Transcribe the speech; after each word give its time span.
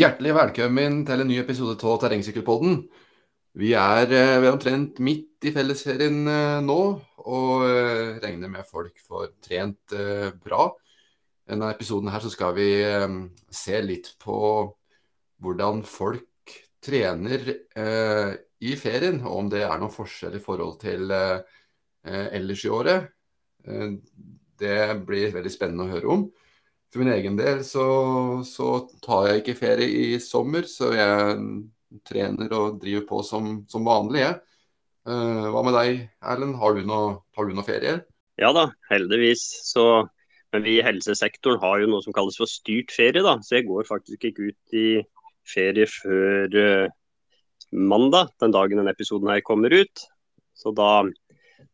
Hjertelig 0.00 0.30
velkommen 0.32 1.02
til 1.04 1.20
en 1.20 1.28
ny 1.28 1.34
episode 1.42 1.74
av 1.84 1.98
Terrengsykkelpodden. 2.00 2.78
Vi 3.60 3.74
er 3.76 4.12
eh, 4.16 4.38
ved 4.40 4.48
omtrent 4.48 5.00
midt 5.04 5.44
i 5.44 5.52
fellesserien 5.52 6.22
eh, 6.24 6.60
nå, 6.64 6.76
og 7.20 7.64
eh, 7.66 8.14
regner 8.22 8.48
med 8.48 8.64
folk 8.64 8.96
får 9.04 9.26
trent 9.44 9.92
bra. 10.40 10.70
I 11.44 11.52
denne 11.52 11.68
episoden 11.74 12.08
her 12.14 12.24
skal 12.32 12.56
vi 12.56 12.70
se 13.52 13.82
litt 13.84 14.14
på 14.24 14.40
hvordan 15.44 15.84
folk 15.84 16.56
trener 16.80 17.44
i 17.52 18.76
ferien, 18.80 19.20
og 19.26 19.36
om 19.42 19.52
det 19.52 19.66
er 19.66 19.76
noen 19.82 19.92
forskjell 19.92 20.38
i 20.38 20.44
forhold 20.46 20.78
til 20.80 21.12
ellers 21.12 22.64
i 22.64 22.72
året. 22.72 23.10
Det 24.64 24.80
blir 25.04 25.36
veldig 25.36 25.52
spennende 25.52 25.90
å 25.90 25.92
høre 25.92 26.16
om. 26.16 26.30
For 26.90 27.02
min 27.02 27.12
egen 27.14 27.36
del 27.38 27.62
så, 27.66 27.84
så, 28.46 28.70
tar 29.04 29.28
jeg 29.28 29.42
ikke 29.42 29.58
ferie 29.60 29.86
i 29.86 30.06
sommer, 30.22 30.66
så 30.66 30.90
jeg 30.90 31.36
trener 32.06 32.50
og 32.56 32.80
driver 32.82 33.04
på 33.06 33.20
som, 33.26 33.50
som 33.70 33.86
vanlig. 33.86 34.24
Jeg. 34.24 34.40
Uh, 35.06 35.46
hva 35.54 35.62
med 35.66 35.76
deg, 35.78 36.00
Erlend? 36.32 36.56
Har 36.58 36.74
du 36.74 36.82
noe, 36.86 37.20
noe 37.30 37.66
ferie? 37.66 38.00
Ja 38.42 38.50
da, 38.56 38.66
heldigvis. 38.90 39.44
Så, 39.68 39.84
men 40.50 40.66
vi 40.66 40.80
i 40.80 40.84
helsesektoren 40.84 41.62
har 41.62 41.78
jo 41.82 41.92
noe 41.92 42.02
som 42.02 42.16
kalles 42.16 42.38
for 42.40 42.50
styrt 42.50 42.90
ferie, 42.94 43.22
da. 43.22 43.36
Så 43.46 43.60
jeg 43.60 43.68
går 43.70 43.86
faktisk 43.86 44.26
ikke 44.26 44.50
ut 44.50 44.76
i 44.76 44.88
ferie 45.46 45.86
før 45.90 46.58
uh, 46.58 46.90
mandag, 47.70 48.34
den 48.42 48.56
dagen 48.56 48.82
denne 48.82 48.96
episoden 48.96 49.30
her 49.30 49.44
kommer 49.46 49.70
ut. 49.70 50.06
Så 50.58 50.74
da, 50.74 51.04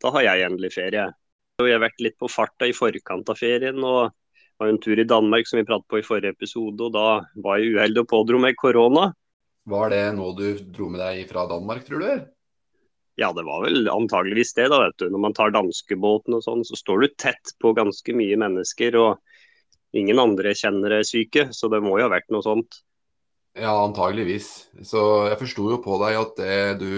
da 0.04 0.12
har 0.12 0.28
jeg 0.28 0.44
endelig 0.50 0.74
ferie. 0.76 1.08
Og 1.56 1.70
jeg 1.70 1.78
har 1.78 1.84
vært 1.86 2.04
litt 2.04 2.20
på 2.20 2.28
farta 2.28 2.68
i 2.68 2.76
forkant 2.76 3.32
av 3.32 3.40
ferien. 3.40 3.80
og 3.80 4.12
var 4.58 4.70
en 4.72 4.80
tur 4.80 4.98
i 4.98 5.04
Danmark 5.08 5.48
som 5.48 5.60
vi 5.60 5.66
pratet 5.68 5.88
på 5.90 6.00
i 6.00 6.06
forrige 6.06 6.34
episode, 6.36 6.88
og 6.88 6.94
da 6.94 7.08
var 7.44 7.60
jeg 7.60 7.76
uheldig 7.76 8.04
og 8.04 8.10
pådro 8.10 8.40
meg 8.42 8.56
korona. 8.60 9.10
Var 9.66 9.92
det 9.92 10.02
noe 10.16 10.34
du 10.38 10.48
dro 10.72 10.88
med 10.92 11.02
deg 11.02 11.26
fra 11.30 11.46
Danmark, 11.50 11.84
tror 11.86 12.04
du? 12.04 12.26
Ja, 13.16 13.32
det 13.32 13.46
var 13.48 13.64
vel 13.64 13.88
antageligvis 13.88 14.52
det. 14.54 14.68
da, 14.70 14.82
vet 14.84 14.98
du. 15.00 15.08
Når 15.10 15.22
man 15.24 15.34
tar 15.36 15.54
danskebåten 15.54 16.36
og 16.36 16.44
sånn, 16.44 16.64
så 16.68 16.76
står 16.76 17.02
du 17.02 17.14
tett 17.16 17.54
på 17.62 17.72
ganske 17.76 18.14
mye 18.16 18.36
mennesker. 18.38 18.98
Og 19.00 19.96
ingen 19.96 20.20
andre 20.20 20.52
kjenner 20.56 20.98
deg 20.98 21.08
syke, 21.08 21.46
så 21.56 21.72
det 21.72 21.80
må 21.84 21.96
jo 21.96 22.06
ha 22.06 22.12
vært 22.12 22.28
noe 22.34 22.44
sånt. 22.44 22.82
Ja, 23.56 23.72
antageligvis. 23.80 24.68
Så 24.84 25.00
jeg 25.30 25.40
forsto 25.40 25.70
jo 25.72 25.80
på 25.80 25.96
deg 26.04 26.18
at 26.20 26.36
det 26.42 26.58
du 26.82 26.92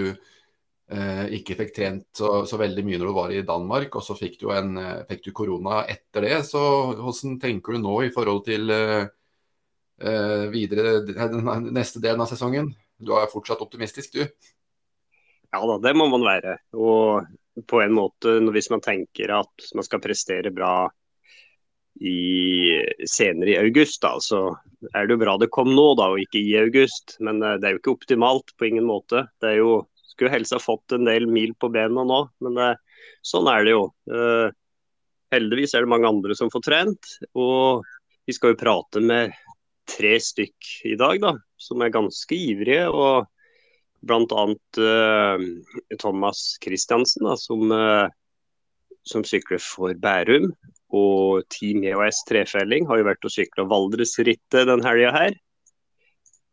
ikke 0.88 1.56
fikk 1.58 1.72
trent 1.76 2.06
så, 2.16 2.46
så, 2.48 2.56
veldig 2.56 2.84
mye 2.86 2.98
når 3.00 3.10
du 3.10 3.16
var 3.16 3.32
i 3.34 3.44
Danmark, 3.44 3.96
og 3.98 4.04
så 4.04 4.14
fikk 4.16 4.38
du, 4.40 4.46
en, 4.56 4.76
eh, 4.80 5.02
fikk 5.10 5.26
du 5.26 5.32
korona 5.36 5.82
etter 5.84 6.24
det. 6.24 6.38
Så 6.48 6.62
hvordan 6.96 7.36
tenker 7.42 7.76
du 7.76 7.82
nå 7.82 7.96
i 8.06 8.12
forhold 8.14 8.44
til 8.46 8.72
eh, 8.72 9.08
eh 9.98 10.46
videre 10.52 11.02
neste 11.68 12.00
delen 12.00 12.24
av 12.24 12.30
sesongen? 12.30 12.70
Du 12.96 13.12
er 13.18 13.28
fortsatt 13.30 13.60
optimistisk, 13.60 14.16
du? 14.16 14.24
Ja 15.52 15.60
da, 15.60 15.76
det 15.84 15.92
må 15.96 16.08
man 16.08 16.24
være. 16.24 16.56
Og 16.76 17.28
på 17.68 17.82
en 17.82 17.92
måte, 17.92 18.38
hvis 18.54 18.70
man 18.70 18.80
tenker 18.84 19.32
at 19.38 19.68
man 19.74 19.84
skal 19.84 20.00
prestere 20.00 20.52
bra 20.54 20.88
i, 22.00 22.78
senere 23.08 23.54
i 23.54 23.58
august, 23.58 24.00
da, 24.02 24.14
så 24.22 24.42
er 24.94 25.06
det 25.06 25.16
jo 25.16 25.22
bra 25.24 25.36
det 25.40 25.50
kom 25.54 25.70
nå, 25.74 25.86
da, 25.98 26.10
og 26.12 26.22
ikke 26.22 26.40
i 26.40 26.56
august. 26.60 27.18
Men 27.20 27.42
eh, 27.42 27.58
det 27.60 27.68
er 27.68 27.76
jo 27.76 27.82
ikke 27.82 27.96
optimalt 27.96 28.56
på 28.56 28.70
ingen 28.70 28.86
måte. 28.88 29.26
Det 29.42 29.52
er 29.52 29.60
jo 29.62 29.72
skulle 30.18 30.34
helst 30.34 30.56
ha 30.56 30.58
fått 30.58 30.96
en 30.96 31.06
del 31.06 31.28
mil 31.30 31.54
på 31.54 31.70
bena 31.70 32.02
nå, 32.02 32.22
men 32.42 32.58
det, 32.58 32.72
sånn 33.22 33.46
er 33.50 33.62
det 33.62 33.76
jo. 33.76 33.84
Uh, 34.10 34.50
heldigvis 35.30 35.76
er 35.76 35.86
det 35.86 35.92
mange 35.92 36.10
andre 36.10 36.34
som 36.34 36.50
får 36.50 36.64
trent. 36.66 37.12
Og 37.38 37.86
vi 38.26 38.34
skal 38.34 38.52
jo 38.52 38.60
prate 38.60 39.02
med 39.04 39.36
tre 39.88 40.16
stykk 40.20 40.72
i 40.90 40.96
dag, 40.98 41.20
da, 41.22 41.34
som 41.60 41.84
er 41.84 41.94
ganske 41.94 42.34
ivrige. 42.34 42.88
og 42.90 43.28
Bl.a. 44.02 44.44
Uh, 44.78 45.46
Thomas 46.02 46.56
Christiansen, 46.64 47.30
da, 47.30 47.38
som, 47.38 47.70
uh, 47.70 48.10
som 49.06 49.22
sykler 49.26 49.62
for 49.62 49.94
Bærum. 50.02 50.50
Og 50.98 51.44
Team 51.52 51.84
EOS 51.86 52.24
trefelling 52.26 52.88
har 52.88 52.98
jo 52.98 53.06
vært 53.06 53.26
og 53.28 53.34
sykla 53.34 53.68
Valdresrittet 53.70 54.66
den 54.66 54.82
helga 54.82 55.12
her. 55.14 55.44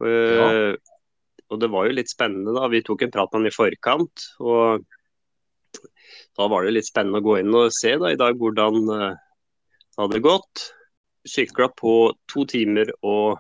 Ja 0.06 0.76
og 1.52 1.62
det 1.62 1.70
var 1.74 1.88
jo 1.88 1.96
litt 1.96 2.10
spennende 2.10 2.56
da. 2.56 2.68
Vi 2.72 2.82
tok 2.86 3.06
en 3.06 3.14
prat 3.14 3.34
med 3.34 3.44
han 3.44 3.50
i 3.50 3.54
forkant. 3.54 4.26
og 4.40 4.86
Da 6.38 6.48
var 6.52 6.66
det 6.66 6.76
litt 6.78 6.90
spennende 6.90 7.22
å 7.22 7.26
gå 7.26 7.38
inn 7.42 7.54
og 7.54 7.74
se 7.76 7.96
da 8.02 8.12
i 8.12 8.20
dag 8.20 8.40
hvordan 8.40 8.80
uh, 8.90 9.12
det 9.14 10.02
hadde 10.02 10.24
gått. 10.26 10.66
Sykla 11.26 11.70
på 11.78 11.94
to 12.32 12.46
timer 12.50 12.92
og 13.02 13.38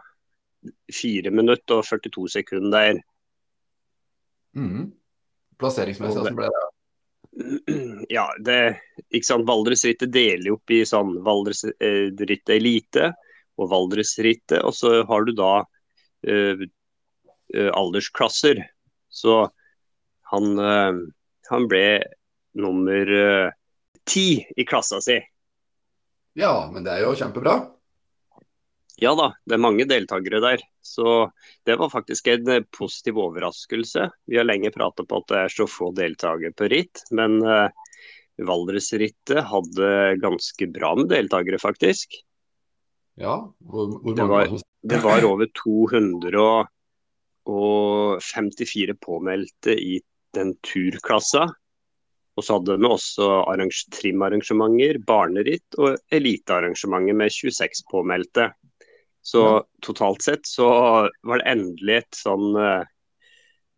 fire 0.94 1.34
minutter 1.34 1.82
og 1.82 1.86
42 1.86 2.30
sekunder. 2.40 3.02
Mm. 4.56 4.94
Plasseringsmessig, 5.60 6.22
hvordan 6.22 6.40
ble 6.40 6.54
det? 6.54 6.64
Ja, 8.16 8.30
det, 8.40 8.78
ikke 9.12 9.28
sant, 9.28 9.48
Valdresrittet 9.50 10.14
deler 10.14 10.54
opp 10.54 10.72
i 10.72 10.86
sånn 10.88 11.18
Valdresrittet 11.26 12.54
elite 12.56 13.10
og 13.60 13.70
Valdresrittet. 13.74 14.62
Og 14.64 14.72
så 14.78 15.02
har 15.10 15.28
du 15.28 15.34
da 15.36 15.52
uh, 15.66 16.66
aldersklasser. 17.56 18.62
Så 19.10 19.46
han, 20.32 20.60
uh, 20.60 20.98
han 21.50 21.68
ble 21.72 21.88
nummer 22.60 23.12
uh, 23.12 23.54
ti 24.08 24.46
i 24.56 24.66
klassa 24.68 25.02
si. 25.04 25.20
Ja, 26.36 26.68
men 26.74 26.84
det 26.84 26.98
er 26.98 27.06
jo 27.06 27.16
kjempebra. 27.16 27.60
Ja 29.00 29.12
da, 29.16 29.32
det 29.44 29.58
er 29.58 29.64
mange 29.64 29.88
deltakere 29.88 30.40
der. 30.44 30.62
Så 30.84 31.30
det 31.68 31.76
var 31.80 31.92
faktisk 31.92 32.28
en 32.32 32.68
positiv 32.76 33.20
overraskelse. 33.20 34.10
Vi 34.28 34.40
har 34.40 34.48
lenge 34.48 34.72
pratet 34.76 35.08
på 35.08 35.20
at 35.20 35.32
det 35.32 35.42
er 35.42 35.56
så 35.56 35.68
få 35.68 35.92
deltakere 35.96 36.56
på 36.56 36.70
ritt, 36.72 37.04
men 37.16 37.42
uh, 37.44 37.68
Valdresrittet 38.36 39.46
hadde 39.48 39.90
ganske 40.20 40.68
bra 40.68 40.92
med 41.00 41.08
deltakere, 41.12 41.60
faktisk. 41.60 42.18
Ja, 43.16 43.38
hvor, 43.64 44.00
hvor 44.04 44.16
det, 44.16 44.26
var, 44.28 44.50
det 44.84 45.00
var 45.04 45.24
over 45.24 45.48
200 45.56 46.36
og 46.36 46.72
og 47.50 48.24
54 48.24 48.98
påmeldte 49.02 49.76
i 49.78 50.00
den 50.36 50.56
turklassa. 50.66 51.46
Og 52.36 52.44
så 52.44 52.58
hadde 52.58 52.76
vi 52.76 52.90
også 52.90 53.30
trimarrangementer, 53.96 55.00
barneritt 55.08 55.78
og 55.80 55.96
elitearrangementer 56.14 57.16
med 57.16 57.32
26 57.32 57.86
påmeldte. 57.92 58.50
Så 59.26 59.64
totalt 59.82 60.22
sett 60.22 60.44
så 60.46 60.68
var 61.26 61.40
det 61.40 61.48
endelig 61.50 61.96
et 62.02 62.18
sånn 62.20 62.52
eh, 62.62 62.84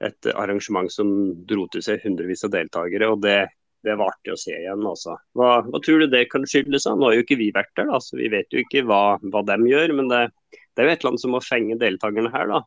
et 0.04 0.30
arrangement 0.36 0.92
som 0.92 1.10
dro 1.50 1.66
til 1.74 1.84
seg 1.86 2.04
hundrevis 2.04 2.46
av 2.46 2.54
deltakere. 2.54 3.10
og 3.10 3.22
det, 3.24 3.48
det 3.86 3.96
var 3.98 4.14
artig 4.14 4.34
å 4.34 4.40
se 4.40 4.54
igjen. 4.54 4.86
Altså. 4.86 5.18
Hva, 5.38 5.62
hva, 5.66 5.82
tror 5.84 6.04
du 6.04 6.10
det 6.12 6.28
kan 6.32 6.46
skyldes? 6.46 6.88
Nå 6.90 7.10
har 7.10 7.18
jo 7.18 7.26
ikke 7.26 7.40
vi 7.40 7.50
vært 7.56 7.74
der, 7.80 7.90
da, 7.92 8.02
så 8.04 8.20
vi 8.20 8.30
vet 8.34 8.52
jo 8.54 8.62
ikke 8.64 8.86
hva, 8.88 9.18
hva 9.32 9.44
de 9.48 9.58
gjør. 9.72 9.96
Men 9.98 10.12
det, 10.12 10.24
det 10.54 10.84
er 10.84 10.90
jo 10.90 10.96
et 10.96 11.00
eller 11.00 11.14
annet 11.14 11.26
som 11.26 11.36
må 11.38 11.44
fenge 11.46 11.80
deltakerne 11.82 12.34
her. 12.34 12.52
da. 12.54 12.64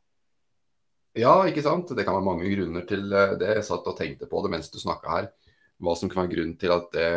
Ja, 1.19 1.33
ikke 1.49 1.65
sant. 1.65 1.91
Det 1.97 2.05
kan 2.07 2.15
være 2.15 2.27
mange 2.27 2.51
grunner 2.53 2.87
til 2.87 3.11
eh, 3.11 3.37
det. 3.41 3.55
Jeg 3.59 3.67
satt 3.67 3.89
og 3.91 3.99
tenkte 3.99 4.29
på 4.31 4.43
det 4.45 4.53
mens 4.53 4.71
du 4.71 4.79
snakka 4.79 5.17
her. 5.17 5.31
Hva 5.81 5.97
som 5.97 6.11
kan 6.13 6.23
være 6.23 6.35
grunnen 6.37 6.59
til 6.61 6.75
at 6.75 6.91
det, 6.95 7.09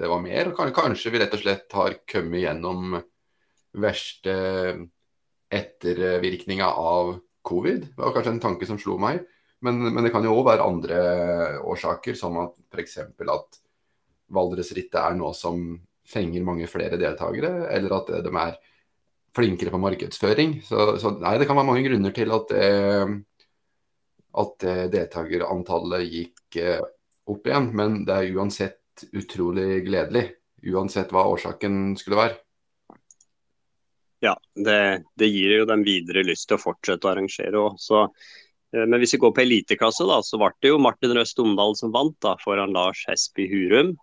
det 0.00 0.08
var 0.08 0.22
mer. 0.24 0.52
Kanskje 0.56 1.12
vi 1.12 1.20
rett 1.20 1.34
og 1.36 1.42
slett 1.42 1.76
har 1.76 1.98
kommet 2.08 2.44
gjennom 2.44 2.96
verste 3.80 4.36
ettervirkninga 5.50 6.70
av 6.70 7.18
covid. 7.46 7.90
Det 7.90 8.00
var 8.00 8.14
kanskje 8.14 8.34
en 8.36 8.42
tanke 8.46 8.68
som 8.68 8.78
slo 8.80 8.96
meg. 9.02 9.20
Men, 9.60 9.82
men 9.90 10.06
det 10.06 10.12
kan 10.14 10.24
jo 10.24 10.38
òg 10.38 10.46
være 10.48 10.64
andre 10.64 11.00
årsaker, 11.68 12.16
som 12.16 12.38
at 12.40 12.56
f.eks. 12.72 12.96
at 13.04 13.60
Valdresrittet 14.30 14.96
er 14.96 15.16
noe 15.18 15.34
som 15.36 15.74
fenger 16.08 16.46
mange 16.46 16.68
flere 16.70 16.96
deltakere, 16.98 17.66
eller 17.74 17.96
at 17.98 18.12
de 18.24 18.30
er 18.30 18.56
flinkere 19.36 19.70
på 19.70 19.78
markedsføring. 19.78 20.60
Så, 20.66 20.98
så, 20.98 21.14
nei, 21.20 21.36
det 21.38 21.48
kan 21.48 21.58
være 21.58 21.68
mange 21.70 21.84
grunner 21.86 22.14
til 22.14 22.32
at, 22.34 22.52
eh, 22.56 23.14
at 24.42 24.66
eh, 24.66 24.84
deltakerantallet 24.92 26.06
gikk 26.08 26.60
eh, 26.60 26.82
opp 27.30 27.48
igjen. 27.48 27.70
Men 27.76 28.02
det 28.08 28.16
er 28.16 28.36
uansett 28.36 29.06
utrolig 29.16 29.84
gledelig. 29.86 30.26
Uansett 30.70 31.12
hva 31.14 31.28
årsaken 31.30 31.96
skulle 31.98 32.20
være. 32.20 32.38
Ja, 34.20 34.34
det, 34.52 35.06
det 35.16 35.30
gir 35.32 35.62
jo 35.62 35.66
dem 35.68 35.82
videre 35.86 36.26
lyst 36.26 36.50
til 36.50 36.58
å 36.58 36.60
fortsette 36.60 37.08
å 37.08 37.14
arrangere 37.14 37.62
òg. 37.62 37.78
Men 38.76 39.00
hvis 39.00 39.14
vi 39.16 39.22
går 39.22 39.32
på 39.34 39.42
eliteklasse, 39.42 40.04
da, 40.06 40.20
så 40.22 40.38
ble 40.38 40.50
det 40.60 40.70
jo 40.70 40.82
Martin 40.82 41.14
Røst 41.16 41.40
Omdal 41.42 41.72
som 41.78 41.94
vant 41.94 42.18
da, 42.22 42.34
foran 42.42 42.74
Lars 42.76 43.00
Hesby 43.08 43.48
Hurum. 43.50 43.94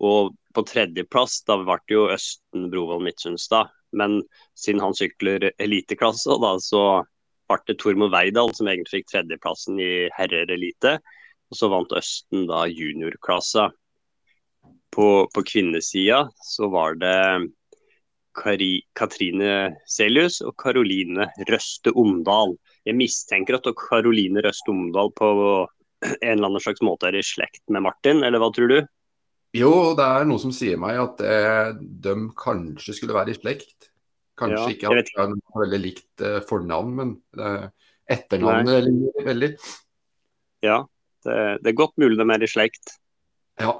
Og 0.00 0.32
på 0.56 0.64
tredjeplass 0.66 1.42
da 1.46 1.58
ble 1.60 1.76
det 1.84 1.94
jo 1.94 2.08
Østen 2.10 2.70
Brovold 2.72 3.04
Midtsunstad. 3.04 3.68
Men 3.96 4.20
siden 4.58 4.82
han 4.84 4.96
sykler 4.96 5.50
eliteklasse, 5.58 6.36
da, 6.42 6.54
så 6.62 7.02
ble 7.50 7.58
det 7.66 7.78
Tormod 7.82 8.12
Veidal 8.14 8.52
som 8.54 8.70
egentlig 8.70 9.00
fikk 9.00 9.10
tredjeplassen 9.10 9.80
i 9.82 9.92
herrer 10.14 10.50
elite. 10.54 10.98
Og 11.50 11.58
så 11.58 11.70
vant 11.72 11.96
Østen 11.98 12.46
da 12.50 12.64
juniorklassa. 12.70 13.70
På, 14.90 15.06
på 15.30 15.42
kvinnesida 15.46 16.24
så 16.42 16.66
var 16.70 16.96
det 16.98 17.16
Kari, 18.38 18.80
Katrine 18.98 19.76
Selius 19.90 20.40
og 20.46 20.54
Karoline 20.60 21.28
Røste 21.50 21.92
Omdal. 21.98 22.56
Jeg 22.86 22.98
mistenker 22.98 23.58
at 23.58 23.68
Karoline 23.78 24.42
Røste 24.46 24.72
Omdal 24.72 25.12
på 25.18 25.30
en 26.00 26.32
eller 26.32 26.48
annen 26.48 26.62
slags 26.62 26.82
måte 26.86 27.10
er 27.10 27.18
i 27.18 27.26
slekt 27.26 27.62
med 27.68 27.84
Martin, 27.84 28.22
eller 28.24 28.42
hva 28.42 28.50
tror 28.54 28.70
du? 28.70 28.78
Jo, 29.56 29.70
det 29.98 30.06
er 30.06 30.26
noe 30.30 30.38
som 30.38 30.52
sier 30.54 30.78
meg 30.78 30.98
at 31.02 31.22
eh, 31.26 31.72
de 31.80 32.14
kanskje 32.38 32.94
skulle 32.94 33.16
være 33.16 33.34
i 33.34 33.38
slekt. 33.38 33.90
Kanskje 34.38 34.60
Ja, 34.62 34.74
ikke 34.76 34.92
at 34.94 35.10
de 35.10 35.18
har 35.18 35.64
veldig 35.64 35.80
likt 35.82 36.24
eh, 36.24 36.38
fornavn, 36.46 36.92
men 36.96 37.14
eh, 37.34 37.66
etternavnet 38.14 38.86
ligner 38.86 39.26
veldig. 39.26 39.50
Ja, 40.64 40.78
det, 41.26 41.38
det 41.64 41.72
er 41.72 41.80
godt 41.82 41.98
mulig 42.00 42.20
de 42.20 42.28
er 42.30 42.46
i 42.46 42.50
slekt. 42.50 42.94
Ja. 43.60 43.74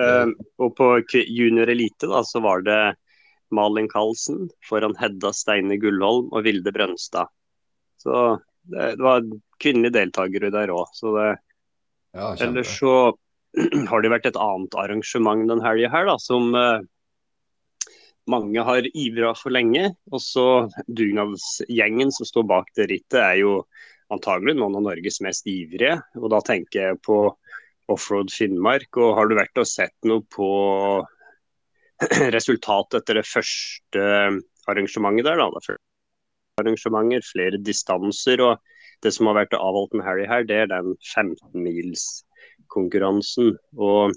Uh, 0.00 0.32
og 0.62 0.72
på 0.78 0.86
junior 1.12 1.68
elite 1.68 2.08
da, 2.08 2.22
så 2.24 2.40
var 2.40 2.62
det 2.64 2.80
Malin 3.52 3.88
Karlsen 3.90 4.46
foran 4.64 4.94
Hedda 4.96 5.32
Steine 5.36 5.76
Gullholm 5.82 6.30
og 6.32 6.46
Vilde 6.46 6.72
Brønstad. 6.72 7.28
Så 8.00 8.38
det, 8.70 8.94
det 8.96 9.04
var 9.04 9.26
kvinnelige 9.60 9.98
deltakere 9.98 10.52
der 10.54 10.72
òg. 10.72 10.88
Så 10.96 11.12
det, 11.18 11.28
ja 12.16 12.32
ellers 12.46 12.72
så 12.80 12.94
har 13.90 14.02
det 14.02 14.12
vært 14.12 14.30
et 14.30 14.38
annet 14.40 14.76
arrangement 14.78 15.46
den 15.50 15.62
helga 15.64 15.90
her, 15.92 16.08
da, 16.08 16.16
som 16.22 16.54
eh, 16.58 16.82
mange 18.30 18.64
har 18.66 18.88
ivra 18.94 19.32
for 19.38 19.54
lenge. 19.54 19.90
Og 20.12 20.22
så 20.24 20.46
dugnadsgjengen 20.86 22.12
som 22.14 22.28
står 22.28 22.46
bak 22.50 22.70
det 22.78 22.90
rittet, 22.92 23.20
er 23.20 23.40
jo 23.42 23.54
antagelig 24.14 24.56
noen 24.58 24.78
av 24.78 24.86
Norges 24.88 25.20
mest 25.24 25.48
ivrige. 25.50 25.98
Og 26.18 26.30
da 26.34 26.42
tenker 26.46 26.90
jeg 26.90 27.02
på 27.06 27.22
Offroad 27.90 28.32
Finnmark. 28.34 28.90
Og 28.98 29.16
har 29.18 29.30
du 29.30 29.36
vært 29.38 29.62
og 29.62 29.68
sett 29.68 29.96
noe 30.06 30.24
på 30.30 30.50
resultatet 32.36 33.02
etter 33.02 33.20
det 33.20 33.28
første 33.28 34.08
arrangementet 34.70 35.26
der, 35.26 35.40
da? 35.40 35.50
Det 35.58 35.78
arrangementer, 36.62 37.24
flere 37.26 37.58
distanser. 37.64 38.42
og 38.44 38.58
det 39.00 39.14
som 39.16 39.30
har 39.30 39.38
vært 39.38 39.56
avholdt 39.56 39.94
en 39.96 40.04
helg 40.04 40.26
her, 40.28 40.44
det 40.44 40.58
er 40.64 40.66
den 40.68 40.92
15-milskonkurransen. 42.68 43.56
Og 43.76 44.12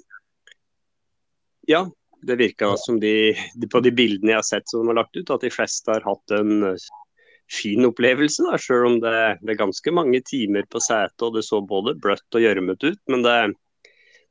ja, 1.66 1.90
det 2.22 2.36
virka 2.36 2.76
som 2.76 3.00
de, 3.00 3.34
på 3.72 3.80
de 3.80 3.92
bildene 3.92 4.32
jeg 4.32 4.38
har 4.38 4.46
sett 4.48 4.68
som 4.68 4.80
de 4.82 4.92
har 4.92 5.02
lagt 5.02 5.16
ut, 5.16 5.30
at 5.30 5.40
de 5.40 5.50
fleste 5.52 5.90
har 5.92 6.04
hatt 6.04 6.30
en 6.30 6.62
eh, 6.70 6.86
fin 7.50 7.84
opplevelse. 7.84 8.42
da, 8.42 8.58
Selv 8.58 8.86
om 8.86 9.00
det, 9.00 9.38
det 9.42 9.54
er 9.54 9.60
ganske 9.60 9.92
mange 9.92 10.20
timer 10.24 10.64
på 10.70 10.80
setet, 10.80 11.20
og 11.22 11.34
det 11.36 11.44
så 11.44 11.60
både 11.60 11.96
bløtt 12.00 12.34
og 12.34 12.44
gjørmete 12.44 12.94
ut. 12.94 13.02
Men 13.08 13.22
det, 13.22 13.54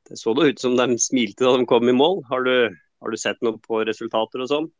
det 0.09 0.19
så 0.19 0.33
det 0.33 0.53
ut 0.53 0.59
som 0.59 0.77
de 0.77 0.97
smilte 0.97 1.45
da 1.45 1.57
de 1.57 1.67
kom 1.69 1.89
i 1.89 1.97
mål. 1.97 2.23
Har 2.29 2.45
du, 2.47 2.55
har 2.73 3.11
du 3.11 3.19
sett 3.19 3.41
noe 3.41 3.59
på 3.61 3.83
resultater 3.85 4.43
og 4.45 4.49
sånn? 4.49 4.71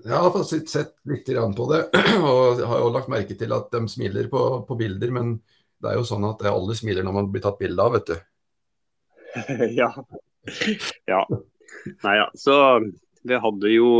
Jeg 0.00 0.16
har 0.16 0.30
fått 0.32 0.48
sett- 0.70 0.94
litt 1.04 1.26
på 1.28 1.64
det, 1.68 1.80
og 2.24 2.62
har 2.64 2.78
jo 2.80 2.92
lagt 2.94 3.10
merke 3.12 3.36
til 3.36 3.52
at 3.52 3.68
de 3.72 3.82
smiler 3.90 4.30
på, 4.32 4.64
på 4.64 4.76
bilder. 4.78 5.10
Men 5.12 5.34
det 5.80 5.90
er 5.90 5.98
jo 5.98 6.06
sånn 6.08 6.24
at 6.28 6.44
alle 6.48 6.76
smiler 6.76 7.04
når 7.04 7.16
man 7.16 7.28
blir 7.32 7.42
tatt 7.44 7.58
bilde 7.60 7.82
av, 7.82 7.96
vet 7.98 8.12
du. 8.12 8.16
ja. 9.80 9.90
ja. 11.06 11.22
Nei 12.04 12.16
ja, 12.18 12.26
så 12.34 12.56
vi 13.22 13.38
hadde 13.40 13.72
jo 13.72 13.90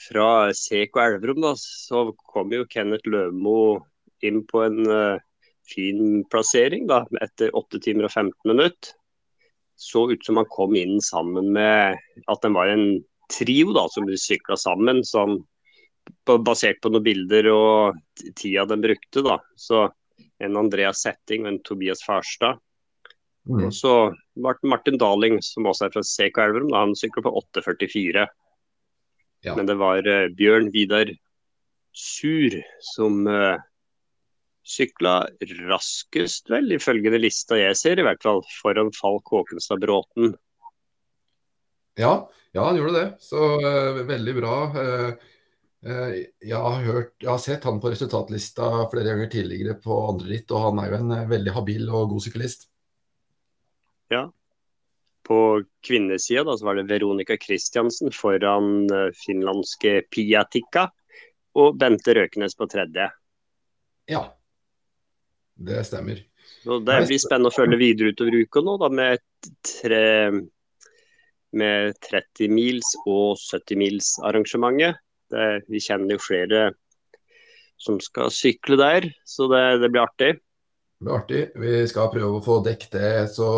fra 0.00 0.52
Seko 0.56 1.02
Elverum, 1.02 1.42
da, 1.44 1.54
så 1.56 2.10
kom 2.32 2.52
jo 2.54 2.68
Kenneth 2.70 3.08
Løvmo 3.10 3.80
inn 4.24 4.42
på 4.48 4.62
en 4.64 4.80
uh, 4.88 5.20
fin 5.68 6.22
plassering 6.30 6.86
da, 6.88 7.02
etter 7.20 7.52
8 7.56 7.80
timer 7.84 8.08
og 8.08 8.14
15 8.14 8.34
minutter. 8.52 8.96
Så 9.80 10.10
ut 10.10 10.24
som 10.24 10.36
han 10.36 10.48
kom 10.52 10.74
inn 10.76 10.98
sammen 11.04 11.52
med 11.56 12.00
at 12.28 12.42
den 12.44 12.56
var 12.56 12.68
en 12.68 13.00
trio 13.32 13.72
da, 13.76 13.86
som 13.92 14.08
sykla 14.08 14.58
sammen. 14.60 15.04
sånn 15.06 15.40
basert 16.26 16.80
på 16.82 16.90
noen 16.90 17.04
bilder 17.04 17.48
og 17.52 18.00
tida 18.36 18.66
den 18.68 18.82
brukte. 18.84 19.22
da. 19.24 19.38
Så 19.56 19.88
en 20.40 20.56
Andreas 20.56 21.02
Setting 21.04 21.46
og 21.46 21.52
en 21.52 21.62
Tobias 21.64 22.04
Farstad. 22.04 22.60
Mm. 23.48 23.64
Og 23.66 23.72
så 23.74 23.94
Martin, 24.36 24.70
Martin 24.72 24.98
Daling, 25.00 25.38
som 25.44 25.68
også 25.70 25.86
er 25.86 25.94
fra 25.94 26.04
CK 26.06 26.42
Elverum, 26.44 26.74
han 26.76 26.94
sykler 26.98 27.24
på 27.26 27.32
8,44. 27.56 28.26
Ja. 29.46 29.56
Men 29.56 29.70
det 29.70 29.78
var 29.80 30.04
uh, 30.04 30.28
Bjørn 30.36 30.68
Vidar 30.74 31.08
Sur 31.96 32.54
som 32.92 33.24
uh, 33.26 33.56
sykla 34.66 35.24
raskest, 35.70 36.50
vel, 36.52 36.70
ifølge 36.76 37.12
den 37.12 37.24
lista 37.24 37.58
jeg 37.58 37.78
ser, 37.78 38.00
i 38.00 38.06
hvert 38.06 38.22
fall, 38.22 38.42
foran 38.60 38.92
Falk 38.94 39.32
Håkenstad 39.32 39.82
Bråten. 39.82 40.34
Ja, 41.98 42.30
ja, 42.52 42.64
han 42.64 42.78
gjorde 42.78 42.98
det. 42.98 43.06
Så 43.24 43.40
uh, 43.60 44.00
veldig 44.08 44.34
bra. 44.38 44.54
Uh, 44.74 45.30
eh, 45.86 46.16
jeg, 46.42 46.56
har 46.56 46.82
hørt, 46.86 47.14
jeg 47.20 47.30
har 47.30 47.42
sett 47.42 47.66
han 47.68 47.80
på 47.82 47.92
resultatlista 47.92 48.70
flere 48.92 49.12
ganger 49.12 49.30
tidligere 49.32 49.76
på 49.82 49.98
andre 50.08 50.30
ritt, 50.34 50.50
og 50.50 50.68
han 50.68 50.82
er 50.82 50.92
jo 50.92 51.00
en 51.00 51.14
eh, 51.16 51.28
veldig 51.30 51.56
habil 51.56 51.88
og 51.88 52.14
god 52.14 52.26
syklist. 52.26 52.69
På 55.26 55.38
kvinnesida 55.86 56.44
da, 56.48 56.56
så 56.58 56.66
var 56.66 56.78
det 56.78 56.88
Veronica 56.90 57.36
Christiansen 57.38 58.10
foran 58.14 58.90
eh, 58.90 59.10
finlandske 59.26 60.00
Pia 60.10 60.44
Tikka 60.50 60.88
og 61.60 61.78
Bente 61.78 62.14
Røkenes 62.16 62.56
på 62.58 62.66
tredje. 62.70 63.10
Ja, 64.10 64.24
det 65.54 65.84
stemmer. 65.86 66.22
Så 66.64 66.78
Det 66.78 66.96
blir 67.06 67.20
spennende 67.20 67.50
å 67.50 67.54
følge 67.54 67.78
videre 67.80 68.12
utover 68.14 68.36
uka 68.42 68.62
nå, 68.64 68.76
da, 68.80 68.88
med, 68.92 69.22
tre, 69.64 70.04
med 71.56 71.96
30 72.08 72.52
mils 72.52 72.94
og 73.04 73.38
70 73.38 73.80
mils 73.80 74.12
arrangementet. 74.24 75.00
Det, 75.30 75.46
vi 75.70 75.78
kjenner 75.78 76.16
jo 76.16 76.22
flere 76.24 76.62
som 77.80 78.00
skal 78.02 78.32
sykle 78.34 78.76
der, 78.80 79.06
så 79.24 79.46
det, 79.52 79.62
det 79.84 79.92
blir 79.92 80.02
artig. 80.02 80.32
Det 80.98 81.06
blir 81.06 81.16
artig. 81.16 81.44
Vi 81.62 81.76
skal 81.88 82.10
prøve 82.12 82.40
å 82.40 82.44
få 82.44 82.58
dekket 82.66 82.96
det 82.98 83.12
så 83.36 83.50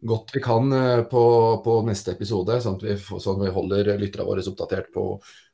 godt 0.00 0.32
vi 0.34 0.40
kan 0.42 0.72
eh, 0.72 1.02
på, 1.10 1.24
på 1.64 1.76
neste 1.86 2.14
episode, 2.14 2.60
sånn 2.62 2.78
at 2.78 2.86
vi, 2.86 2.96
sånn 2.98 3.40
at 3.40 3.46
vi 3.46 3.54
holder 3.54 3.92
lytterne 4.00 4.26
våre 4.28 4.44
oppdatert 4.46 4.90
på 4.94 5.10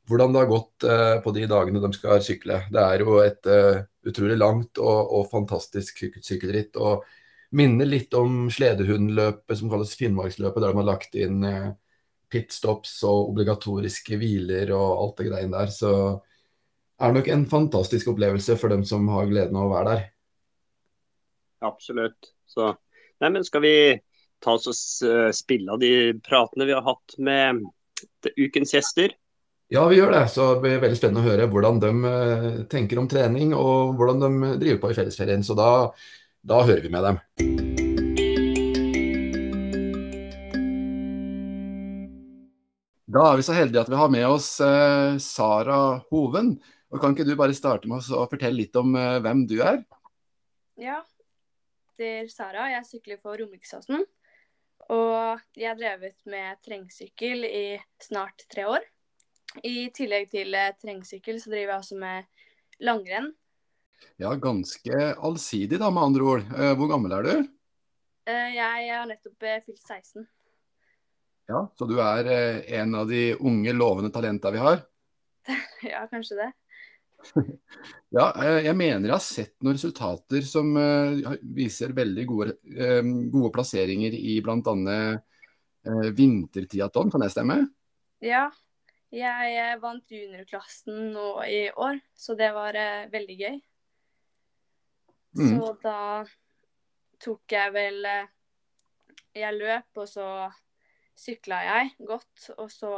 hvordan 0.08 0.34
det 0.34 0.42
har 0.42 0.50
gått 0.50 0.86
eh, 0.88 1.16
på 1.24 1.32
de 1.36 1.46
dagene 1.48 1.82
de 1.82 1.92
skal 1.96 2.22
sykle. 2.24 2.60
Det 2.72 2.82
er 2.82 3.04
jo 3.04 3.18
et 3.24 3.48
eh, 3.50 3.84
utrolig 4.04 4.36
langt 4.40 4.80
og, 4.82 5.14
og 5.18 5.30
fantastisk 5.32 6.04
sykkelritt. 6.20 6.76
og 6.76 7.06
Minner 7.54 7.88
litt 7.88 8.14
om 8.18 8.46
sledehundløpet 8.52 9.60
som 9.60 9.72
kalles 9.72 9.96
Finnmarksløpet, 9.96 10.60
der 10.60 10.74
de 10.74 10.80
har 10.80 10.88
lagt 10.90 11.14
inn 11.16 11.44
pitstops 12.34 12.96
og 13.06 13.30
obligatoriske 13.30 14.18
hviler 14.18 14.72
og 14.74 14.88
alt 14.90 15.20
det 15.20 15.28
greiene 15.28 15.60
der. 15.60 15.70
Så 15.70 15.92
er 16.98 17.12
det 17.12 17.20
nok 17.20 17.30
en 17.30 17.46
fantastisk 17.50 18.10
opplevelse 18.10 18.56
for 18.58 18.74
dem 18.74 18.82
som 18.88 19.06
har 19.12 19.30
gleden 19.30 19.56
av 19.60 19.68
å 19.68 19.74
være 19.76 19.92
der. 19.92 20.02
Absolutt. 21.64 22.34
Så, 22.50 22.72
nei, 23.22 23.30
men 23.30 23.46
skal 23.46 23.62
vi 23.64 23.76
ta 24.44 24.54
oss 24.58 24.68
og 24.68 25.34
spille 25.36 25.72
av 25.72 25.80
de 25.82 26.14
pratene 26.24 26.68
vi 26.68 26.76
har 26.76 26.84
hatt 26.86 27.16
med 27.18 27.64
ukens 28.36 28.76
gjester? 28.76 29.16
Ja, 29.72 29.86
vi 29.88 29.96
gjør 29.96 30.12
det. 30.12 30.26
Så 30.28 30.54
det 30.54 30.60
blir 30.62 30.82
veldig 30.82 30.98
spennende 30.98 31.24
å 31.24 31.30
høre 31.30 31.48
hvordan 31.50 31.80
de 31.82 31.92
eh, 32.10 32.50
tenker 32.70 33.00
om 33.00 33.08
trening 33.10 33.54
og 33.56 33.96
hvordan 33.98 34.20
de 34.22 34.50
driver 34.60 34.82
på 34.82 34.92
i 34.92 34.98
fellesferien. 34.98 35.44
Så 35.46 35.56
da, 35.58 35.70
da 36.44 36.60
hører 36.62 36.84
vi 36.84 36.92
med 36.92 37.08
dem. 37.08 37.18
Da 43.14 43.24
er 43.30 43.38
vi 43.38 43.46
så 43.46 43.54
heldige 43.54 43.82
at 43.84 43.90
vi 43.90 43.98
har 43.98 44.10
med 44.10 44.26
oss 44.26 44.48
eh, 44.64 45.16
Sara 45.22 45.80
Hoven. 46.10 46.56
Og 46.92 47.00
Kan 47.00 47.14
ikke 47.14 47.26
du 47.26 47.34
bare 47.38 47.56
starte 47.56 47.90
med 47.90 48.04
å 48.12 48.28
fortelle 48.30 48.58
litt 48.60 48.76
om 48.78 48.94
eh, 48.98 49.20
hvem 49.24 49.46
du 49.48 49.56
er? 49.62 49.80
Ja, 50.78 51.00
det 51.96 52.10
er 52.20 52.28
Sara. 52.30 52.68
Jeg 52.74 52.86
sykler 52.90 53.18
for 53.22 53.38
Romeriksåsen. 53.40 54.04
Og 54.92 55.40
jeg 55.56 55.70
har 55.70 55.78
drevet 55.78 56.16
med 56.28 56.58
terrengsykkel 56.64 57.46
i 57.48 57.64
snart 58.02 58.44
tre 58.52 58.66
år. 58.68 58.84
I 59.64 59.88
tillegg 59.94 60.28
til 60.32 60.54
eh, 60.58 60.72
terrengsykkel 60.80 61.38
så 61.40 61.52
driver 61.52 61.72
jeg 61.72 61.80
også 61.80 61.98
med 62.00 62.84
langrenn. 62.84 63.30
Ja, 64.20 64.34
ganske 64.36 64.98
allsidig 65.14 65.78
da, 65.80 65.88
med 65.94 66.08
andre 66.10 66.26
ord. 66.28 66.48
Eh, 66.52 66.74
Hvor 66.76 66.90
gammel 66.90 67.14
er 67.16 67.28
du? 67.28 67.34
Eh, 68.28 68.50
Jeg 68.56 68.90
har 68.90 69.06
nettopp 69.08 69.46
fylt 69.64 69.80
16. 69.80 70.26
Ja, 71.48 71.66
Så 71.76 71.86
du 71.88 71.98
er 72.00 72.28
en 72.80 72.94
av 72.96 73.08
de 73.08 73.34
unge, 73.36 73.72
lovende 73.76 74.10
talentene 74.12 74.56
vi 74.56 74.64
har? 74.64 74.84
Ja, 75.92 76.06
kanskje 76.08 76.38
det. 76.40 76.50
Ja, 78.14 78.28
eh, 78.38 78.60
jeg 78.68 78.76
mener 78.78 79.08
jeg 79.08 79.16
har 79.16 79.22
sett 79.22 79.54
noen 79.64 79.74
resultater 79.74 80.44
som 80.46 80.68
eh, 80.78 81.32
viser 81.56 81.94
veldig 81.96 82.26
gode, 82.30 82.52
eh, 82.70 83.00
gode 83.32 83.50
plasseringer 83.54 84.14
i 84.14 84.38
bl.a. 84.44 84.74
Vintertiaton, 86.16 87.10
kan 87.12 87.20
det 87.20 87.32
stemme? 87.34 87.58
Ja, 88.24 88.46
jeg 89.12 89.80
vant 89.82 90.14
juniorklassen 90.14 91.10
nå 91.12 91.26
i 91.44 91.66
år, 91.68 91.98
så 92.16 92.38
det 92.38 92.48
var 92.56 92.78
veldig 93.12 93.36
gøy. 93.36 93.58
Mm. 95.36 95.50
Så 95.50 95.74
da 95.82 95.98
tok 97.20 97.52
jeg 97.52 97.74
vel 97.74 98.06
Jeg 99.34 99.58
løp, 99.58 99.90
og 99.98 100.08
så 100.08 100.28
sykla 101.18 101.60
jeg 101.66 101.92
godt, 102.06 102.48
og 102.56 102.70
så 102.72 102.94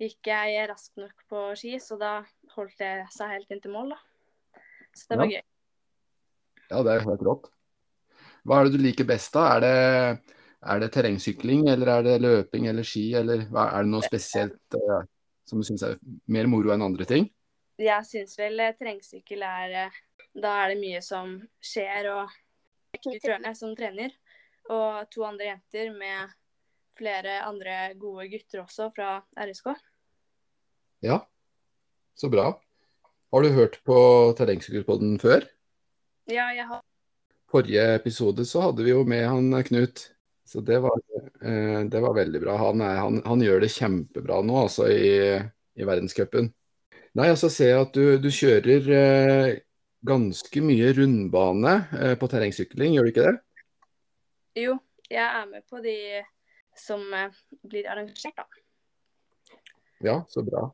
gikk 0.00 0.30
jeg 0.30 0.68
raskt 0.70 0.96
nok 1.00 1.26
på 1.30 1.42
ski, 1.58 1.76
så 1.82 1.98
da 2.00 2.14
holdt 2.56 2.78
det 2.80 2.92
seg 3.14 3.34
helt 3.36 3.52
inn 3.54 3.62
til 3.62 3.74
mål, 3.74 3.94
da. 3.94 4.60
Så 4.94 5.08
det 5.10 5.18
var 5.18 5.26
Ja. 5.30 5.40
gøy. 5.40 5.44
Ja, 6.70 6.82
det 6.82 6.92
er 6.92 7.04
helt 7.04 7.22
rått. 7.22 7.50
Hva 8.44 8.60
er 8.60 8.64
det 8.64 8.76
du 8.76 8.82
liker 8.82 9.06
best, 9.08 9.32
da? 9.32 9.56
Er 9.56 9.60
det, 9.60 10.34
er 10.64 10.80
det 10.80 10.92
terrengsykling, 10.92 11.68
eller 11.68 11.88
er 11.98 12.02
det 12.02 12.20
løping 12.22 12.68
eller 12.68 12.82
ski, 12.82 13.14
eller 13.14 13.46
hva, 13.48 13.70
er 13.72 13.84
det 13.84 13.92
noe 13.92 14.04
spesielt 14.04 14.76
uh, 14.76 15.04
som 15.44 15.60
du 15.60 15.64
syns 15.64 15.82
er 15.82 15.98
mer 16.26 16.46
moro 16.46 16.72
enn 16.74 16.84
andre 16.84 17.04
ting? 17.08 17.28
Jeg 17.80 18.06
syns 18.06 18.38
vel 18.38 18.60
eh, 18.60 18.74
terrengsykkel 18.78 19.42
er 19.42 19.72
eh, 19.86 19.96
Da 20.34 20.52
er 20.62 20.72
det 20.72 20.78
mye 20.80 21.00
som 21.02 21.36
skjer, 21.62 22.06
og 22.10 22.30
Knut 22.94 23.26
Rørne 23.26 23.54
som 23.54 23.74
trener, 23.74 24.12
og 24.70 25.10
to 25.10 25.24
andre 25.26 25.52
jenter 25.52 25.90
med 25.94 26.32
flere 26.98 27.40
andre 27.46 27.92
gode 28.00 28.28
gutter 28.32 28.64
også 28.64 28.90
fra 28.94 29.18
RSK. 29.36 29.72
Ja, 31.04 31.20
så 32.14 32.30
bra. 32.32 32.52
Har 33.34 33.42
du 33.42 33.54
hørt 33.56 33.80
på 33.84 33.98
Terrengsykkelpodden 34.38 35.18
før? 35.18 35.44
Ja, 36.30 36.48
jeg 36.54 36.68
har 36.70 36.82
Forrige 37.50 37.82
episode 37.94 38.42
så 38.48 38.64
hadde 38.64 38.82
vi 38.82 38.90
jo 38.90 39.04
med 39.06 39.28
han 39.28 39.52
Knut, 39.68 40.00
så 40.48 40.62
det 40.64 40.80
var, 40.82 40.96
eh, 41.42 41.84
det 41.86 42.00
var 42.02 42.16
veldig 42.16 42.40
bra. 42.42 42.56
Han, 42.58 42.80
er, 42.82 42.96
han, 42.98 43.20
han 43.26 43.44
gjør 43.44 43.62
det 43.62 43.70
kjempebra 43.74 44.40
nå, 44.42 44.56
altså 44.64 44.88
i, 44.90 45.38
i 45.78 45.86
verdenscupen. 45.86 46.50
Nei, 47.14 47.28
altså 47.30 47.50
ser 47.52 47.70
jeg 47.70 47.84
at 47.84 47.94
du, 47.94 48.16
du 48.18 48.26
kjører 48.34 48.90
eh, 48.98 49.52
ganske 50.04 50.64
mye 50.66 50.90
rundbane 50.98 51.74
eh, 52.00 52.14
på 52.18 52.30
terrengsykling, 52.32 52.96
gjør 52.96 53.06
du 53.06 53.12
ikke 53.12 53.28
det? 53.28 53.36
Jo, 54.64 54.78
jeg 55.10 55.24
er 55.24 55.46
med 55.50 55.62
på 55.70 55.82
de 55.84 55.96
som 56.78 57.14
eh, 57.14 57.32
blir 57.62 57.88
arrangert, 57.90 58.36
da. 58.36 58.46
Ja, 60.04 60.24
så 60.28 60.42
bra. 60.42 60.68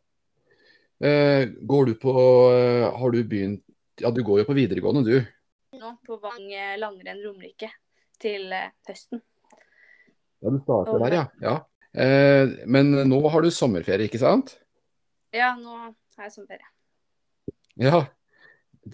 Eh, 1.01 1.49
går 1.61 1.87
du 1.87 1.95
på 1.95 2.13
eh, 2.53 2.99
Har 2.99 3.11
du 3.11 3.23
begynt 3.25 3.65
Ja, 4.01 4.11
du 4.11 4.23
går 4.23 4.43
jo 4.43 4.49
på 4.49 4.57
videregående, 4.57 5.05
du. 5.05 5.23
Nå 5.81 5.95
på 6.05 6.19
Vang 6.21 6.51
langrenn 6.81 7.23
Romerike 7.25 7.71
til 8.21 8.53
høsten. 8.89 9.23
Ja, 10.41 10.51
du 10.53 10.59
starter 10.61 11.01
der, 11.05 11.17
ja. 11.17 11.25
ja. 11.41 11.55
Eh, 11.93 12.53
men 12.69 12.93
nå 13.09 13.21
har 13.29 13.45
du 13.45 13.51
sommerferie, 13.53 14.09
ikke 14.09 14.21
sant? 14.21 14.55
Ja, 15.37 15.55
nå 15.57 15.77
har 15.77 16.27
jeg 16.27 16.35
sommerferie. 16.35 16.69
Ja. 17.81 18.03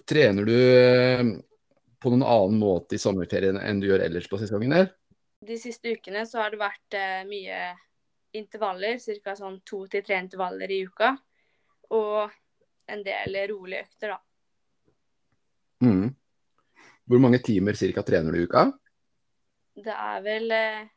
Trener 0.07 0.47
du 0.47 0.55
på 2.03 2.11
noen 2.11 2.27
annen 2.27 2.59
måte 2.61 2.95
i 2.95 3.01
sommerferien 3.01 3.59
enn 3.59 3.81
du 3.81 3.87
gjør 3.89 4.05
ellers 4.05 4.27
på 4.31 4.39
sesongen, 4.39 4.75
eller? 4.75 4.91
De 5.45 5.57
siste 5.61 5.93
ukene 5.93 6.23
så 6.25 6.41
har 6.41 6.53
det 6.53 6.59
vært 6.61 6.97
eh, 6.97 7.21
mye 7.29 7.59
intervaller, 8.37 8.97
ca. 9.23 9.35
sånn 9.37 9.59
to 9.65 9.83
til 9.91 10.03
tre 10.05 10.17
intervaller 10.23 10.71
i 10.73 10.81
uka. 10.87 11.13
Og 11.93 12.33
en 12.87 13.03
del 13.05 13.37
rolige 13.51 13.85
økter, 13.85 14.15
da. 14.15 14.19
Mm. 15.85 16.07
Hvor 17.07 17.21
mange 17.23 17.39
timer 17.45 17.77
ca. 17.77 18.03
trener 18.03 18.33
du 18.33 18.41
i 18.41 18.47
uka? 18.47 18.65
Det 19.77 19.93
er 19.93 20.23
vel 20.25 20.55
eh, 20.55 20.87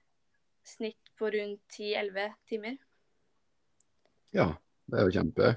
snitt 0.65 1.13
på 1.19 1.29
rundt 1.35 1.61
10-11 1.77 2.33
timer. 2.49 2.79
Ja, 4.33 4.49
det 4.89 4.99
er 4.99 5.09
jo 5.09 5.15
kjempe. 5.19 5.53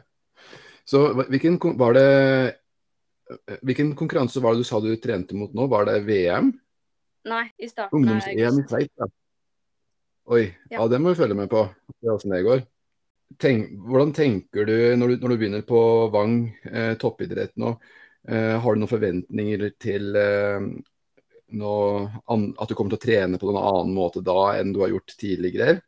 Så 0.83 1.05
hvilken, 1.31 1.55
var 1.79 1.95
det, 1.95 2.09
eh, 3.31 3.59
hvilken 3.63 3.93
konkurranse 3.95 4.43
var 4.43 4.53
det 4.53 4.65
du 4.65 4.67
sa 4.67 4.81
du 4.83 4.91
trente 4.99 5.37
mot 5.39 5.53
nå? 5.55 5.69
Var 5.71 5.87
det 5.87 6.01
VM? 6.09 6.51
Nei, 7.29 7.43
i 7.57 7.69
starten 7.69 7.95
av 7.95 7.99
Ungdoms-EM 7.99 8.59
i. 8.59 8.67
Sveits, 8.67 8.93
ja. 8.99 9.07
Oi, 10.33 10.43
ja. 10.69 10.77
Ja. 10.77 10.87
det 10.87 10.99
må 11.03 11.11
vi 11.11 11.19
følge 11.19 11.35
med 11.35 11.49
på. 11.51 11.65
Se 11.99 12.11
åssen 12.11 12.33
det 12.35 12.43
går. 12.45 12.63
Tenk, 13.39 13.71
hvordan 13.87 14.11
tenker 14.13 14.67
du 14.67 14.75
når, 14.99 15.13
du 15.13 15.23
når 15.23 15.33
du 15.33 15.37
begynner 15.41 15.63
på 15.67 15.79
Vang, 16.13 16.35
eh, 16.69 16.93
toppidrett 17.01 17.55
nå? 17.59 17.73
Eh, 18.27 18.53
har 18.61 18.75
du 18.75 18.81
noen 18.81 18.91
forventninger 18.91 19.65
til 19.81 20.19
eh, 20.19 20.67
noe 21.59 22.03
an, 22.31 22.45
at 22.59 22.69
du 22.69 22.75
kommer 22.77 22.93
til 22.93 23.01
å 23.01 23.05
trene 23.07 23.39
på 23.39 23.49
noen 23.49 23.63
annen 23.63 23.95
måte 23.97 24.23
da 24.25 24.53
enn 24.59 24.75
du 24.75 24.83
har 24.83 24.93
gjort 24.93 25.15
tidligere? 25.19 25.79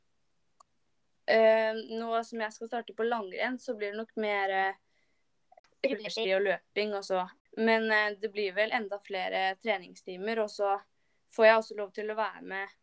Eh, 1.25 1.77
nå 1.97 2.23
som 2.23 2.41
jeg 2.43 2.53
skal 2.53 2.69
starte 2.69 2.95
på 2.97 3.07
langrenn, 3.07 3.57
så 3.61 3.75
blir 3.77 3.93
det 3.93 4.01
nok 4.01 4.11
mer 4.21 4.51
eh, 4.53 4.81
og 6.37 6.43
løping 6.49 6.93
også. 6.97 7.23
Men 7.57 7.87
eh, 7.91 8.17
det 8.21 8.33
blir 8.33 8.53
vel 8.57 8.73
enda 8.75 8.99
flere 9.01 9.55
treningstimer. 9.63 10.43
Og 10.43 10.51
så 10.51 10.75
får 11.35 11.45
jeg 11.45 11.59
også 11.59 11.77
lov 11.79 11.91
til 11.95 12.11
å 12.11 12.17
være 12.17 12.41
med 12.47 12.73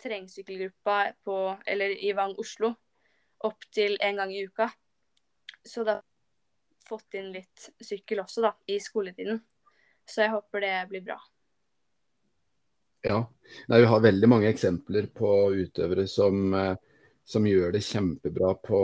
terrengsykkelgruppa 0.00 0.96
på, 1.24 1.36
eller 1.66 1.94
i 2.04 2.12
Vang 2.16 2.34
Oslo 2.40 2.72
opptil 3.44 3.96
en 4.00 4.16
gang 4.20 4.32
i 4.32 4.44
uka. 4.48 4.68
Så 5.64 5.84
da 5.84 5.98
har 5.98 6.04
jeg 6.04 6.88
fått 6.88 7.16
inn 7.18 7.32
litt 7.34 7.70
sykkel 7.82 8.22
også, 8.22 8.44
da, 8.44 8.52
i 8.70 8.78
skoletiden. 8.80 9.40
Så 10.06 10.22
jeg 10.22 10.34
håper 10.36 10.62
det 10.62 10.74
blir 10.90 11.02
bra. 11.08 11.16
Ja. 13.06 13.22
Nei, 13.70 13.80
vi 13.80 13.88
har 13.90 14.02
veldig 14.02 14.28
mange 14.30 14.50
eksempler 14.50 15.08
på 15.14 15.32
utøvere 15.54 16.06
som, 16.10 16.54
eh, 16.54 16.76
som 17.24 17.46
gjør 17.46 17.74
det 17.74 17.84
kjempebra 17.86 18.54
på, 18.62 18.80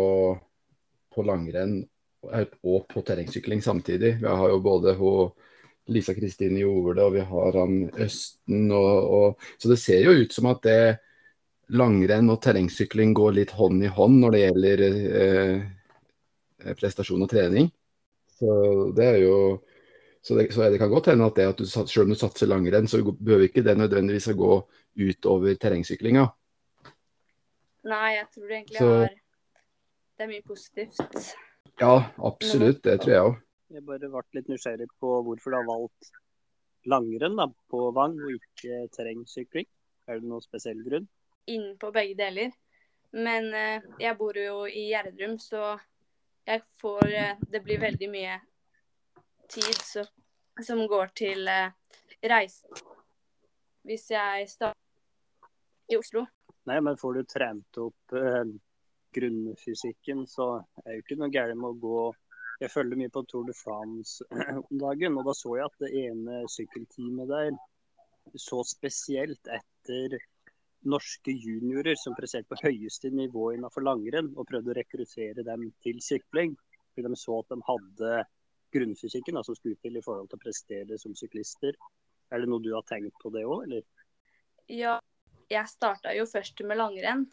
på 1.15 1.25
langrenn 1.27 1.81
og 2.23 2.85
på 2.91 3.03
terrengsykling 3.03 3.63
samtidig. 3.63 4.17
Vi 4.23 4.35
har 4.43 4.53
jo 4.53 4.61
både 4.63 4.95
hun, 4.99 5.33
Lisa 5.91 6.15
Kristine 6.15 6.61
gjorde 6.63 7.01
det, 7.01 7.07
og 7.07 7.15
vi 7.17 7.25
har 7.27 7.59
han 7.59 7.79
Østen. 7.91 8.71
Og, 8.71 9.15
og, 9.17 9.47
så 9.59 9.73
det 9.73 9.79
ser 9.83 10.05
jo 10.07 10.15
ut 10.23 10.35
som 10.35 10.51
at 10.53 10.63
det 10.67 10.81
langrenn 11.73 12.31
og 12.31 12.41
terrengsykling 12.45 13.15
går 13.17 13.39
litt 13.39 13.55
hånd 13.57 13.83
i 13.85 13.91
hånd 13.91 14.21
når 14.21 14.35
det 14.35 14.43
gjelder 14.43 14.83
eh, 15.23 16.75
prestasjon 16.79 17.25
og 17.25 17.31
trening. 17.33 17.71
Så 18.37 18.55
det 18.97 19.09
er 19.15 19.21
jo 19.25 19.37
så 20.23 20.37
det, 20.39 20.53
så 20.55 20.69
det 20.71 20.79
kan 20.79 20.91
godt 20.91 21.09
hende 21.11 21.27
at 21.27 21.35
det 21.35 21.49
at 21.51 21.59
du, 21.59 21.67
selv 21.67 22.05
om 22.05 22.13
du 22.13 22.19
satser 22.19 22.47
langrenn, 22.47 22.87
så 22.87 23.01
behøver 23.03 23.49
ikke 23.49 23.65
det 23.67 23.75
nødvendigvis 23.75 24.29
å 24.31 24.39
gå 24.39 24.59
utover 25.03 25.57
terrengsyklinga. 25.59 26.29
Nei, 27.91 28.11
jeg 28.15 28.29
tror 28.31 28.47
det 28.47 28.57
egentlig 28.61 28.79
Så- 28.79 28.93
har 29.01 29.09
Det 30.19 30.25
er 30.25 30.29
mye 30.29 30.43
positivt. 30.47 31.35
Ja, 31.81 32.13
absolutt. 32.19 32.83
Det 32.83 33.01
tror 33.01 33.11
jeg 33.11 33.23
òg. 33.23 33.41
Jeg 33.73 33.87
bare 33.89 34.11
ble 34.13 34.23
litt 34.37 34.51
nysgjerrig 34.53 34.91
på 35.01 35.15
hvorfor 35.27 35.55
du 35.55 35.57
har 35.59 35.69
valgt 35.69 36.13
langrenn 36.93 37.39
da, 37.39 37.49
på 37.73 37.89
Vang 37.97 38.19
og 38.21 38.37
ikke 38.37 38.85
terrengsykling. 38.93 39.69
Er 40.11 40.19
det 40.21 40.29
noen 40.29 40.45
spesiell 40.45 40.83
grunn? 40.85 41.07
inn 41.47 41.77
på 41.79 41.91
begge 41.91 42.15
deler. 42.15 42.53
Men 43.13 43.55
eh, 43.55 43.83
jeg 44.01 44.17
bor 44.17 44.37
jo 44.39 44.65
i 44.67 44.89
Gjerdrum, 44.91 45.37
så 45.39 45.77
jeg 46.47 46.63
får 46.81 47.13
eh, 47.13 47.43
Det 47.49 47.61
blir 47.63 47.81
veldig 47.81 48.09
mye 48.11 48.39
tid 49.53 49.79
så, 49.85 50.05
som 50.65 50.87
går 50.89 51.13
til 51.17 51.49
eh, 51.49 51.75
reise. 52.25 52.69
Hvis 53.83 54.11
jeg 54.11 54.49
starter 54.49 54.79
i 55.91 55.99
Oslo. 55.99 56.25
Nei, 56.71 56.79
men 56.81 56.97
får 56.97 57.19
du 57.19 57.25
trent 57.27 57.79
opp 57.83 58.17
eh, 58.17 58.45
grunnfysikken, 59.13 60.25
så 60.31 60.55
er 60.87 60.97
jo 60.97 61.03
ikke 61.03 61.19
noe 61.21 61.33
gærent 61.35 61.61
med 61.61 61.75
å 61.75 61.81
gå 61.83 62.05
Jeg 62.63 62.71
følger 62.71 62.99
mye 63.01 63.11
på 63.11 63.25
Tour 63.27 63.47
de 63.49 63.55
France 63.59 64.23
om 64.71 64.77
dagen, 64.79 65.17
og 65.19 65.27
da 65.27 65.35
så 65.35 65.57
jeg 65.59 65.67
at 65.67 65.81
det 65.83 65.91
ene 66.05 66.43
sykkelteamet 66.51 67.31
der 67.31 67.57
så 68.39 68.61
spesielt 68.67 69.49
etter 69.51 70.15
norske 70.87 71.35
juniorer 71.35 71.99
som 71.99 72.15
presterte 72.15 72.51
på 72.51 72.61
høyeste 72.63 73.11
nivå 73.15 73.53
innenfor 73.55 73.83
langrenn, 73.87 74.31
og 74.37 74.47
prøvde 74.51 74.73
å 74.73 74.79
rekruttere 74.79 75.45
dem 75.47 75.69
til 75.83 75.99
sykling. 76.03 76.55
Fordi 76.93 77.11
de 77.11 77.19
så 77.19 77.41
at 77.41 77.51
de 77.51 77.59
hadde 77.67 78.15
grunnfysikken 78.73 79.39
da, 79.39 79.45
som 79.47 79.59
skulle 79.59 79.79
til 79.83 79.99
i 79.99 80.05
forhold 80.05 80.31
til 80.31 80.39
å 80.39 80.45
prestere 80.45 80.99
som 81.01 81.17
syklister. 81.19 81.77
Er 82.33 82.43
det 82.43 82.51
noe 82.51 82.63
du 82.63 82.73
har 82.77 82.87
tenkt 82.89 83.19
på 83.23 83.33
det 83.35 83.45
òg, 83.47 83.67
eller? 83.67 83.85
Ja, 84.71 84.97
jeg 85.51 85.69
starta 85.71 86.15
jo 86.17 86.29
først 86.31 86.63
med 86.67 86.79
langrenn. 86.79 87.27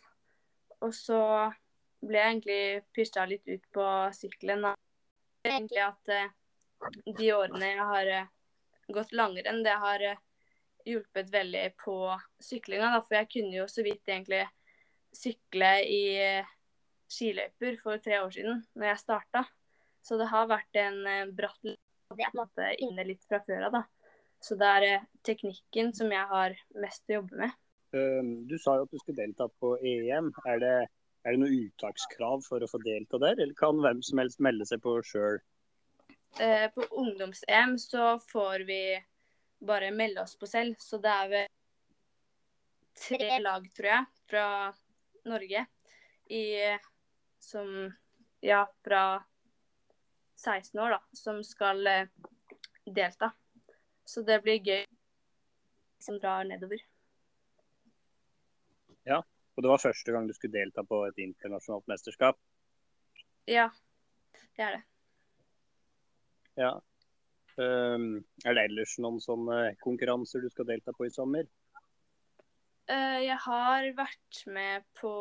Og 0.81 0.93
så 0.95 1.21
ble 2.01 2.17
jeg 2.17 2.33
egentlig 2.33 2.61
pysja 2.95 3.25
litt 3.29 3.47
ut 3.47 3.65
på 3.75 3.87
sykkelen. 4.15 4.69
da. 4.69 4.75
Egentlig 5.47 5.81
at 5.83 6.11
uh, 6.11 6.31
de 7.17 7.29
årene 7.35 7.71
jeg 7.71 7.85
har 7.91 8.11
uh, 8.23 8.31
gått 8.95 9.13
langrenn, 9.15 9.61
det 9.65 9.75
har 9.83 10.05
uh, 10.13 10.23
hjulpet 10.87 11.29
veldig 11.33 11.65
på 11.83 11.97
syklinga. 12.43 12.91
Da, 12.95 13.03
for 13.05 13.19
jeg 13.19 13.29
kunne 13.35 13.55
jo 13.61 13.67
så 13.71 13.85
vidt 13.85 14.09
egentlig 14.09 14.45
sykle 15.15 15.71
i 15.89 16.03
skiløyper 17.09 17.79
for 17.81 18.01
tre 18.03 18.19
år 18.21 18.29
siden, 18.33 18.59
når 18.77 18.91
jeg 18.91 19.01
starta. 19.01 19.45
Så 20.05 20.19
det 20.19 20.29
har 20.29 20.49
vært 20.49 20.77
en 20.77 21.31
bratt 21.35 22.35
måte 22.37 22.67
inne 22.77 23.07
litt 23.07 23.25
fra 23.25 23.41
før 23.45 23.65
av, 23.67 23.79
da. 23.79 23.81
Så 24.39 24.55
det 24.59 24.69
er 24.69 25.07
teknikken 25.25 25.91
som 25.95 26.13
jeg 26.13 26.29
har 26.29 26.55
mest 26.79 27.09
å 27.09 27.19
jobbe 27.19 27.41
med. 27.41 27.57
Um, 27.91 28.47
Du 28.47 28.55
sa 28.61 28.77
jo 28.77 28.85
at 28.85 28.93
du 28.93 29.01
skulle 29.01 29.23
delta 29.23 29.49
på 29.59 29.73
EM. 29.81 30.31
Er 30.47 30.61
det, 30.61 30.75
er 31.29 31.35
det 31.35 31.43
noe 31.43 31.61
uttakskrav 31.67 32.41
for 32.41 32.63
å 32.63 32.69
få 32.69 32.81
delta 32.81 33.19
der, 33.21 33.37
eller 33.37 33.53
kan 33.57 33.77
hvem 33.83 34.01
som 34.05 34.21
helst 34.21 34.41
melde 34.41 34.65
seg 34.65 34.81
på 34.81 34.95
sjøl? 35.05 35.37
Eh, 36.41 36.65
på 36.73 36.85
ungdoms-EM 37.01 37.77
så 37.81 38.15
får 38.31 38.65
vi 38.65 38.81
bare 39.59 39.91
melde 39.93 40.23
oss 40.23 40.35
på 40.39 40.49
selv. 40.49 40.75
Så 40.81 40.97
det 41.03 41.13
er 41.13 41.31
vel 41.33 41.47
tre 42.97 43.39
lag, 43.41 43.65
tror 43.77 43.89
jeg, 43.91 44.05
fra 44.29 44.45
Norge 45.29 45.65
i, 46.33 46.43
som 47.39 47.71
ja, 48.41 48.63
fra 48.85 49.03
16 50.39 50.79
år, 50.79 50.97
da, 50.97 51.01
som 51.13 51.43
skal 51.45 51.87
eh, 51.87 52.07
delta. 52.85 53.33
Så 54.05 54.25
det 54.25 54.41
blir 54.41 54.63
gøy 54.65 54.85
som 56.01 56.17
drar 56.21 56.47
nedover. 56.47 56.81
Ja, 59.05 59.21
og 59.59 59.63
det 59.65 59.71
var 59.73 59.81
første 59.83 60.13
gang 60.15 60.23
du 60.23 60.31
skulle 60.31 60.55
delta 60.55 60.85
på 60.87 61.01
et 61.09 61.17
internasjonalt 61.19 61.89
mesterskap? 61.91 62.37
Ja, 63.43 63.65
det 64.55 64.63
er 64.63 64.77
det. 64.77 64.83
Ja. 66.61 66.69
Um, 67.59 68.21
er 68.47 68.55
det 68.55 68.63
ellers 68.69 68.93
noen 69.03 69.17
sånne 69.19 69.73
konkurranser 69.83 70.39
du 70.39 70.47
skal 70.47 70.69
delta 70.69 70.93
på 70.95 71.09
i 71.09 71.11
sommer? 71.11 71.43
Uh, 72.87 73.19
jeg 73.19 73.35
har 73.43 73.87
vært 73.97 74.39
med 74.47 74.85
på 74.95 75.11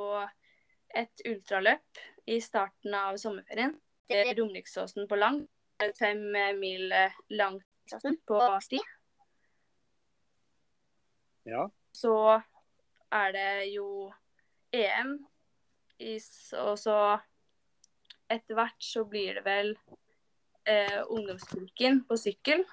et 0.94 1.24
ultraløp 1.26 2.02
i 2.30 2.38
starten 2.38 2.94
av 2.94 3.18
sommerferien. 3.18 3.74
Det 4.06 4.20
er 4.22 4.38
Romeriksåsen 4.38 5.10
på 5.10 5.18
lang. 5.18 5.40
Fem 5.98 6.22
mil 6.60 6.94
langt 7.34 7.96
på 8.30 8.38
sti. 8.62 8.78
Ja. 11.50 11.66
Så 11.90 12.14
er 13.10 13.34
det 13.34 13.50
jo 13.72 14.12
EM, 14.74 15.14
og 16.60 16.76
så 16.78 16.98
etter 18.28 18.58
hvert 18.58 18.84
så 18.84 19.04
blir 19.08 19.38
det 19.38 19.44
vel 19.46 19.72
eh, 20.68 21.00
ungdomsfylken 21.08 22.02
på 22.08 22.18
sykkel. 22.20 22.64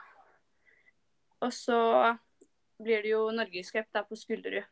Og 1.44 1.54
så 1.56 1.80
blir 2.82 3.06
det 3.06 3.14
jo 3.14 3.28
norgescup 3.36 3.88
på 4.10 4.20
Skulderud. 4.20 4.66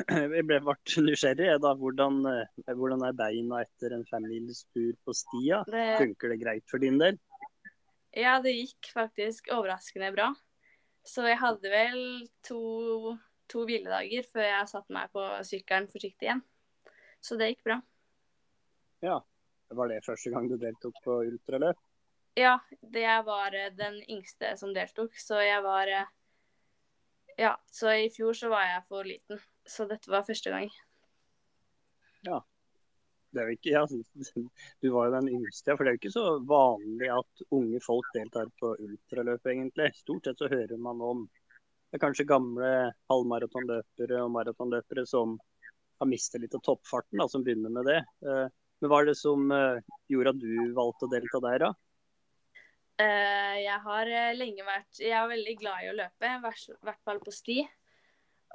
Jeg 0.10 0.44
ble 0.46 0.60
vart 0.66 0.96
nysgjerrig. 1.02 1.50
da. 1.62 1.74
Hvordan, 1.78 2.20
eh, 2.30 2.74
hvordan, 2.74 3.06
er 3.06 3.16
beina 3.18 3.62
etter 3.64 3.96
en 3.96 4.06
femmils 4.10 4.64
tur 4.74 4.94
på 5.04 5.14
stia? 5.16 5.62
Det... 5.70 5.86
Funker 6.02 6.34
det 6.34 6.40
greit 6.42 6.66
for 6.70 6.82
din 6.82 6.98
del? 7.00 7.18
Ja, 8.16 8.38
det 8.42 8.56
gikk 8.56 8.90
faktisk 8.94 9.52
overraskende 9.54 10.10
bra. 10.14 10.32
Så 11.06 11.24
jeg 11.28 11.38
hadde 11.40 11.70
vel 11.72 12.00
to, 12.44 13.14
to 13.50 13.66
hviledager 13.68 14.26
før 14.30 14.46
jeg 14.46 14.70
satte 14.70 14.94
meg 14.94 15.10
på 15.14 15.24
sykkelen 15.46 15.88
forsiktig 15.90 16.28
igjen. 16.28 16.42
Så 17.20 17.36
det 17.36 17.52
gikk 17.52 17.66
bra. 17.68 17.80
Ja. 19.04 19.20
Var 19.70 19.86
det 19.86 20.02
første 20.02 20.32
gang 20.34 20.48
du 20.50 20.56
deltok 20.58 20.96
på 21.04 21.20
ultraløp? 21.28 21.78
Ja, 22.38 22.56
det 22.80 23.06
var 23.26 23.54
eh, 23.54 23.72
den 23.74 24.00
yngste 24.10 24.56
som 24.58 24.74
deltok. 24.74 25.14
Så 25.18 25.38
jeg 25.44 25.62
var 25.62 25.90
eh, 25.90 26.08
Ja, 27.38 27.54
så 27.70 27.94
i 27.94 28.10
fjor 28.12 28.34
så 28.36 28.50
var 28.52 28.66
jeg 28.66 28.86
for 28.88 29.06
liten. 29.06 29.38
Så 29.64 29.86
dette 29.90 30.10
var 30.10 30.26
første 30.26 30.50
gang. 30.50 30.70
Ja. 32.26 32.40
Det 33.30 33.38
er 33.38 33.46
jo 33.46 33.54
ikke, 33.54 33.70
ja, 33.70 33.82
du 34.82 34.88
var 34.90 35.06
jo 35.06 35.12
den 35.14 35.28
yngste, 35.36 35.76
for 35.76 35.86
det 35.86 35.90
er 35.90 35.94
jo 35.94 36.00
ikke 36.00 36.10
så 36.10 36.24
vanlig 36.50 37.12
at 37.14 37.42
unge 37.54 37.78
folk 37.84 38.08
deltar 38.16 38.50
på 38.58 38.72
ultraløp, 38.74 39.46
egentlig. 39.46 39.92
Stort 39.94 40.26
sett 40.26 40.42
så 40.42 40.48
hører 40.50 40.80
man 40.82 40.98
om 40.98 41.20
det 41.90 41.98
er 41.98 42.04
kanskje 42.04 42.28
gamle 42.28 42.70
halvmaratonløpere 43.10 44.22
og 44.24 44.32
maratonløpere 44.36 45.04
som 45.08 45.36
har 46.00 46.08
mistet 46.08 46.44
litt 46.44 46.54
av 46.56 46.62
toppfarten, 46.64 47.20
da, 47.20 47.26
som 47.28 47.44
begynner 47.44 47.72
med 47.74 47.88
det. 47.90 47.98
Eh, 48.24 48.46
men 48.80 48.88
hva 48.88 49.02
er 49.02 49.10
det 49.10 49.16
som 49.18 49.50
gjorde 50.08 50.32
at 50.32 50.38
du 50.40 50.52
valgte 50.76 51.04
å 51.04 51.10
delta 51.12 51.40
der, 51.44 51.66
da? 51.66 51.72
Uh, 53.00 53.56
jeg 53.60 53.76
har 53.80 54.08
lenge 54.36 54.64
vært 54.64 54.98
Jeg 55.00 55.14
er 55.16 55.28
veldig 55.28 55.52
glad 55.60 55.84
i 55.84 55.90
å 55.90 55.94
løpe, 55.98 56.30
i 56.30 56.40
hvert 56.86 57.04
fall 57.04 57.20
på 57.24 57.34
sti. 57.34 57.58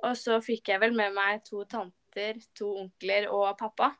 Og 0.04 0.17
så 0.19 0.39
fikk 0.43 0.74
jeg 0.74 0.82
vel 0.82 0.95
med 0.98 1.13
meg 1.15 1.43
to 1.45 1.63
tanter, 1.69 2.41
to 2.58 2.71
onkler 2.82 3.30
og 3.32 3.54
pappa. 3.60 3.93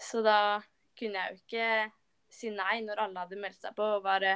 Så 0.00 0.24
da 0.24 0.60
kunne 0.98 1.22
jeg 1.22 1.32
jo 1.32 1.40
ikke 1.40 1.68
si 2.30 2.52
nei 2.54 2.80
når 2.84 3.04
alle 3.04 3.24
hadde 3.24 3.40
meldt 3.40 3.62
seg 3.64 3.74
på 3.76 3.86
og 3.96 4.04
var 4.04 4.26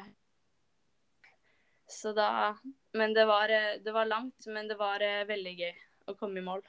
Så 1.91 2.15
da 2.17 2.57
Men 2.93 3.13
det 3.15 3.25
var, 3.27 3.49
det 3.85 3.93
var 3.93 4.07
langt, 4.07 4.47
men 4.47 4.69
det 4.69 4.77
var 4.79 5.03
veldig 5.29 5.55
gøy 5.59 5.73
å 6.07 6.15
komme 6.15 6.39
i 6.41 6.45
mål. 6.47 6.63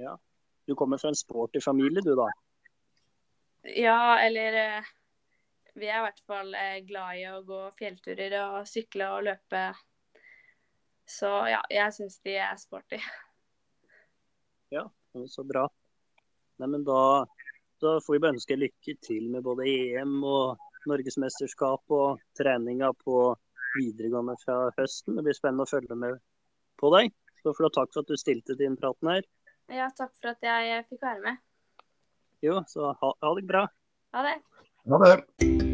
Ja. 0.00 0.14
Du 0.64 0.74
kommer 0.78 0.98
fra 0.98 1.10
en 1.10 1.18
sporty 1.18 1.60
familie, 1.60 2.00
du 2.00 2.14
da? 2.16 2.28
Ja, 3.64 4.20
eller 4.22 4.84
vi 5.74 5.88
er 5.90 5.98
i 5.98 6.04
hvert 6.06 6.20
fall 6.28 6.54
eh, 6.54 6.80
glad 6.86 7.18
i 7.18 7.24
å 7.32 7.42
gå 7.46 7.60
fjellturer 7.78 8.36
og 8.38 8.68
sykle 8.70 9.08
og 9.16 9.24
løpe. 9.26 9.62
Så 11.04 11.30
ja, 11.50 11.60
jeg 11.72 11.94
syns 11.96 12.20
de 12.24 12.36
er 12.38 12.54
sporty. 12.60 13.00
Ja, 14.72 14.86
så 15.30 15.44
bra. 15.46 15.66
Nei, 16.62 16.68
men 16.70 16.84
da, 16.86 17.24
da 17.82 17.96
får 18.02 18.14
vi 18.14 18.22
bare 18.22 18.36
ønske 18.36 18.56
lykke 18.58 18.94
til 19.04 19.26
med 19.32 19.44
både 19.46 19.66
EM 19.68 20.16
og 20.22 20.62
norgesmesterskap 20.88 21.94
og 21.96 22.22
treninga 22.38 22.92
på 23.02 23.18
videregående 23.76 24.36
fra 24.44 24.58
høsten. 24.78 25.18
Det 25.18 25.26
blir 25.26 25.36
spennende 25.36 25.66
å 25.66 25.70
følge 25.70 25.98
med 25.98 26.20
på 26.80 26.92
deg. 26.96 27.14
Så 27.42 27.52
får 27.52 27.68
du 27.68 27.74
takk 27.76 27.92
for 27.92 28.04
at 28.04 28.12
du 28.12 28.20
stilte 28.20 28.56
til 28.58 28.78
praten 28.80 29.12
her. 29.12 29.26
Ja, 29.72 29.90
takk 29.96 30.12
for 30.20 30.32
at 30.34 30.44
jeg 30.44 30.86
fikk 30.90 31.04
være 31.04 31.22
med. 31.24 31.42
Jo, 32.44 32.60
så 32.68 32.92
ha, 32.92 33.14
ha 33.20 33.36
det 33.38 33.46
bra. 33.48 33.66
Ha 34.14 34.26
det. 34.26 34.38
Ha 34.90 35.04
det. 35.04 35.64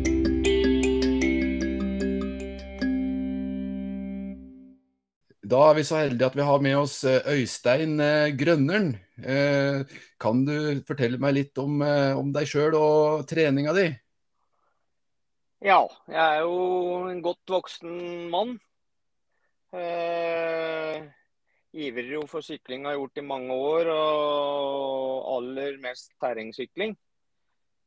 Da 5.50 5.60
er 5.66 5.78
vi 5.80 5.82
så 5.82 5.98
heldige 5.98 6.28
at 6.30 6.36
vi 6.38 6.46
har 6.46 6.60
med 6.62 6.76
oss 6.78 7.00
eh, 7.08 7.26
Øystein 7.26 7.98
eh, 8.04 8.30
Grønneren. 8.38 8.92
Eh, 9.18 9.82
kan 10.22 10.44
du 10.46 10.82
fortelle 10.86 11.18
meg 11.18 11.34
litt 11.34 11.58
om, 11.58 11.80
om 11.82 12.30
deg 12.34 12.46
sjøl 12.46 12.76
og 12.78 13.24
treninga 13.30 13.74
di? 13.74 13.88
Ja, 15.60 15.82
jeg 16.08 16.16
er 16.16 16.38
jo 16.40 16.52
en 17.10 17.18
godt 17.20 17.50
voksen 17.52 17.96
mann. 18.32 18.54
Eh, 19.76 21.02
ivrer 21.76 22.14
jo 22.14 22.22
for 22.30 22.40
sykling, 22.40 22.86
har 22.88 22.96
gjort 22.96 23.20
i 23.20 23.24
mange 23.28 23.52
år. 23.52 23.90
Og 23.92 25.26
aller 25.34 25.76
mest 25.82 26.14
terrengsykling. 26.24 26.94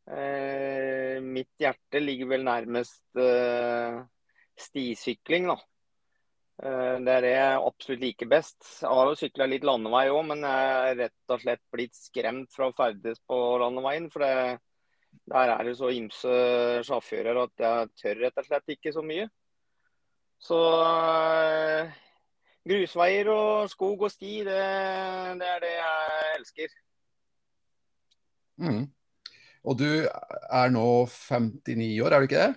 Eh, 0.06 1.18
mitt 1.26 1.50
hjerte 1.58 2.02
ligger 2.04 2.30
vel 2.36 2.46
nærmest 2.46 3.02
eh, 3.18 3.98
stisykling, 4.68 5.50
da. 5.50 5.56
Eh, 6.62 7.00
det 7.02 7.16
er 7.16 7.26
det 7.26 7.32
jeg 7.34 7.64
absolutt 7.72 8.04
liker 8.06 8.30
best. 8.36 8.60
Jeg 8.84 9.00
har 9.00 9.10
jo 9.10 9.18
sykla 9.18 9.48
litt 9.50 9.66
landevei 9.66 10.04
òg, 10.12 10.22
men 10.30 10.46
jeg 10.46 10.92
er 10.92 11.02
rett 11.08 11.34
og 11.34 11.42
slett 11.42 11.66
blitt 11.74 11.98
skremt 11.98 12.54
fra 12.54 12.70
å 12.70 12.78
ferdes 12.78 13.18
på 13.26 13.42
landeveien. 13.66 14.12
For 14.14 14.28
det, 14.28 14.62
der 15.30 15.54
er 15.54 15.64
det 15.64 15.78
så 15.78 15.90
ymse 15.94 16.34
sjåfører 16.88 17.40
at 17.44 17.64
jeg 17.66 17.90
tør 18.02 18.22
rett 18.26 18.40
og 18.42 18.48
slett 18.48 18.76
ikke 18.76 18.94
så 18.96 19.04
mye. 19.06 19.28
Så 20.44 20.60
eh, 20.84 21.94
grusveier 22.68 23.30
og 23.32 23.70
skog 23.72 24.08
og 24.08 24.12
sti, 24.12 24.40
det, 24.48 24.60
det 25.40 25.52
er 25.54 25.64
det 25.64 25.72
jeg 25.78 26.34
elsker. 26.40 26.76
Mm. 28.64 28.84
Og 29.64 29.80
du 29.80 29.88
er 30.04 30.74
nå 30.76 30.88
59 31.08 32.02
år, 32.04 32.12
er 32.12 32.20
du 32.20 32.28
ikke 32.28 32.42
det? 32.42 32.56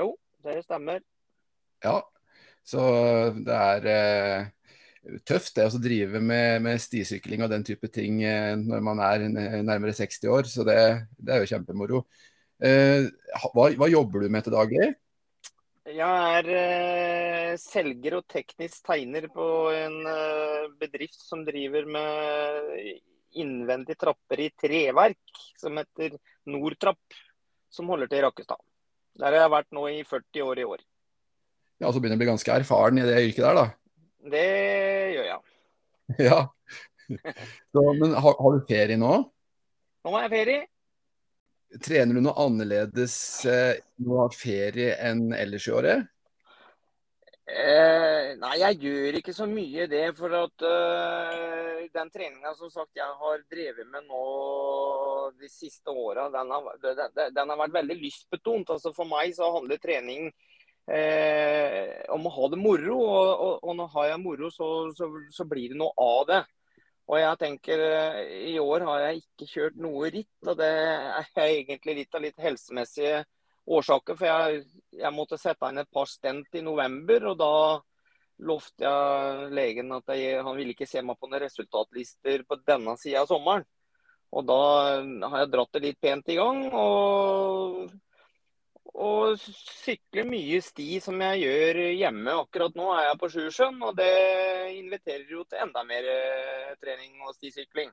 Jo, 0.00 0.14
det 0.44 0.62
stemmer. 0.64 1.04
Ja, 1.84 1.98
så 2.64 2.80
det 3.36 3.54
er 3.54 3.90
eh, 3.92 4.48
tøft 5.26 5.56
det 5.56 5.66
å 5.68 5.80
drive 5.80 6.20
med, 6.20 6.62
med, 6.64 6.80
stisykling 6.82 7.44
og 7.44 7.52
den 7.52 7.64
type 7.66 7.90
ting 7.92 8.22
eh, 8.26 8.54
når 8.58 8.84
man 8.84 9.02
er 9.04 9.26
nærmere 9.28 9.94
60 9.96 10.32
år. 10.34 10.48
Så 10.50 10.66
det, 10.68 10.78
det 11.16 11.34
er 11.34 11.44
jo 11.44 11.50
kjempemoro. 11.52 12.04
Eh, 12.62 13.06
hva, 13.54 13.68
hva, 13.78 13.90
jobber 13.90 14.24
du 14.24 14.32
med 14.32 14.46
til 14.46 14.56
daglig? 14.56 14.90
Jeg 15.88 16.32
er 16.38 16.50
eh, 16.52 17.52
selger 17.60 18.18
og 18.18 18.26
teknisk 18.28 18.82
tegner 18.84 19.28
på 19.32 19.46
en 19.72 20.02
bedrift 20.80 21.20
som 21.22 21.46
driver 21.46 21.88
med 21.88 22.98
innvendige 23.38 23.98
trapper 24.00 24.40
i 24.40 24.50
treverk 24.56 25.40
som 25.60 25.76
heter 25.78 26.16
Nordtrapp, 26.48 27.18
som 27.72 27.88
holder 27.92 28.08
til 28.08 28.20
i 28.20 28.24
Rakkestad. 28.24 28.60
Der 29.18 29.34
har 29.34 29.44
jeg 29.44 29.52
vært 29.52 29.74
nå 29.74 29.88
i 29.90 29.98
40 30.06 30.44
år 30.46 30.60
i 30.60 30.68
år. 30.68 30.84
Ja, 31.78 31.92
Så 31.92 32.00
begynner 32.00 32.18
du 32.18 32.22
å 32.22 32.24
bli 32.24 32.32
ganske 32.32 32.54
erfaren 32.54 32.98
i 32.98 33.06
det 33.06 33.20
yrket 33.22 33.44
der, 33.44 33.58
da? 33.58 33.66
Det 34.18 34.48
gjør 35.14 35.30
jeg. 35.32 35.40
Ja. 36.28 36.40
Så, 37.72 37.82
men 37.96 38.12
har, 38.12 38.34
har, 38.36 38.54
du 38.56 38.64
ferie 38.68 38.96
nå? 39.00 39.12
Nå 40.04 40.12
har 40.12 40.26
jeg 40.26 40.32
ferie. 40.32 40.66
Trener 41.84 42.16
du 42.16 42.22
noe 42.24 42.36
annerledes 42.40 43.14
eh, 43.48 43.80
når 44.00 44.08
du 44.08 44.20
har 44.22 44.36
ferie 44.36 44.94
enn 45.04 45.26
ellers 45.36 45.68
i 45.68 45.74
året? 45.76 46.08
Eh, 47.48 48.34
nei, 48.36 48.54
jeg 48.60 48.76
gjør 48.82 49.16
ikke 49.20 49.32
så 49.32 49.46
mye 49.48 49.86
det. 49.88 50.04
For 50.18 50.34
at 50.36 50.64
uh, 50.68 51.80
den 51.94 52.10
treninga 52.12 52.52
som 52.58 52.72
sagt 52.72 52.98
jeg 52.98 53.08
har 53.22 53.40
drevet 53.48 53.88
med 53.88 54.04
nå 54.08 54.24
de 55.38 55.48
siste 55.48 55.92
åra, 55.92 56.28
den, 56.32 56.52
den, 56.82 57.32
den, 57.36 57.52
har 57.52 57.60
vært 57.62 57.78
veldig 57.80 57.98
lystbetont. 58.02 58.74
Altså 58.76 58.92
For 58.96 59.08
meg 59.08 59.32
så 59.36 59.48
handler 59.54 59.80
trening 59.80 60.28
eh, 60.90 62.04
om 62.14 62.26
å 62.26 62.34
ha 62.36 62.50
det 62.52 62.60
moro. 62.60 62.98
Og, 62.98 63.32
og, 63.32 63.54
og 63.62 63.76
når 63.78 63.90
har 63.96 64.12
jeg 64.12 64.22
moro, 64.24 64.52
så, 64.54 64.68
så, 64.96 65.10
så, 65.34 65.48
blir 65.48 65.74
det 65.74 65.80
noe 65.80 65.92
av 66.04 66.22
det. 66.30 66.42
Og 67.08 67.16
jeg 67.22 67.40
tenker 67.40 67.82
i 68.44 68.58
år 68.60 68.84
har 68.84 69.04
jeg 69.06 69.22
ikke 69.22 69.46
kjørt 69.48 69.78
noe 69.80 70.10
ritt, 70.12 70.34
og 70.44 70.58
det 70.60 70.68
er 70.68 71.28
egentlig 71.46 71.94
litt 72.02 72.18
av 72.18 72.24
litt 72.26 72.42
helsemessige 72.44 73.22
årsaker. 73.64 74.18
For 74.18 74.28
jeg, 74.28 74.64
jeg 75.00 75.16
måtte 75.16 75.38
sette 75.40 75.70
inn 75.72 75.80
et 75.80 75.92
par 75.92 76.08
stent 76.10 76.58
i 76.58 76.64
november, 76.64 77.30
og 77.30 77.38
da 77.40 77.54
lovte 78.48 78.84
jeg 78.84 79.48
legen 79.56 79.94
at 79.96 80.12
jeg, 80.14 80.42
han 80.44 80.56
ville 80.58 80.74
ikke 80.74 80.86
se 80.88 81.02
meg 81.02 81.18
på 81.18 81.30
noen 81.30 81.42
resultatlister 81.42 82.44
på 82.46 82.60
denne 82.68 82.94
sida 83.00 83.24
av 83.24 83.32
sommeren. 83.32 83.66
Og 84.28 84.44
da 84.44 84.60
har 85.00 85.38
jeg 85.42 85.50
dratt 85.54 85.72
det 85.74 85.84
litt 85.86 86.00
pent 86.04 86.28
i 86.28 86.36
gang. 86.36 86.66
Og, 86.68 87.88
og 88.94 89.38
sykler 89.38 90.26
mye 90.28 90.60
sti 90.64 90.98
som 91.04 91.20
jeg 91.22 91.44
gjør 91.44 91.80
hjemme. 91.98 92.34
Akkurat 92.42 92.76
nå 92.78 92.88
er 92.94 93.08
jeg 93.08 93.20
på 93.20 93.30
Sjusjøen, 93.34 93.80
og 93.84 93.96
det 93.98 94.10
inviterer 94.78 95.32
jo 95.32 95.44
til 95.44 95.62
enda 95.64 95.84
mer 95.86 96.08
eh, 96.12 96.76
trening 96.82 97.20
og 97.26 97.36
stisykling. 97.36 97.92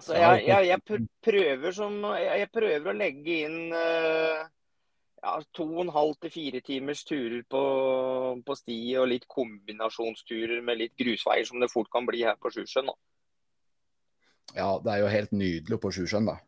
Så 0.00 0.16
jeg, 0.16 0.46
jeg, 0.48 0.66
jeg, 0.72 1.00
prøver 1.22 1.74
som, 1.76 2.00
jeg, 2.18 2.48
prøver 2.50 2.90
å 2.90 2.96
legge 2.96 3.34
inn 3.44 3.58
uh, 3.70 4.40
ja, 5.22 5.34
to 5.54 5.66
og 5.68 5.82
en 5.84 5.92
halv 5.94 6.16
til 6.24 6.32
fire 6.34 6.62
timers 6.64 7.04
turer 7.06 7.44
på, 7.46 7.62
på, 8.46 8.56
sti 8.58 8.78
og 8.98 9.10
litt 9.12 9.28
kombinasjonsturer 9.30 10.64
med 10.66 10.80
litt 10.80 10.96
grusveier, 10.98 11.46
som 11.46 11.62
det 11.62 11.70
fort 11.70 11.92
kan 11.92 12.08
bli 12.08 12.24
her 12.26 12.40
på 12.40 12.50
Sjusjøen. 12.56 12.90
Ja, 14.54 14.72
det 14.82 14.96
er 14.96 15.04
jo 15.04 15.12
helt 15.14 15.36
nydelig 15.36 15.78
på 15.82 15.92
Sjusjøen, 15.94 16.32
da. 16.32 16.40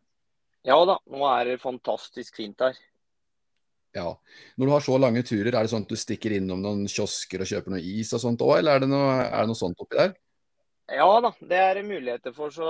Ja 0.67 0.77
da, 0.87 0.97
nå 1.07 1.23
er 1.31 1.53
det 1.53 1.61
fantastisk 1.63 2.41
fint 2.41 2.59
her. 2.63 2.77
Ja. 3.95 4.09
Når 4.59 4.67
du 4.67 4.73
har 4.73 4.83
så 4.83 4.97
lange 4.99 5.23
turer, 5.25 5.53
er 5.53 5.63
det 5.63 5.71
sånn 5.71 5.85
at 5.87 5.93
du 5.93 5.97
stikker 5.97 6.35
innom 6.35 6.59
noen 6.61 6.83
kiosker 6.91 7.41
og 7.41 7.49
kjøper 7.49 7.73
noe 7.73 7.93
is 7.97 8.11
og 8.13 8.21
sånt 8.21 8.43
òg, 8.45 8.57
eller 8.59 8.75
er 8.75 8.83
det, 8.83 8.91
noe, 8.91 9.13
er 9.23 9.39
det 9.39 9.51
noe 9.53 9.61
sånt 9.61 9.79
oppi 9.81 9.97
der? 10.01 10.11
Ja 10.97 11.07
da, 11.23 11.31
det 11.39 11.63
er 11.63 11.81
muligheter 11.83 12.35
for, 12.35 12.51
så 12.53 12.67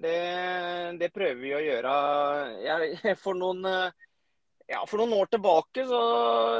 det, 0.00 0.20
det 1.00 1.10
prøver 1.12 1.40
vi 1.40 1.56
å 1.56 1.64
gjøre. 1.64 1.96
Jeg, 2.68 3.16
for 3.24 3.36
noen 3.40 3.66
ja, 4.70 4.84
for 4.86 5.00
noen 5.00 5.16
år 5.18 5.26
tilbake 5.32 5.82
så 5.88 6.00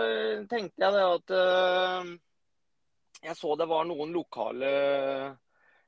eh, 0.03 0.41
tenkte 0.51 0.83
jeg 0.83 0.95
det 0.97 1.03
at 1.07 1.35
uh, 1.39 2.09
Jeg 3.23 3.37
så 3.39 3.55
det 3.61 3.69
var 3.71 3.85
noen 3.87 4.11
lokale 4.17 4.71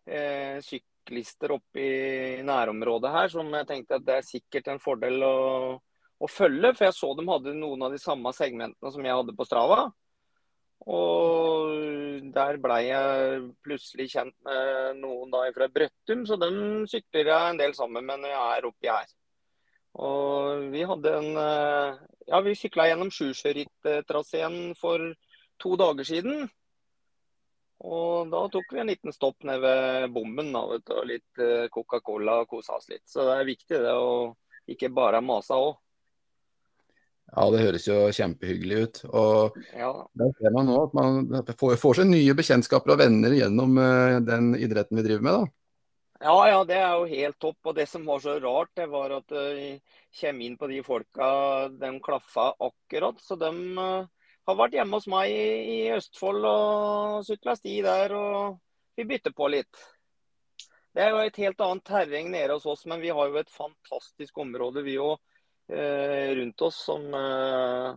uh, 0.06 0.58
syklister 1.02 1.52
oppe 1.52 1.80
i 1.80 2.42
nærområdet 2.42 3.10
her 3.10 3.28
som 3.28 3.48
jeg 3.52 3.66
tenkte 3.66 3.96
at 3.98 4.04
det 4.06 4.14
er 4.16 4.26
sikkert 4.26 4.68
en 4.68 4.80
fordel 4.80 5.22
å, 5.22 5.78
å, 6.18 6.26
følge. 6.28 6.74
For 6.74 6.86
jeg 6.86 6.94
så 6.94 7.14
de 7.14 7.26
hadde 7.28 7.54
noen 7.54 7.82
av 7.82 7.92
de 7.92 7.98
samme 7.98 8.32
segmentene 8.32 8.92
som 8.92 9.04
jeg 9.04 9.16
hadde 9.16 9.34
på 9.34 9.44
Strava. 9.44 9.90
Og 10.82 12.30
der 12.34 12.58
blei 12.58 12.88
jeg 12.88 13.42
plutselig 13.62 14.08
kjent 14.10 14.34
med 14.42 14.98
noen 14.98 15.30
da 15.30 15.44
fra 15.54 15.68
Brøttum, 15.70 16.24
så 16.26 16.36
dem 16.36 16.86
sykler 16.90 17.30
jeg 17.30 17.50
en 17.50 17.60
del 17.60 17.74
sammen 17.74 18.06
med 18.06 18.22
når 18.22 18.32
jeg 18.32 18.56
er 18.56 18.66
oppi 18.66 18.90
her. 18.90 19.12
Og 20.02 20.70
vi 20.72 20.82
hadde 20.88 21.12
en 21.18 21.36
eh, 21.36 22.00
Ja, 22.30 22.40
vi 22.40 22.54
sykla 22.56 22.86
gjennom 22.88 23.10
Sjusjørittraseen 23.12 24.74
for 24.78 25.12
to 25.60 25.76
dager 25.76 26.06
siden. 26.06 26.48
Og 27.82 28.30
da 28.30 28.42
tok 28.52 28.74
vi 28.74 28.78
en 28.78 28.90
liten 28.92 29.14
stopp 29.14 29.42
ned 29.46 29.58
ved 29.62 30.12
bommen 30.14 30.52
da, 30.54 30.62
vet 30.70 30.84
du, 30.86 30.92
og 30.94 31.08
litt 31.08 31.42
eh, 31.42 31.70
Coca-Cola 31.72 32.42
og 32.44 32.52
kosa 32.52 32.76
oss 32.78 32.86
litt. 32.92 33.02
Så 33.10 33.24
det 33.26 33.38
er 33.40 33.48
viktig 33.48 33.80
det 33.82 33.94
å 33.98 34.12
ikke 34.70 34.92
bare 34.94 35.22
mase 35.24 35.58
òg. 35.58 35.72
Ja, 37.32 37.46
det 37.48 37.62
høres 37.64 37.88
jo 37.88 37.96
kjempehyggelig 38.12 38.78
ut. 38.84 39.00
Og 39.08 39.58
ja. 39.72 39.90
der 40.20 40.34
ser 40.36 40.54
man 40.54 40.68
nå 40.68 40.76
at 40.84 40.94
man 40.94 41.26
får, 41.56 41.74
får 41.80 42.02
seg 42.02 42.10
nye 42.12 42.36
bekjentskaper 42.38 42.94
og 42.94 43.00
venner 43.00 43.34
gjennom 43.34 43.78
uh, 43.80 44.20
den 44.22 44.52
idretten 44.58 45.00
vi 45.00 45.06
driver 45.06 45.26
med. 45.26 45.38
da. 45.40 45.58
Ja, 46.22 46.36
ja, 46.52 46.58
det 46.68 46.76
er 46.78 46.92
jo 46.92 47.08
helt 47.10 47.38
topp. 47.42 47.58
Og 47.66 47.78
det 47.78 47.88
som 47.90 48.04
var 48.06 48.20
så 48.22 48.36
rart, 48.42 48.74
det 48.78 48.86
var 48.92 49.16
at 49.16 49.32
jeg 49.32 49.78
uh, 49.80 50.02
kommer 50.20 50.46
inn 50.46 50.58
på 50.60 50.68
de 50.70 50.82
folka, 50.84 51.30
de 51.72 51.94
klaffa 52.04 52.50
akkurat. 52.68 53.24
Så 53.24 53.40
de 53.40 53.50
har 54.48 54.58
vært 54.58 54.76
hjemme 54.76 54.98
hos 54.98 55.08
meg 55.10 55.32
i, 55.32 55.48
i 55.76 55.78
Østfold 55.94 56.46
og 56.48 57.26
sykla 57.26 57.56
sti 57.58 57.74
der, 57.84 58.14
og 58.16 58.58
vi 58.98 59.06
bytter 59.08 59.34
på 59.36 59.48
litt. 59.52 59.82
Det 60.92 61.04
er 61.04 61.12
jo 61.14 61.20
et 61.24 61.38
helt 61.40 61.62
annet 61.64 61.84
terreng 61.88 62.32
nede 62.32 62.56
hos 62.56 62.66
oss, 62.68 62.84
men 62.90 63.00
vi 63.00 63.12
har 63.14 63.30
jo 63.30 63.38
et 63.40 63.52
fantastisk 63.52 64.42
område 64.42 64.82
vi 64.84 64.98
òg 65.00 65.14
uh, 65.16 66.28
rundt 66.36 66.66
oss 66.66 66.82
som, 66.88 67.06
uh, 67.16 67.94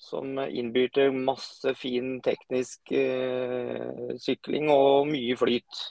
som 0.00 0.40
innbyr 0.46 0.90
til 0.96 1.14
masse 1.14 1.76
fin 1.78 2.16
teknisk 2.24 2.96
sykling 4.22 4.72
og 4.72 5.06
mye 5.12 5.36
flyt. 5.38 5.84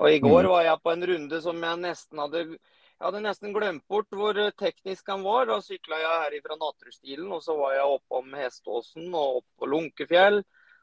Og 0.00 0.12
I 0.12 0.20
går 0.22 0.44
mm. 0.44 0.50
var 0.50 0.66
jeg 0.66 0.82
på 0.84 0.92
en 0.92 1.08
runde 1.10 1.40
som 1.42 1.64
jeg 1.66 1.82
nesten 1.82 2.22
hadde 2.22 2.44
jeg 3.00 3.06
hadde 3.06 3.20
nesten 3.24 3.54
glemt 3.56 3.86
bort 3.88 4.10
hvor 4.12 4.36
teknisk 4.60 5.06
han 5.08 5.22
var. 5.24 5.46
Da 5.48 5.54
sykla 5.64 5.96
jeg 6.02 6.16
her 6.20 6.34
fra 6.44 6.56
Natrustilen, 6.60 7.30
og 7.32 7.40
så 7.40 7.54
var 7.56 7.72
jeg 7.72 7.94
oppom 7.94 8.34
Heståsen 8.36 9.06
og 9.08 9.38
opp 9.38 9.46
på 9.56 9.68
Lunkefjell. 9.72 10.42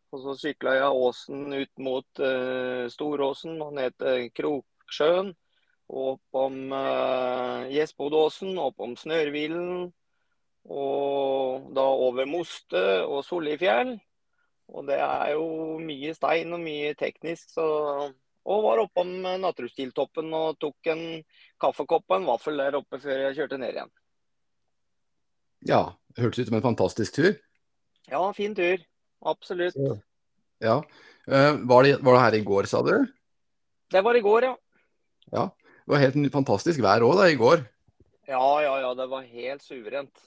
Og 0.10 0.24
så 0.24 0.34
sykla 0.40 0.74
jeg 0.80 0.98
åsen 0.98 1.54
ut 1.54 1.84
mot 1.86 2.24
uh, 2.26 2.90
Storåsen 2.90 3.62
og 3.62 3.76
ned 3.78 3.94
til 4.02 4.32
Kroksjøen. 4.34 5.30
Og 5.94 6.10
oppom 6.16 6.58
uh, 6.74 7.70
Gjesbodåsen, 7.70 8.58
oppom 8.66 8.98
Snørhvilen. 8.98 9.92
Og 10.74 11.70
da 11.78 11.86
over 11.86 12.26
Moste 12.26 12.86
og 13.06 13.22
Sollifjell. 13.30 13.94
Og 14.74 14.90
det 14.90 14.98
er 15.06 15.36
jo 15.36 15.78
mye 15.86 16.18
stein 16.18 16.50
og 16.58 16.66
mye 16.66 16.98
teknisk, 16.98 17.54
så 17.54 17.68
og 18.48 18.64
var 18.64 18.82
oppom 18.86 19.10
Nattrustiltoppen 19.44 20.32
og 20.36 20.58
tok 20.62 20.92
en 20.94 21.02
kaffekopp 21.60 22.06
og 22.08 22.20
en 22.20 22.28
vaffel 22.30 22.62
der 22.62 22.78
oppe 22.80 23.00
før 23.04 23.26
jeg 23.26 23.40
kjørte 23.42 23.60
ned 23.60 23.76
igjen. 23.76 23.92
Ja, 25.68 25.82
hørtes 26.20 26.46
ut 26.46 26.52
som 26.52 26.60
en 26.60 26.66
fantastisk 26.66 27.18
tur. 27.18 27.34
Ja, 28.08 28.22
fin 28.36 28.56
tur. 28.56 28.84
Absolutt. 29.28 29.76
Så, 29.76 29.98
ja. 30.64 30.80
Uh, 31.28 31.60
var, 31.68 31.84
det, 31.84 31.98
var, 32.00 32.14
det, 32.14 32.22
her 32.24 32.38
i 32.38 32.46
går, 32.48 32.70
sa 32.72 32.84
du? 32.86 32.94
Det 33.92 34.04
var 34.04 34.16
i 34.16 34.24
går, 34.24 34.48
ja. 34.48 34.56
Ja, 35.34 35.50
Det 35.84 35.92
var 35.92 36.04
helt 36.06 36.32
fantastisk 36.32 36.80
vær 36.84 37.04
òg 37.04 37.18
da, 37.20 37.28
i 37.28 37.40
går. 37.40 37.66
Ja, 38.30 38.48
ja, 38.64 38.74
ja. 38.86 38.94
Det 38.96 39.10
var 39.12 39.28
helt 39.28 39.64
suverent. 39.64 40.24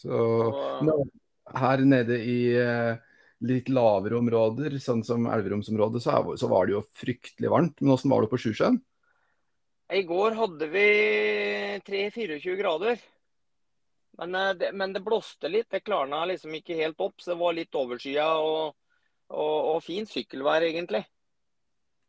Så, 0.00 0.16
Så 0.80 0.96
her 1.60 1.84
nede 1.84 2.16
i 2.24 2.40
uh, 2.56 2.96
litt 3.46 3.70
lavere 3.72 4.18
områder, 4.20 4.76
sånn 4.82 5.02
som 5.06 5.28
Elverumsområdet, 5.30 6.02
så, 6.04 6.16
så, 6.36 6.48
var 6.50 6.68
det 6.68 6.76
jo 6.76 6.82
fryktelig 7.00 7.52
varmt. 7.52 7.78
Men 7.80 7.94
åssen 7.94 8.12
var 8.12 8.24
det 8.24 8.32
på 8.32 8.40
Sjusjøen? 8.40 8.80
I 9.90 10.02
går 10.06 10.36
hadde 10.38 10.68
vi 10.70 10.88
3-24 11.86 12.58
grader. 12.60 13.00
Men 14.20 14.34
eh, 14.34 14.50
det, 14.60 14.72
men 14.76 14.92
det, 14.92 15.02
blåste 15.04 15.48
litt. 15.50 15.70
Det 15.70 15.82
klarna 15.82 16.24
liksom 16.28 16.54
ikke 16.54 16.78
helt 16.78 17.00
opp. 17.00 17.16
Så 17.18 17.32
det 17.32 17.40
var 17.40 17.56
litt 17.56 17.80
overskya 17.80 18.28
og, 18.38 18.76
og, 19.32 19.56
og 19.74 19.80
fint 19.86 20.10
sykkelvær, 20.10 20.68
egentlig. 20.68 21.02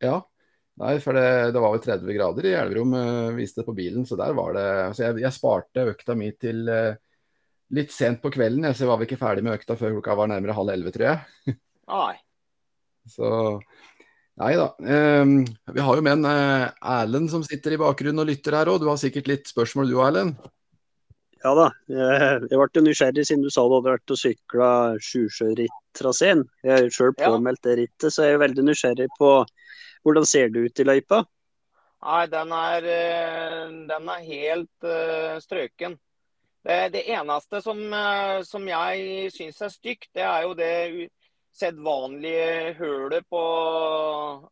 Ja. 0.04 0.20
Nei, 0.82 0.96
for 1.04 1.16
det, 1.18 1.52
det, 1.54 1.62
var 1.62 1.74
vel 1.76 1.84
30 1.84 2.16
grader 2.16 2.46
i 2.48 2.54
Elverum, 2.58 2.94
uh, 2.96 3.34
viste 3.38 3.62
det 3.62 3.68
på 3.68 3.76
bilen. 3.78 4.06
Så 4.08 4.18
der 4.20 4.36
var 4.38 4.56
det 4.58 4.68
Så 4.98 5.08
jeg, 5.08 5.24
jeg 5.24 5.36
sparte 5.36 5.88
økta 5.92 6.16
mi 6.18 6.32
til 6.40 6.64
uh, 6.70 6.96
litt 7.76 7.94
sent 7.94 8.22
på 8.24 8.32
kvelden. 8.34 8.68
Så 8.78 8.90
var 8.90 9.00
vi 9.00 9.08
ikke 9.10 9.20
ferdig 9.22 9.46
med 9.46 9.60
økta 9.60 9.78
før 9.80 9.98
klokka 9.98 10.18
var 10.20 10.32
nærmere 10.32 10.58
halv 10.58 10.74
elleve, 10.74 10.94
tror 10.96 11.08
jeg. 11.12 11.56
Nei. 11.92 12.14
Så 13.16 13.32
Nei 14.42 14.54
da. 14.58 14.70
Um, 14.80 15.42
vi 15.76 15.84
har 15.84 15.98
jo 15.98 16.04
med 16.06 16.16
en 16.16 16.26
uh, 16.26 16.72
Erlend 17.02 17.30
som 17.30 17.44
sitter 17.46 17.76
i 17.76 17.80
bakgrunnen 17.82 18.24
og 18.24 18.30
lytter 18.30 18.56
her 18.58 18.72
òg. 18.72 18.80
Du 18.82 18.88
har 18.90 18.98
sikkert 18.98 19.28
litt 19.30 19.52
spørsmål 19.52 19.92
du, 19.92 19.98
Erlend? 20.02 20.40
Ja 21.42 21.52
da. 21.58 21.68
Jeg, 21.90 22.48
jeg 22.50 22.62
ble 22.62 22.84
nysgjerrig 22.86 23.26
siden 23.28 23.44
du 23.46 23.52
sa 23.54 23.66
du 23.66 23.76
hadde 23.76 23.92
vært 23.92 24.14
og 24.14 24.22
sykla 24.22 24.72
Sjusjøritt-traseen. 25.02 26.46
Jeg 26.64 26.74
har 26.74 26.90
sjøl 26.96 27.14
påmeldt 27.18 27.64
det 27.68 27.78
rittet, 27.82 28.08
så 28.14 28.28
jeg 28.28 28.38
er 28.38 28.44
veldig 28.46 28.66
nysgjerrig 28.70 29.10
på 29.18 29.32
hvordan 30.06 30.26
ser 30.26 30.54
det 30.54 30.66
ut 30.66 30.82
i 30.82 30.88
løypa? 30.88 31.24
Nei, 32.02 32.22
den 32.32 32.54
er, 32.58 32.88
eh, 32.90 33.66
den 33.90 34.08
er 34.10 34.24
helt 34.26 34.88
uh, 34.88 35.38
strøken. 35.44 36.00
Det, 36.62 36.78
det 36.94 37.08
eneste 37.10 37.62
som, 37.66 37.80
eh, 37.94 38.42
som 38.46 38.68
jeg 38.70 39.32
syns 39.34 39.62
er 39.66 39.74
stygt, 39.74 40.12
det 40.14 40.26
er 40.28 40.44
jo 40.46 40.54
det 40.58 41.10
sedvanlige 41.52 42.74
hølet 42.78 43.26
på 43.30 43.42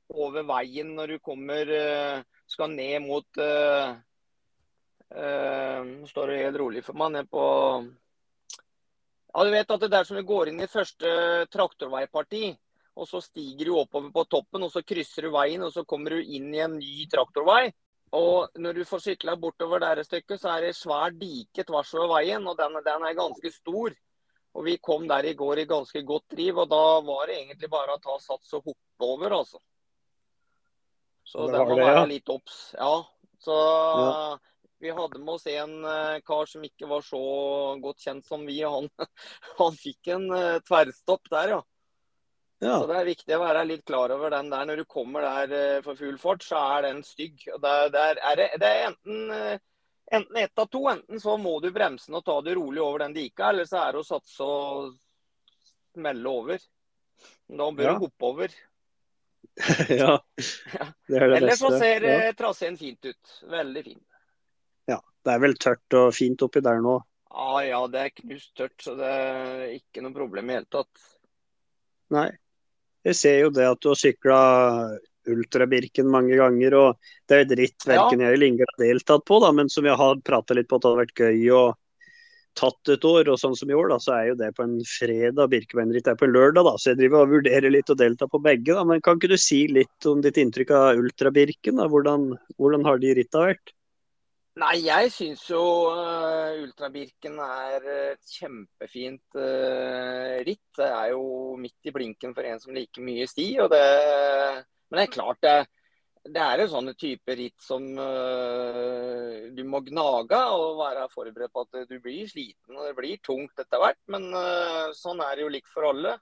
over 0.10 0.48
veien 0.48 0.96
når 0.98 1.14
du 1.14 1.20
kommer 1.24 1.70
eh, 1.72 2.24
skal 2.50 2.74
ned 2.74 3.06
mot 3.06 3.40
uh, 3.40 3.94
uh, 5.14 5.90
står 6.10 6.32
det 6.32 6.40
helt 6.42 6.60
rolig 6.60 6.82
for 6.86 6.98
meg 6.98 7.14
ned 7.14 7.30
på 7.32 7.44
Ja, 9.30 9.44
du 9.46 9.52
vet 9.54 9.70
at 9.70 9.86
det 9.86 9.92
der 9.94 10.08
som 10.08 10.18
du 10.18 10.26
går 10.26 10.50
inn 10.50 10.64
i 10.66 10.68
første 10.68 11.12
traktorveiparti, 11.54 12.50
og 12.98 13.06
så 13.08 13.22
stiger 13.22 13.70
du 13.70 13.76
oppover 13.78 14.10
på 14.16 14.24
toppen, 14.26 14.66
og 14.66 14.74
så 14.74 14.82
krysser 14.82 15.28
du 15.28 15.36
veien, 15.36 15.62
og 15.62 15.70
så 15.76 15.86
kommer 15.86 16.18
du 16.18 16.24
inn 16.26 16.50
i 16.56 16.64
en 16.66 16.80
ny 16.82 17.06
traktorvei. 17.12 17.70
Og 18.16 18.58
når 18.58 18.80
du 18.80 18.86
får 18.90 19.04
sykla 19.04 19.36
bortover 19.38 19.84
der 19.84 20.02
et 20.02 20.08
stykke, 20.08 20.38
så 20.42 20.56
er 20.56 20.66
det 20.66 20.78
svær 20.78 21.14
dike 21.14 21.66
tvers 21.68 21.92
over 21.94 22.16
veien, 22.16 22.46
og 22.50 22.58
den, 22.58 22.80
den, 22.86 23.06
er 23.06 23.18
ganske 23.18 23.52
stor. 23.54 23.94
Og 24.58 24.66
vi 24.66 24.78
kom 24.82 25.06
der 25.08 25.28
i 25.30 25.36
går 25.38 25.62
i 25.62 25.70
ganske 25.70 26.02
godt 26.04 26.26
driv, 26.34 26.64
og 26.64 26.72
da 26.72 26.84
var 27.06 27.30
det 27.30 27.38
egentlig 27.38 27.70
bare 27.70 27.96
å 27.96 28.02
ta 28.02 28.18
sats 28.24 28.56
og 28.58 28.72
hoppe 28.72 29.10
over, 29.14 29.38
altså. 29.44 29.62
Så 31.30 31.46
Det 31.46 31.62
må 31.62 31.78
være 31.78 32.00
ja. 32.02 32.06
litt 32.10 32.30
obs. 32.34 32.60
Ja. 32.74 32.96
Så 33.40 33.54
Ja. 33.54 34.38
vi 34.82 34.90
hadde 34.90 35.20
med 35.20 35.36
oss 35.36 35.46
en 35.46 35.86
eh, 35.86 36.22
kar 36.26 36.50
som 36.50 36.64
ikke 36.66 36.90
var 36.90 37.06
så 37.06 37.22
godt 37.84 38.02
kjent 38.02 38.26
som 38.26 38.46
vi. 38.48 38.64
og 38.66 38.74
Han, 38.74 38.90
han 39.62 39.78
fikk 39.78 40.10
en 40.16 40.32
eh, 40.34 40.60
tverrstopp 40.66 41.30
der, 41.30 41.54
ja. 41.54 41.62
Ja. 42.60 42.76
Så 42.82 42.88
det 42.90 42.96
er 43.00 43.06
viktig 43.08 43.36
å 43.38 43.40
være 43.44 43.62
litt 43.70 43.86
klar 43.88 44.12
over 44.12 44.34
den 44.34 44.50
der. 44.52 44.66
Når 44.68 44.82
du 44.82 44.86
kommer 44.86 45.24
der 45.24 45.54
eh, 45.56 45.82
for 45.86 45.96
full 45.96 46.18
fart, 46.20 46.44
så 46.44 46.60
er 46.78 46.90
den 46.90 47.04
stygg. 47.08 47.46
Og 47.54 47.62
der, 47.64 47.88
der 47.94 48.20
er 48.20 48.36
det, 48.36 48.48
det 48.60 48.72
er 48.76 48.88
enten 48.92 49.32
eh, 49.36 49.60
Enten 50.12 50.40
ett 50.42 50.58
av 50.58 50.66
to. 50.74 50.80
Enten 50.90 51.20
så 51.22 51.36
må 51.38 51.60
du 51.62 51.68
bremse 51.70 52.08
den 52.10 52.16
og 52.18 52.24
ta 52.26 52.40
det 52.42 52.56
rolig 52.58 52.82
over 52.82 53.04
den 53.04 53.14
dika, 53.14 53.52
eller 53.52 53.68
så 53.70 53.78
er 53.84 53.92
det 53.94 54.00
å 54.02 54.08
satse 54.08 54.42
og 54.42 54.96
smelle 55.94 56.32
over. 56.32 56.64
Da 57.46 57.68
bør 57.78 57.86
Ja. 57.86 57.92
du 57.94 58.08
hoppe 58.08 58.26
over. 58.32 58.56
ja. 60.02 60.16
Det 61.06 61.20
er 61.22 61.28
det 61.30 61.38
Eller 61.38 61.56
så 61.62 61.70
ser 61.78 62.02
Ja. 62.10 62.16
eh, 62.26 62.34
traseen 62.34 62.78
fint 62.82 63.06
ut. 63.06 63.36
Veldig 63.54 63.84
fin. 63.86 64.02
ja. 64.90 64.98
Det 65.24 65.34
er 65.36 65.40
vel 65.46 65.54
tørt 65.62 65.94
og 66.00 66.10
fint 66.18 66.42
oppi 66.42 66.62
der 66.66 66.82
nå. 66.82 66.98
Ja 67.30 67.62
ja, 67.68 67.80
det 67.88 68.00
er 68.08 68.10
knust 68.24 68.56
tørt, 68.58 68.76
så 68.82 68.96
det 68.98 69.06
er 69.14 69.64
ikke 69.78 70.02
noe 70.02 70.14
problem 70.18 70.50
i 70.50 70.58
hele 70.58 70.66
tatt. 70.74 71.06
Nei. 72.10 72.32
Jeg 73.10 73.18
ser 73.18 73.40
jo 73.42 73.54
det 73.54 73.66
at 73.66 73.80
du 73.82 73.90
har 73.90 73.98
sykla 73.98 74.40
Ultrabirken 75.30 76.08
mange 76.10 76.38
ganger, 76.40 76.76
og 76.78 77.12
det 77.30 77.36
er 77.36 77.44
jo 77.44 77.50
dritt 77.52 77.86
verken 77.86 78.24
jeg 78.24 78.36
eller 78.36 78.50
Inge 78.50 78.66
har 78.66 78.82
deltatt 78.82 79.26
på, 79.28 79.40
da, 79.44 79.52
men 79.54 79.70
som 79.70 79.86
vi 79.86 79.94
har 80.02 80.22
prata 80.26 80.58
litt 80.58 80.70
på 80.70 80.80
at 80.80 80.86
det 80.86 80.92
hadde 80.92 81.04
vært 81.04 81.24
gøy 81.26 81.52
å 81.54 81.64
tatt 82.60 82.92
et 82.94 83.06
år. 83.08 83.30
Og 83.32 83.40
sånn 83.42 83.56
som 83.58 83.72
i 83.72 83.78
år, 83.78 83.90
da, 83.94 84.00
så 84.02 84.16
er 84.16 84.30
jo 84.32 84.38
det 84.40 84.52
på 84.58 84.66
en 84.66 84.78
fredag. 84.88 85.50
Birkebeinerritt 85.54 86.10
er 86.12 86.20
på 86.20 86.28
en 86.28 86.36
lørdag, 86.36 86.66
da, 86.68 86.76
så 86.78 86.92
jeg 86.92 87.02
driver 87.02 87.24
og 87.24 87.34
vurderer 87.36 87.74
litt 87.74 87.92
å 87.92 87.98
delta 88.00 88.30
på 88.30 88.42
begge. 88.44 88.74
da, 88.74 88.86
Men 88.88 89.04
kan 89.06 89.20
ikke 89.20 89.32
du 89.34 89.38
si 89.40 89.66
litt 89.72 90.10
om 90.10 90.24
ditt 90.26 90.40
inntrykk 90.42 90.74
av 90.76 91.02
Ultrabirken? 91.04 91.82
da, 91.82 91.90
Hvordan, 91.92 92.32
hvordan 92.58 92.88
har 92.88 93.02
de 93.02 93.16
ritta 93.20 93.46
vært? 93.50 93.74
Nei, 94.60 94.82
jeg 94.84 95.12
syns 95.14 95.44
jo 95.48 95.62
uh, 95.94 96.52
Ultrabirken 96.60 97.38
er 97.40 97.86
et 97.94 98.32
kjempefint 98.34 99.38
uh, 99.38 100.36
ritt. 100.44 100.66
Det 100.76 100.88
er 100.88 101.12
jo 101.14 101.56
midt 101.60 101.88
i 101.88 101.94
blinken 101.96 102.34
for 102.36 102.48
en 102.48 102.60
som 102.60 102.76
liker 102.76 103.06
mye 103.06 103.28
sti. 103.30 103.54
det, 103.72 103.84
Men 104.90 105.00
det 105.00 105.06
er 105.06 105.14
klart 105.14 105.40
det, 105.46 105.56
det 106.28 106.44
er 106.44 106.64
en 106.64 106.72
sånn 106.74 106.92
type 107.00 107.38
ritt 107.40 107.64
som 107.64 107.86
uh, 107.96 109.48
du 109.56 109.64
må 109.70 109.80
gnage 109.86 110.42
og 110.58 110.82
være 110.82 111.08
forberedt 111.14 111.56
på 111.56 111.64
at 111.64 111.88
du 111.88 111.96
blir 112.04 112.28
sliten 112.28 112.76
og 112.76 112.90
det 112.90 112.98
blir 113.00 113.24
tungt 113.24 113.64
etter 113.64 113.80
hvert. 113.80 114.02
Men 114.12 114.28
sånn 114.98 115.24
er 115.24 115.38
det 115.38 115.48
jo 115.48 115.54
likt 115.56 115.72
for 115.72 115.88
alle. 115.94 116.18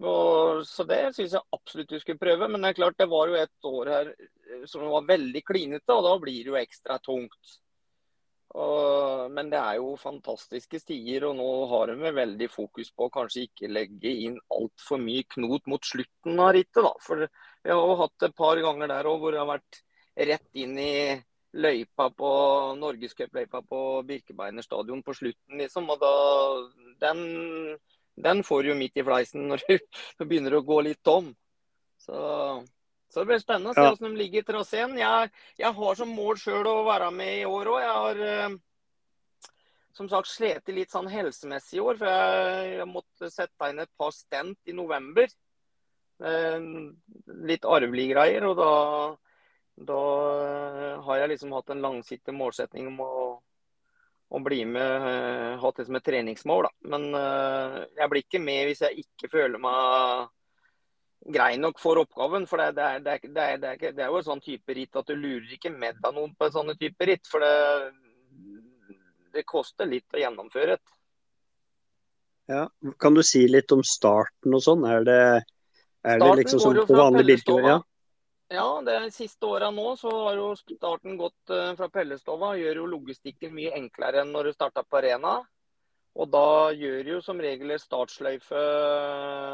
Og, 0.00 0.62
så 0.64 0.86
det 0.88 1.00
syns 1.12 1.34
jeg 1.36 1.52
absolutt 1.52 1.90
du 1.92 1.98
skulle 2.00 2.20
prøve. 2.22 2.48
Men 2.48 2.64
det 2.64 2.72
er 2.72 2.78
klart 2.80 3.00
det 3.00 3.10
var 3.12 3.28
jo 3.28 3.40
et 3.40 3.68
år 3.72 3.90
her 3.92 4.14
eh, 4.14 4.64
som 4.70 4.86
var 4.92 5.10
veldig 5.10 5.42
klinete, 5.44 5.92
og 5.92 6.06
da 6.06 6.14
blir 6.22 6.40
det 6.40 6.52
jo 6.52 6.60
ekstra 6.60 6.98
tungt. 7.04 7.58
Og, 8.52 9.30
men 9.32 9.48
det 9.52 9.56
er 9.56 9.78
jo 9.78 9.94
fantastiske 9.96 10.80
stier, 10.82 11.24
og 11.24 11.38
nå 11.38 11.48
har 11.70 11.92
de 11.92 12.12
veldig 12.18 12.48
fokus 12.52 12.90
på 12.92 13.08
å 13.08 13.12
kanskje 13.12 13.46
ikke 13.46 13.70
legge 13.72 14.12
inn 14.26 14.36
altfor 14.52 15.00
mye 15.00 15.24
knot 15.36 15.70
mot 15.72 15.88
slutten 15.88 16.40
av 16.40 16.52
rittet. 16.56 16.82
da. 16.84 16.92
For 17.00 17.24
vi 17.24 17.72
har 17.72 17.80
jo 17.80 18.00
hatt 18.02 18.28
et 18.28 18.36
par 18.36 18.60
ganger 18.60 18.92
der 18.92 19.08
òg 19.08 19.22
hvor 19.22 19.32
det 19.32 19.40
har 19.40 19.52
vært 19.54 19.84
rett 20.32 20.60
inn 20.60 20.76
i 20.80 20.92
løypa 21.52 22.08
på 22.16 22.28
Norgescupløypa 22.80 23.60
på 23.68 23.80
Birkebeiner 24.08 24.64
stadion 24.64 25.02
på 25.04 25.14
slutten, 25.16 25.56
liksom. 25.60 25.88
Og 25.92 26.00
da 26.00 26.12
den, 27.06 27.24
den 28.16 28.42
får 28.44 28.62
du 28.62 28.68
jo 28.72 28.78
midt 28.78 28.96
i 29.00 29.04
fleisen 29.06 29.48
når 29.48 29.62
du 29.68 29.78
begynner 30.28 30.58
å 30.58 30.64
gå 30.66 30.80
litt 30.84 31.02
tom. 31.06 31.30
Så, 32.02 32.18
så 33.08 33.22
det 33.22 33.28
blir 33.30 33.40
spennende 33.42 33.70
å 33.72 33.76
se 33.76 33.84
Ja. 33.84 33.92
hvordan 33.94 34.12
de 34.16 34.20
ligger 34.24 34.42
i 34.42 34.48
traseen. 34.48 34.98
Jeg, 34.98 35.30
jeg 35.58 35.72
har 35.78 35.94
som 35.98 36.12
mål 36.12 36.36
sjøl 36.42 36.66
å 36.66 36.82
være 36.88 37.10
med 37.14 37.38
i 37.40 37.46
år 37.48 37.70
òg. 37.72 37.80
Jeg 37.84 37.96
har 37.96 38.22
eh, 38.26 38.58
som 39.96 40.08
sagt 40.08 40.28
slitt 40.32 40.68
litt 40.72 40.90
sånn 40.92 41.08
helsemessig 41.12 41.78
i 41.78 41.84
år, 41.84 41.98
for 42.00 42.08
jeg, 42.10 42.74
jeg 42.78 42.88
måtte 42.90 43.30
sette 43.32 43.68
inn 43.70 43.82
et 43.84 43.92
par 44.00 44.12
stent 44.16 44.58
i 44.68 44.74
november. 44.76 45.28
Eh, 46.22 46.58
litt 47.48 47.64
arvelige 47.68 48.14
greier. 48.16 48.46
Og 48.50 48.56
da, 48.60 48.72
da 49.92 50.02
eh, 50.42 51.00
har 51.06 51.22
jeg 51.22 51.32
liksom 51.34 51.54
hatt 51.56 51.72
en 51.74 51.84
langsiktig 51.84 52.34
målsetning 52.36 52.88
om 52.92 53.00
å, 53.04 53.14
å 54.32 54.40
bli 54.40 54.62
med, 54.64 55.08
eh, 55.08 55.58
hatt 55.60 55.80
det 55.80 55.86
som 55.88 55.98
et 55.98 56.04
treningsmål. 56.06 56.68
Da. 56.68 56.90
Men 56.94 57.10
eh, 57.18 57.82
jeg 57.98 58.12
blir 58.12 58.24
ikke 58.24 58.40
med 58.42 58.68
hvis 58.68 58.84
jeg 58.86 59.04
ikke 59.04 59.30
føler 59.32 59.60
meg 59.60 60.30
grei 61.36 61.56
nok 61.60 61.80
for 61.82 62.00
oppgaven. 62.02 62.46
For 62.50 62.62
det, 62.62 62.86
er, 62.86 63.02
det, 63.04 63.18
er, 63.18 63.28
det, 63.28 63.42
er, 63.42 63.82
det, 63.84 63.92
er, 63.92 64.08
jo 64.08 64.22
en 64.22 64.30
sånn 64.30 64.44
type 64.44 64.76
ritt 64.76 64.98
at 64.98 65.10
du 65.10 65.14
lurer 65.18 65.52
ikke 65.56 65.74
med 65.74 66.00
deg 66.00 66.16
noen 66.16 66.32
på 66.38 66.48
en 66.48 66.56
sånn 66.56 66.74
type 66.80 67.08
ritt. 67.08 67.28
For 67.30 67.44
det, 67.44 67.52
det 69.36 69.46
koster 69.48 69.88
litt 69.88 70.16
å 70.16 70.22
gjennomføre 70.22 70.78
et. 70.78 70.98
Ja. 72.50 72.66
Kan 73.00 73.14
du 73.14 73.22
si 73.24 73.44
litt 73.48 73.72
om 73.72 73.84
starten 73.86 74.56
og 74.56 74.64
sånn? 74.64 74.82
Er 74.88 75.04
det, 75.06 75.22
er 76.08 76.24
liksom 76.40 76.64
jo 76.72 76.86
på 76.88 76.98
vanlig 76.98 77.36
Birke... 77.36 77.60
Ja. 77.62 77.80
Ja, 78.52 78.82
de 78.84 79.10
siste 79.10 79.46
åra 79.48 79.70
nå 79.72 79.94
så 79.96 80.10
har 80.12 80.36
jo 80.36 80.48
starten 80.58 81.14
gått 81.16 81.50
eh, 81.50 81.70
fra 81.78 81.86
Pellestova. 81.88 82.50
Gjør 82.60 82.82
jo 82.82 82.88
logistikken 82.98 83.54
mye 83.56 83.70
enklere 83.78 84.20
enn 84.20 84.32
når 84.34 84.50
du 84.50 84.52
starta 84.52 84.82
på 84.84 84.98
arena. 84.98 85.38
Og 86.20 86.28
da 86.28 86.72
gjør 86.76 87.08
jo 87.14 87.20
som 87.24 87.40
regel 87.40 87.72
startsløyfe 87.80 88.64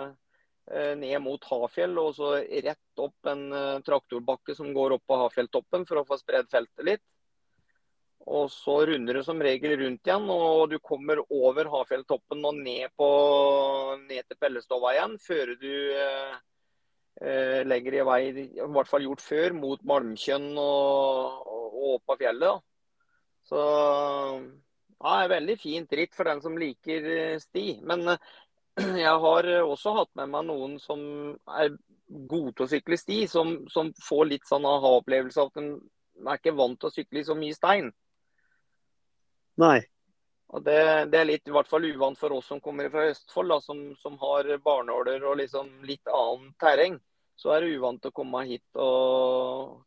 eh, 0.08 0.96
ned 0.98 1.14
mot 1.22 1.46
Hafjell, 1.46 1.94
og 2.02 2.16
så 2.16 2.32
rett 2.40 3.04
opp 3.04 3.30
en 3.30 3.46
eh, 3.60 3.78
traktorbakke 3.86 4.58
som 4.58 4.74
går 4.74 4.96
opp 4.96 5.06
på 5.06 5.20
Hafjelltoppen 5.22 5.86
for 5.86 6.02
å 6.02 6.06
få 6.08 6.18
spredd 6.18 6.50
feltet 6.50 6.90
litt. 6.90 7.06
Og 8.26 8.50
så 8.50 8.80
runder 8.90 9.20
du 9.20 9.22
som 9.22 9.38
regel 9.46 9.78
rundt 9.78 10.10
igjen, 10.10 10.26
og 10.26 10.74
du 10.74 10.80
kommer 10.82 11.22
over 11.30 11.70
Hafjelltoppen 11.70 12.42
og 12.50 12.58
ned, 12.66 12.90
på, 12.98 13.08
ned 14.10 14.26
til 14.26 14.42
Pellestova 14.42 14.96
igjen, 14.98 15.14
før 15.22 15.54
du 15.62 15.72
eh, 17.20 17.60
legger 17.66 17.98
i 17.98 18.06
vei, 18.06 18.22
i 18.30 18.70
hvert 18.74 18.90
fall 18.90 19.04
gjort 19.06 19.24
før, 19.24 19.56
mot 19.56 19.84
Malmkjønn 19.88 20.50
og, 20.54 21.44
og 21.48 21.92
opp 21.96 22.14
av 22.14 22.22
fjellet. 22.22 22.48
Da. 22.48 22.58
Så 23.48 23.60
ja, 24.98 25.12
det 25.12 25.24
er 25.24 25.34
veldig 25.34 25.56
fint 25.60 25.94
ritt 26.00 26.16
for 26.16 26.28
den 26.28 26.42
som 26.44 26.58
liker 26.60 27.10
eh, 27.14 27.36
sti. 27.42 27.66
Men 27.88 28.14
eh, 28.14 28.32
jeg 29.04 29.14
har 29.26 29.52
også 29.60 29.94
hatt 29.98 30.10
med 30.20 30.34
meg 30.34 30.48
noen 30.48 30.78
som 30.82 31.04
er 31.58 31.76
gode 32.08 32.54
til 32.56 32.64
å 32.64 32.72
sykle 32.72 32.98
sti, 32.98 33.22
som, 33.28 33.54
som 33.72 33.92
får 34.04 34.32
litt 34.32 34.48
sånn 34.48 34.66
aha-opplevelse 34.68 35.42
av 35.42 35.52
at 35.52 35.60
de 35.60 36.26
er 36.26 36.40
ikke 36.40 36.56
vant 36.58 36.78
til 36.80 36.88
å 36.88 36.94
sykle 36.94 37.20
i 37.20 37.26
så 37.26 37.36
mye 37.38 37.56
stein. 37.56 37.92
Nei. 39.58 39.78
Og 40.48 40.64
det, 40.64 40.80
det 41.12 41.18
er 41.18 41.28
litt 41.28 41.50
i 41.50 41.52
hvert 41.52 41.68
fall 41.68 41.84
uvant 41.84 42.16
for 42.16 42.32
oss 42.38 42.46
som 42.48 42.60
kommer 42.64 42.88
fra 42.92 43.04
Østfold, 43.10 43.50
da, 43.52 43.58
som, 43.60 43.82
som 44.00 44.16
har 44.22 44.48
barnåler 44.64 45.24
og 45.28 45.36
liksom 45.42 45.68
litt 45.88 46.08
annet 46.08 46.54
terreng. 46.62 46.96
Så 47.38 47.52
er 47.54 47.62
det 47.62 47.76
uvant 47.78 48.08
å 48.08 48.14
komme 48.14 48.42
hit 48.48 48.80
og 48.82 49.84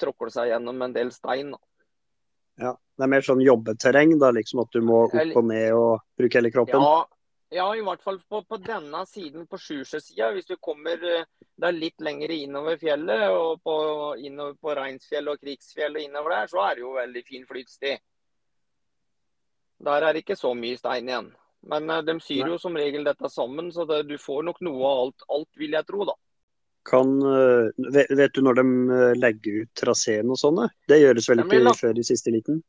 tråkle 0.00 0.32
seg 0.32 0.50
gjennom 0.52 0.82
en 0.84 0.94
del 0.94 1.12
stein. 1.14 1.54
Ja. 2.60 2.74
Det 2.94 3.02
er 3.02 3.10
mer 3.10 3.24
sånn 3.26 3.40
jobbeterreng, 3.42 4.12
da, 4.22 4.28
liksom 4.30 4.60
at 4.62 4.76
du 4.76 4.84
må 4.86 5.06
opp 5.08 5.38
og 5.40 5.46
ned 5.48 5.74
og 5.74 6.04
bruke 6.18 6.38
hele 6.38 6.52
kroppen? 6.54 6.78
Ja, 6.84 7.00
ja, 7.54 7.66
i 7.76 7.82
hvert 7.86 8.02
fall 8.02 8.20
på, 8.28 8.40
på 8.46 8.58
denne 8.62 9.00
siden, 9.06 9.46
på 9.50 9.58
Sjusjøsida. 9.58 10.30
Hvis 10.34 10.48
du 10.48 10.56
kommer 10.62 11.02
eh, 11.06 11.26
der 11.60 11.76
litt 11.76 12.02
lenger 12.02 12.32
innover 12.34 12.78
fjellet, 12.80 13.28
og 13.30 13.62
på, 13.62 13.76
innover 14.22 14.56
på 14.58 14.74
Reinsfjell 14.78 15.30
og 15.30 15.42
Krigsfjell 15.42 15.98
og 15.98 16.06
innover 16.06 16.36
der, 16.36 16.50
så 16.50 16.64
er 16.64 16.74
det 16.74 16.84
jo 16.84 16.94
veldig 16.96 17.24
fin 17.26 17.46
flytsti. 17.50 17.94
Der 19.84 20.06
er 20.06 20.14
det 20.14 20.24
ikke 20.24 20.38
så 20.38 20.54
mye 20.58 20.78
stein 20.80 21.10
igjen. 21.10 21.30
Men 21.70 21.90
eh, 21.90 22.04
de 22.06 22.16
syr 22.22 22.54
jo 22.54 22.58
som 22.62 22.78
regel 22.78 23.06
dette 23.06 23.30
sammen, 23.30 23.70
så 23.74 23.86
det, 23.90 24.04
du 24.10 24.16
får 24.18 24.46
nok 24.50 24.62
noe 24.66 24.90
av 24.90 25.04
alt, 25.04 25.26
alt, 25.38 25.50
vil 25.60 25.78
jeg 25.78 25.90
tro, 25.90 26.06
da. 26.10 26.18
Kan, 26.84 27.16
øh, 27.24 27.70
vet, 27.94 28.34
du 28.34 28.42
når 28.44 28.58
de 28.60 28.64
øh, 28.92 29.12
legger 29.16 29.62
ut 29.62 29.70
traseen 29.78 30.30
og 30.30 30.36
sånne? 30.40 30.68
Det 30.88 31.00
gjøres 31.00 31.28
vel 31.30 31.44
ikke 31.44 31.62
lagt- 31.62 31.80
før 31.80 32.00
i 32.00 32.04
siste 32.04 32.32
liten? 32.34 32.62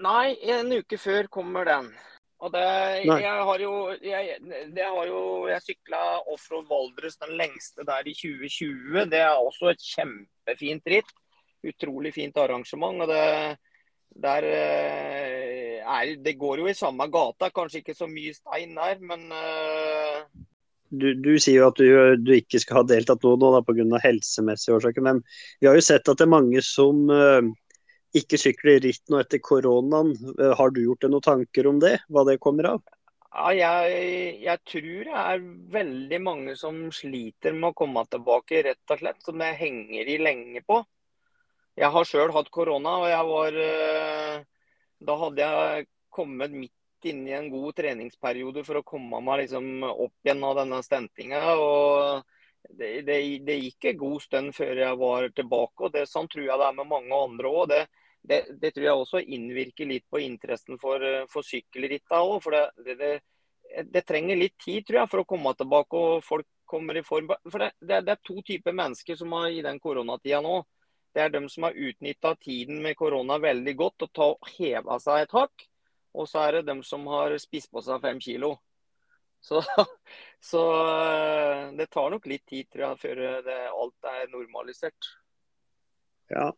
Nei, 0.00 0.36
en 0.54 0.72
uke 0.78 0.98
før 0.98 1.28
kommer 1.28 1.66
den. 1.68 1.90
Og 2.38 2.52
det, 2.54 2.64
Nei. 3.08 3.18
jeg 3.24 3.44
har 3.50 3.58
jo 3.60 3.72
jeg, 3.98 4.36
det 4.76 4.84
har 4.86 5.06
jo, 5.10 5.22
jeg 5.50 5.64
sykla 5.64 6.02
offroad 6.30 6.68
Valdres 6.70 7.18
den 7.18 7.34
lengste 7.36 7.82
der 7.86 8.06
i 8.06 8.14
2020. 8.14 9.08
Det 9.10 9.18
er 9.18 9.34
også 9.34 9.72
et 9.72 9.82
kjempefint 9.82 10.86
ritt. 10.86 11.10
Utrolig 11.66 12.14
fint 12.14 12.36
arrangement. 12.38 13.02
og 13.02 13.08
det 13.10 13.58
der 14.22 14.42
eh, 14.42 15.82
er, 15.82 16.16
Det 16.22 16.38
går 16.38 16.58
jo 16.62 16.68
i 16.70 16.74
samme 16.74 17.06
gata, 17.10 17.50
kanskje 17.54 17.82
ikke 17.82 17.94
så 17.94 18.08
mye 18.10 18.34
stein 18.34 18.74
der, 18.74 18.98
men 19.00 19.32
eh, 19.32 20.22
Du, 20.88 21.10
du 21.14 21.34
sier 21.36 21.60
jo 21.60 21.68
at 21.68 21.80
du, 21.80 22.16
du 22.16 22.32
ikke 22.36 22.60
skal 22.62 22.80
ha 22.80 22.84
deltatt 22.88 23.24
nå, 23.24 23.34
nå 23.36 23.62
pga. 23.66 24.02
helsemessige 24.02 24.78
årsaker, 24.78 25.04
men 25.04 25.22
vi 25.60 25.68
har 25.68 25.76
jo 25.76 25.84
sett 25.84 26.08
at 26.08 26.20
det 26.20 26.24
er 26.24 26.32
mange 26.32 26.62
som 26.64 27.02
uh, 27.12 27.44
ikke 28.16 28.40
sykler 28.40 28.80
ritt 28.84 29.04
nå 29.12 29.20
etter 29.20 29.42
koronaen. 29.44 30.14
Uh, 30.38 30.54
Har 30.56 30.72
du 30.72 30.80
gjort 30.84 31.04
deg 31.04 31.12
noen 31.12 31.26
tanker 31.26 31.68
om 31.68 31.82
det? 31.82 31.98
Hva 32.08 32.24
det 32.28 32.38
kommer 32.40 32.72
av? 32.72 32.84
Ja, 33.28 33.50
jeg, 33.52 34.38
jeg, 34.40 34.60
tror 34.64 35.02
det 35.04 35.18
er 35.20 35.42
veldig 35.74 36.20
mange 36.24 36.54
som 36.56 36.80
sliter 36.94 37.52
med 37.52 37.70
å 37.70 37.76
komme 37.76 38.06
tilbake, 38.08 38.62
rett 38.64 38.94
og 38.94 39.02
slett. 39.02 39.20
Som 39.26 39.44
det 39.44 39.52
henger 39.60 40.08
i 40.08 40.16
lenge 40.22 40.64
på. 40.64 40.80
Jeg 41.78 41.92
har 41.94 42.08
sjøl 42.08 42.32
hatt 42.34 42.48
korona, 42.50 42.96
og 43.04 43.12
jeg 43.12 43.28
var 43.28 43.60
uh, 43.60 44.40
Da 45.04 45.20
hadde 45.20 45.52
jeg 45.52 45.88
kommet 46.16 46.56
midt 46.56 46.77
inn 47.06 47.26
i 47.28 47.34
en 47.36 47.50
god 47.52 47.76
treningsperiode 47.78 48.64
for 48.66 48.80
å 48.80 48.86
komme 48.86 49.20
meg 49.24 49.44
liksom 49.44 49.84
opp 49.88 50.26
igjen 50.26 50.44
av 50.44 50.58
denne 50.58 50.82
stentinga. 50.82 51.40
det, 52.68 52.90
det, 53.06 53.18
det, 53.46 53.56
gikk 53.62 53.84
en 53.84 54.02
god 54.02 54.22
stund 54.22 54.54
før 54.56 54.82
jeg 54.82 54.98
var 54.98 55.28
tilbake. 55.30 55.84
og 55.84 55.92
det, 55.92 56.06
Sånn 56.10 56.28
tror 56.28 56.44
jeg 56.44 56.58
det 56.58 56.68
er 56.68 56.76
med 56.76 56.90
mange 56.90 57.22
andre 57.28 57.48
òg. 57.48 57.74
Det, 58.28 58.42
det, 58.60 58.72
tror 58.74 58.84
jeg 58.84 59.02
også 59.02 59.22
innvirker 59.24 59.86
litt 59.86 60.06
på 60.10 60.20
interessen 60.20 60.78
for, 60.78 61.02
for 61.32 61.46
sykkelritta 61.46 62.22
òg. 62.22 62.42
For 62.44 62.58
det, 62.58 64.02
trenger 64.06 64.36
litt 64.36 64.58
tid 64.64 64.86
tror 64.86 65.02
jeg, 65.02 65.12
for 65.12 65.22
å 65.22 65.28
komme 65.28 65.54
tilbake 65.54 66.02
og 66.02 66.24
folk 66.26 66.48
kommer 66.68 66.98
i 66.98 67.04
form. 67.06 67.30
For 67.48 67.64
det, 67.64 68.02
er 68.02 68.20
to 68.24 68.42
typer 68.44 68.76
mennesker 68.76 69.16
som 69.16 69.32
er 69.40 69.54
i 69.54 69.64
den 69.64 69.80
koronatida 69.80 70.42
nå. 70.44 70.60
Det 71.14 71.24
er 71.24 71.32
dem 71.32 71.48
som 71.48 71.64
har 71.66 71.78
utnytta 71.78 72.34
tiden 72.42 72.82
med 72.84 72.96
korona 72.98 73.38
veldig 73.40 73.74
godt 73.76 74.04
og 74.06 74.10
ta, 74.14 74.28
heva 74.58 74.98
seg 75.02 75.24
et 75.24 75.34
hakk. 75.34 75.68
Og 76.16 76.28
så 76.30 76.46
er 76.46 76.58
det 76.58 76.68
dem 76.68 76.84
som 76.86 77.04
har 77.12 77.34
spist 77.42 77.70
på 77.72 77.82
seg 77.84 78.00
fem 78.04 78.20
kilo. 78.22 78.54
Så, 79.44 79.60
så, 80.50 80.62
eh, 80.92 81.66
det 81.78 81.90
tar 81.92 82.10
nok 82.14 82.26
litt 82.30 82.46
tid 82.48 82.70
tror 82.70 82.88
jeg, 82.88 83.02
før 83.04 83.20
det, 83.46 83.58
alt 83.68 84.10
er 84.14 84.32
normalisert. 84.32 85.12
Ja, 86.28 86.50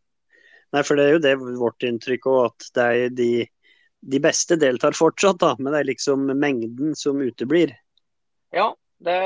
Nei, 0.71 0.83
for 0.87 0.95
det 0.95 1.05
er 1.05 1.15
jo 1.15 1.23
det 1.23 1.33
vårt 1.59 1.83
inntrykk 1.83 2.27
òg, 2.31 2.45
at 2.47 2.67
det 2.77 2.83
er 2.87 3.15
de, 3.15 3.31
de, 4.13 4.19
beste 4.23 4.55
deltar 4.59 4.95
fortsatt, 4.95 5.41
da. 5.43 5.51
Men 5.59 5.73
det 5.73 5.81
er 5.81 5.89
liksom 5.89 6.29
mengden 6.39 6.95
som 6.95 7.19
uteblir. 7.19 7.73
Ja, 8.55 8.69
det, 9.03 9.17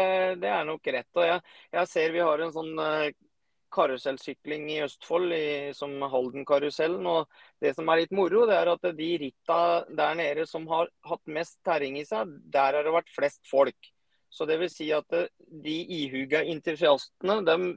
det 0.42 0.50
er 0.50 0.66
nok 0.66 0.90
rett. 0.96 1.10
Og 1.14 1.28
jeg, 1.28 1.44
jeg, 1.78 1.92
ser 1.92 2.16
vi 2.16 2.24
har 2.26 2.42
en 2.42 2.56
sånn 2.56 2.74
uh, 2.82 3.12
karusellsykling 3.76 4.70
i 4.74 4.80
Østfold 4.86 5.34
i, 5.36 5.48
som 5.78 5.94
Haldenkarusellen. 6.12 7.06
Og 7.06 7.28
det 7.62 7.76
som 7.78 7.90
er 7.92 8.04
litt 8.04 8.16
moro, 8.16 8.46
det 8.50 8.56
er 8.58 8.72
at 8.72 8.88
de 8.98 9.10
ritta 9.22 9.60
der 9.90 10.16
nede 10.20 10.48
som 10.50 10.68
har 10.72 10.90
hatt 11.10 11.24
mest 11.28 11.60
terring 11.68 12.00
i 12.00 12.06
seg, 12.08 12.32
der 12.54 12.80
har 12.80 12.88
det 12.88 12.96
vært 12.96 13.14
flest 13.16 13.44
folk. 13.52 13.92
Så 14.36 14.48
det 14.50 14.58
vil 14.60 14.72
si 14.72 14.90
at 14.96 15.14
eh, 15.16 15.30
de 15.64 15.76
ihuga 16.00 16.44
entusiastene, 16.44 17.40
dem, 17.48 17.70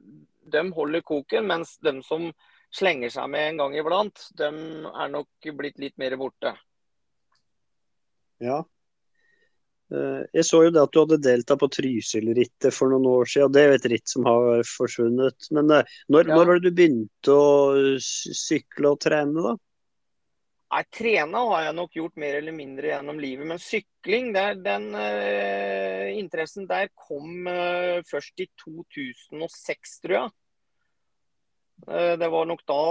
de 0.49 0.65
holder 0.75 1.05
koken, 1.07 1.47
mens 1.47 1.77
de 1.85 1.99
som 2.07 2.31
slenger 2.75 3.13
seg 3.13 3.29
med 3.33 3.53
en 3.53 3.63
gang 3.63 3.77
iblant, 3.79 4.25
de 4.39 4.49
er 4.49 5.13
nok 5.13 5.53
blitt 5.61 5.79
litt 5.81 5.97
mer 6.01 6.17
borte. 6.21 6.55
Ja. 8.43 8.63
Eh, 9.89 10.25
jeg 10.37 10.45
så 10.45 10.61
jo 10.67 10.73
det 10.75 10.83
at 10.83 10.93
du 10.93 11.01
hadde 11.01 11.21
deltatt 11.25 11.61
på 11.63 11.71
Trysil-rittet 11.73 12.75
for 12.77 12.93
noen 12.93 13.07
år 13.09 13.31
siden. 13.31 13.55
Det 13.55 13.63
er 13.63 13.71
jo 13.71 13.79
et 13.79 13.89
ritt 13.95 14.13
som 14.13 14.27
har 14.29 14.67
forsvunnet. 14.69 15.49
Men 15.57 15.73
eh, 15.79 15.97
når, 16.13 16.29
ja. 16.29 16.37
når 16.37 16.51
var 16.51 16.59
det 16.59 16.69
du 16.69 16.77
begynte 16.77 17.39
å 17.39 17.97
sykle 18.03 18.93
og 18.93 19.01
trene, 19.05 19.47
da? 19.47 19.57
Nei, 20.69 20.83
Trene 20.93 21.43
har 21.49 21.63
jeg 21.65 21.77
nok 21.79 21.95
gjort 21.97 22.19
mer 22.21 22.35
eller 22.43 22.53
mindre 22.53 22.91
gjennom 22.91 23.21
livet, 23.23 23.47
men 23.49 23.61
sykling, 23.63 24.35
der, 24.35 24.59
den 24.61 24.91
uh, 24.93 26.11
interessen 26.13 26.67
der 26.69 26.91
kom 26.93 27.49
uh, 27.49 28.05
først 28.05 28.43
i 28.45 28.51
2006, 28.67 29.95
tror 30.05 30.17
jeg. 30.19 30.35
Uh, 31.89 32.13
det 32.21 32.29
var 32.35 32.51
nok 32.51 32.61
da 32.69 32.83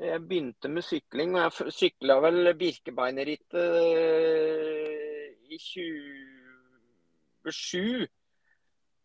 jeg 0.00 0.28
begynte 0.28 0.68
med 0.72 0.82
sykling. 0.82 1.34
og 1.36 1.42
Jeg 1.42 1.52
sykla 1.76 2.14
vel 2.24 2.54
Birkebeinerrittet 2.58 3.76
eh, 3.80 5.26
i 5.50 5.58
27. 5.58 8.08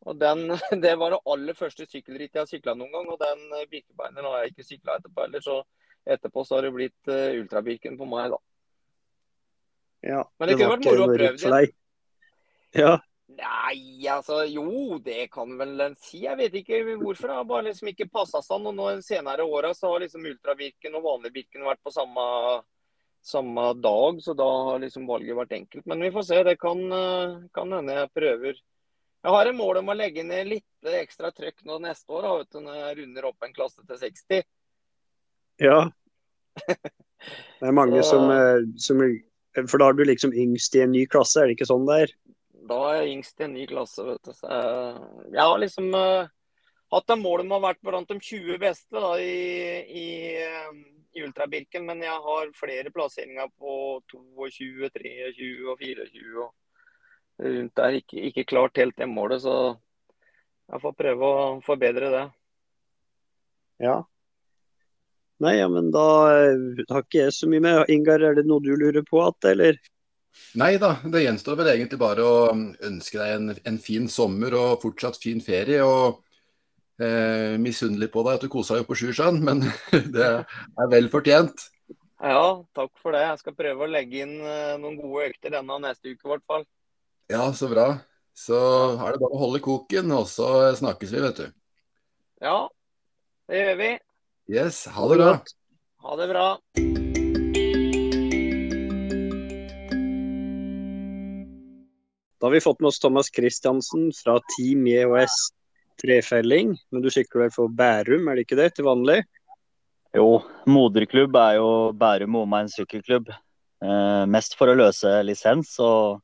Og 0.05 0.21
den, 0.21 0.39
Det 0.83 0.99
var 0.99 1.09
det 1.15 1.25
aller 1.33 1.55
første 1.57 1.83
sykkelrittet 1.89 2.39
jeg 2.41 2.51
sykla 2.55 2.71
noen 2.77 2.93
gang. 2.95 3.07
Og 3.11 3.17
den 3.21 3.39
Birkebeineren 3.71 4.29
har 4.29 4.37
jeg 4.43 4.49
ikke 4.53 4.69
sykla 4.69 4.91
etterpå 4.99 5.19
heller, 5.27 5.41
så 5.43 5.55
etterpå 6.05 6.39
så 6.45 6.51
har 6.59 6.63
det 6.67 6.75
blitt 6.75 7.03
Ultrabirken 7.41 7.97
på 7.97 8.05
meg, 8.09 8.25
da. 8.35 8.39
Ja, 10.05 10.21
Men 10.37 10.43
det, 10.47 10.53
det 10.53 10.59
kunne 10.61 10.75
vært 10.75 10.85
moro 10.85 11.03
å 11.03 11.17
prøve 11.17 11.37
det. 11.41 11.47
Ja, 12.75 12.93
Nei, 13.25 14.05
altså 14.07 14.43
jo, 14.45 14.99
det 15.01 15.31
kan 15.33 15.55
vel 15.57 15.79
en 15.81 15.95
si. 15.97 16.21
Jeg 16.27 16.37
vet 16.37 16.53
ikke 16.59 16.83
hvorfor. 17.01 17.31
Det 17.31 17.39
har 17.39 17.47
bare 17.49 17.67
liksom 17.71 17.89
ikke 17.89 18.09
passa 18.13 18.41
sånn. 18.45 18.67
Og 18.69 18.75
nå 18.77 18.91
de 18.93 19.05
senere 19.05 19.47
åra 19.47 19.73
så 19.73 19.89
har 19.91 20.03
liksom 20.03 20.27
ultravirken 20.29 20.97
og 20.99 21.07
vanlig 21.07 21.33
virken 21.39 21.65
vært 21.65 21.81
på 21.83 21.93
samme, 21.95 22.25
samme, 23.25 23.65
dag, 23.81 24.21
så 24.21 24.37
da 24.37 24.47
har 24.69 24.83
liksom 24.83 25.09
valget 25.09 25.39
vært 25.41 25.57
enkelt. 25.57 25.87
Men 25.89 26.05
vi 26.05 26.13
får 26.13 26.27
se. 26.29 26.41
Det 26.45 26.57
kan, 26.61 26.85
kan 27.55 27.77
hende 27.79 27.97
jeg 27.97 28.13
prøver. 28.13 28.61
Jeg 29.25 29.33
har 29.33 29.49
en 29.49 29.57
mål 29.57 29.79
om 29.81 29.87
å 29.89 29.97
legge 29.97 30.21
ned 30.21 30.51
litt 30.51 30.89
ekstra 31.01 31.31
trøkk 31.33 31.63
nå 31.65 31.79
neste 31.81 32.13
år, 32.13 32.27
vet 32.43 32.51
du, 32.53 32.59
når 32.61 32.75
jeg 32.77 32.97
runder 32.99 33.25
opp 33.31 33.47
en 33.47 33.55
klasse 33.55 33.81
til 33.81 33.97
60. 34.03 34.45
Ja. 35.65 35.79
Det 37.57 37.65
er 37.65 37.73
mange 37.73 38.03
så... 38.03 38.19
som, 38.19 38.29
eh, 38.29 38.67
som 38.77 39.01
For 39.65 39.81
da 39.81 39.87
er 39.89 39.97
du 39.97 40.03
liksom 40.05 40.35
yngst 40.35 40.75
i 40.77 40.83
en 40.83 40.93
ny 40.93 41.07
klasse, 41.09 41.41
er 41.41 41.49
det 41.49 41.55
ikke 41.55 41.67
sånn 41.71 41.87
det 41.89 41.97
er? 42.03 42.13
Da 42.65 42.79
er 42.89 42.97
jeg 43.01 43.13
yngst 43.17 43.39
i 43.39 43.45
en 43.45 43.53
ny 43.53 43.67
klasse, 43.69 44.03
vet 44.07 44.25
du. 44.25 44.33
Så 44.33 44.49
jeg, 44.49 45.41
har 45.41 45.61
liksom 45.61 45.91
uh, 45.93 46.27
hatt 46.95 47.13
et 47.13 47.21
mål 47.21 47.45
om 47.45 47.53
å 47.53 47.59
ha 47.59 47.67
vært 47.69 47.81
blant 47.85 48.09
de 48.09 48.17
20 48.17 48.59
beste 48.61 49.01
da, 49.03 49.13
i, 49.21 49.79
i, 50.01 50.07
um, 50.69 50.81
i 51.13 51.25
Ultrabirken, 51.25 51.85
men 51.87 52.01
jeg 52.05 52.21
har 52.27 52.53
flere 52.57 52.93
plasseringer 52.93 53.51
på 53.59 54.01
22, 54.11 54.89
23 54.89 55.65
og 55.71 55.83
24. 55.83 56.45
og 56.45 56.53
rundt 57.37 57.75
der. 57.75 57.99
Ikke, 58.01 58.19
ikke 58.29 58.47
klart 58.49 58.81
helt 58.81 58.97
det 58.97 59.09
målet, 59.11 59.43
så 59.45 59.75
jeg 60.71 60.81
får 60.81 60.97
prøve 60.97 61.29
å 61.29 61.47
forbedre 61.65 62.11
det. 62.13 62.25
Ja. 63.85 64.01
Nei, 65.43 65.57
ja, 65.57 65.67
men 65.67 65.91
da 65.91 66.05
eh, 66.31 66.85
har 66.87 67.03
ikke 67.03 67.25
jeg 67.25 67.35
så 67.35 67.49
mye 67.51 67.63
med. 67.63 67.91
Ingar, 67.91 68.23
er 68.23 68.37
det 68.37 68.45
noe 68.47 68.63
du 68.63 68.71
lurer 68.71 69.03
på 69.05 69.19
igjen, 69.19 69.49
eller? 69.51 69.81
Nei 70.59 70.75
da, 70.79 70.93
det 71.11 71.25
gjenstår 71.25 71.57
vel 71.59 71.71
egentlig 71.73 71.99
bare 71.99 72.23
å 72.23 72.35
ønske 72.87 73.19
deg 73.19 73.33
en, 73.35 73.49
en 73.67 73.79
fin 73.81 74.07
sommer 74.11 74.55
og 74.55 74.81
fortsatt 74.83 75.19
fin 75.19 75.41
ferie. 75.43 75.83
og 75.83 76.21
eh, 77.03 77.55
Misunnelig 77.59 78.11
på 78.13 78.23
deg 78.23 78.37
at 78.37 78.45
du 78.45 78.51
kosa 78.51 78.79
deg 78.79 78.87
på 78.87 78.95
Sjusjøen, 78.99 79.41
men 79.43 79.65
det 80.15 80.29
er 80.31 80.91
vel 80.91 81.11
fortjent. 81.11 81.67
Ja, 82.23 82.63
takk 82.77 82.93
for 83.03 83.15
det. 83.15 83.25
Jeg 83.25 83.41
skal 83.43 83.57
prøve 83.57 83.85
å 83.85 83.91
legge 83.91 84.23
inn 84.23 84.37
eh, 84.39 84.75
noen 84.79 84.97
gode 85.01 85.29
økter 85.29 85.57
denne 85.57 85.79
neste 85.83 86.13
uke 86.13 86.23
i 86.23 86.33
hvert 86.33 86.47
fall. 86.47 86.67
Ja, 87.31 87.49
så 87.57 87.69
bra. 87.71 87.89
Så 88.35 88.57
er 88.99 89.15
det 89.15 89.21
bare 89.21 89.35
å 89.35 89.43
holde 89.45 89.63
koken, 89.63 90.11
og 90.15 90.27
så 90.31 90.49
snakkes 90.75 91.15
vi, 91.15 91.23
vet 91.23 91.39
du. 91.43 91.47
Ja, 92.43 92.57
det 93.49 93.63
gjør 93.63 93.81
vi. 93.81 93.95
Yes, 94.51 94.85
ha 94.91 95.09
det 95.11 95.19
bra. 95.23 95.33
Ha 96.05 96.21
det 96.21 96.29
bra. 96.33 96.47
Da 102.45 102.47
har 102.47 102.53
vi 102.53 102.61
fått 102.61 102.79
med 102.79 102.87
oss 102.87 102.99
Thomas 102.99 103.25
Christiansen 103.33 104.11
fra 104.13 104.39
Team 104.53 104.87
JHS 104.87 105.35
trefelling. 106.01 106.77
Men 106.91 107.01
du 107.01 107.09
sykler 107.09 107.41
vel 107.41 107.51
for 107.55 107.65
Bærum, 107.73 108.27
er 108.29 108.35
det 108.37 108.43
ikke 108.45 108.59
det, 108.59 108.67
til 108.77 108.85
vanlig? 108.85 109.23
Jo, 110.13 110.45
moderklubb 110.69 111.33
er 111.41 111.55
jo 111.57 111.89
Bærum 111.97 112.35
og 112.37 112.43
omegn 112.45 112.69
sykkelklubb. 112.69 113.31
Eh, 113.81 114.25
mest 114.29 114.53
for 114.59 114.69
å 114.69 114.75
løse 114.77 115.09
lisens, 115.25 115.71
og 115.81 116.21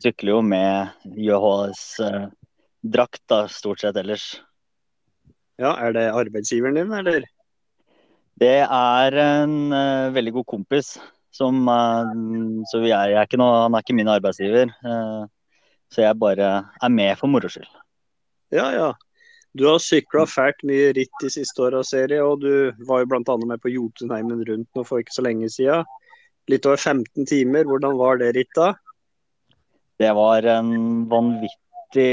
sykler 0.00 0.32
jo 0.32 0.40
med 0.48 0.88
JHS-drakt 1.28 3.20
da, 3.28 3.44
stort 3.52 3.84
sett 3.84 4.00
ellers. 4.00 4.40
Ja, 5.60 5.76
Er 5.76 5.92
det 5.92 6.06
arbeidsgiveren 6.22 6.80
din, 6.80 6.88
eller? 7.02 7.28
Det 8.40 8.64
er 8.64 9.12
en 9.26 9.76
uh, 9.76 10.08
veldig 10.16 10.32
god 10.38 10.46
kompis. 10.54 10.96
Som, 11.36 11.68
uh, 11.68 12.08
så 12.72 12.80
er, 12.80 13.12
er 13.12 13.36
noe, 13.36 13.66
han 13.66 13.76
er 13.76 13.84
ikke 13.84 13.98
min 14.00 14.08
arbeidsgiver. 14.08 14.72
Uh, 14.80 15.28
så 15.90 16.04
jeg 16.04 16.18
bare 16.22 16.50
er 16.70 16.92
med 16.94 17.18
for 17.18 17.30
moro 17.30 17.50
skyld. 17.50 17.70
Ja, 18.54 18.70
ja. 18.74 18.90
Du 19.54 19.64
har 19.66 19.80
sykla 19.82 20.26
fælt 20.30 20.62
mye 20.66 20.92
ritt 20.94 21.22
de 21.22 21.30
siste 21.32 21.64
åra, 21.64 21.82
serie, 21.86 22.22
og 22.22 22.44
du 22.44 22.70
var 22.86 23.02
jo 23.02 23.08
bl.a. 23.10 23.36
med 23.50 23.62
på 23.62 23.72
Jotunheimen 23.72 24.44
rundt 24.46 24.78
nå 24.78 24.84
for 24.86 25.02
ikke 25.02 25.16
så 25.16 25.24
lenge 25.26 25.50
siden. 25.50 25.88
Litt 26.50 26.66
over 26.66 26.78
15 26.78 27.26
timer. 27.26 27.66
Hvordan 27.66 27.98
var 27.98 28.22
det 28.22 28.30
rittet? 28.38 28.78
Det 30.00 30.14
var 30.16 30.46
en 30.48 30.70
vanvittig 31.10 32.08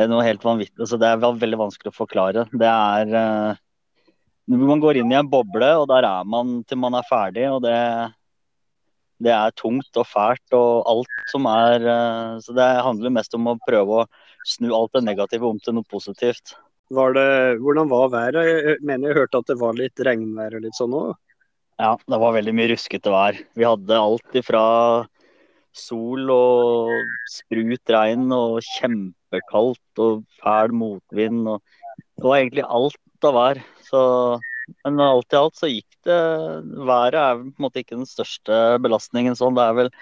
Noe 0.00 0.24
helt 0.24 0.44
vanvittig. 0.44 0.78
Altså, 0.80 0.96
det 0.96 1.08
er 1.10 1.18
veldig 1.20 1.58
vanskelig 1.60 1.90
å 1.90 1.96
forklare. 1.96 2.46
Det 2.56 2.68
er 2.68 3.10
uh, 3.12 3.58
Man 4.48 4.80
går 4.80 5.00
inn 5.00 5.12
i 5.12 5.18
en 5.18 5.28
boble, 5.28 5.68
og 5.76 5.84
der 5.90 6.06
er 6.08 6.24
man 6.24 6.62
til 6.64 6.80
man 6.80 6.96
er 6.96 7.04
ferdig. 7.08 7.44
og 7.50 7.60
det 7.66 7.74
det 9.20 9.32
er 9.36 9.54
tungt 9.58 10.00
og 10.00 10.08
fælt 10.08 10.56
og 10.56 10.88
alt 10.88 11.30
som 11.30 11.46
er 11.50 11.84
eh, 11.84 12.34
Så 12.44 12.54
det 12.56 12.66
handler 12.86 13.12
mest 13.12 13.34
om 13.36 13.50
å 13.52 13.58
prøve 13.66 14.02
å 14.02 14.08
snu 14.48 14.70
alt 14.72 14.94
det 14.96 15.04
negative 15.04 15.48
om 15.48 15.58
til 15.60 15.76
noe 15.76 15.88
positivt. 15.90 16.54
Var 16.90 17.14
det, 17.14 17.30
hvordan 17.62 17.90
var 17.90 18.08
været? 18.10 18.40
Jeg 18.48 18.78
mener 18.82 19.10
jeg 19.10 19.20
hørte 19.20 19.42
at 19.42 19.50
det 19.52 19.58
var 19.60 19.76
litt 19.78 20.00
regnvær 20.02 20.56
og 20.56 20.64
litt 20.64 20.78
sånn 20.78 20.96
òg? 20.96 21.12
Ja, 21.80 21.94
det 21.96 22.18
var 22.20 22.34
veldig 22.34 22.54
mye 22.56 22.70
ruskete 22.72 23.12
vær. 23.12 23.38
Vi 23.56 23.64
hadde 23.64 24.00
alt 24.00 24.36
ifra 24.36 24.64
sol 25.76 26.32
og 26.34 26.90
sprut 27.30 27.92
regn 27.94 28.32
og 28.34 28.58
kjempekaldt 28.66 30.02
og 30.02 30.24
fæl 30.42 30.74
motvind. 30.76 31.46
Og 31.46 31.62
det 32.18 32.26
var 32.26 32.40
egentlig 32.40 32.66
alt 32.66 33.28
av 33.30 33.38
vær. 33.38 33.62
Så, 33.86 34.02
men 34.86 35.02
alt 35.04 35.34
i 35.34 35.38
alt 35.38 35.58
så 35.58 35.68
gikk 35.70 35.88
det 36.06 36.16
Været 36.88 37.18
er 37.18 37.38
på 37.40 37.48
en 37.48 37.64
måte 37.64 37.82
ikke 37.82 37.98
den 37.98 38.08
største 38.08 38.56
belastningen 38.82 39.36
sånn. 39.38 39.56
Det 39.58 39.66
er 39.66 39.78
vel 39.78 39.92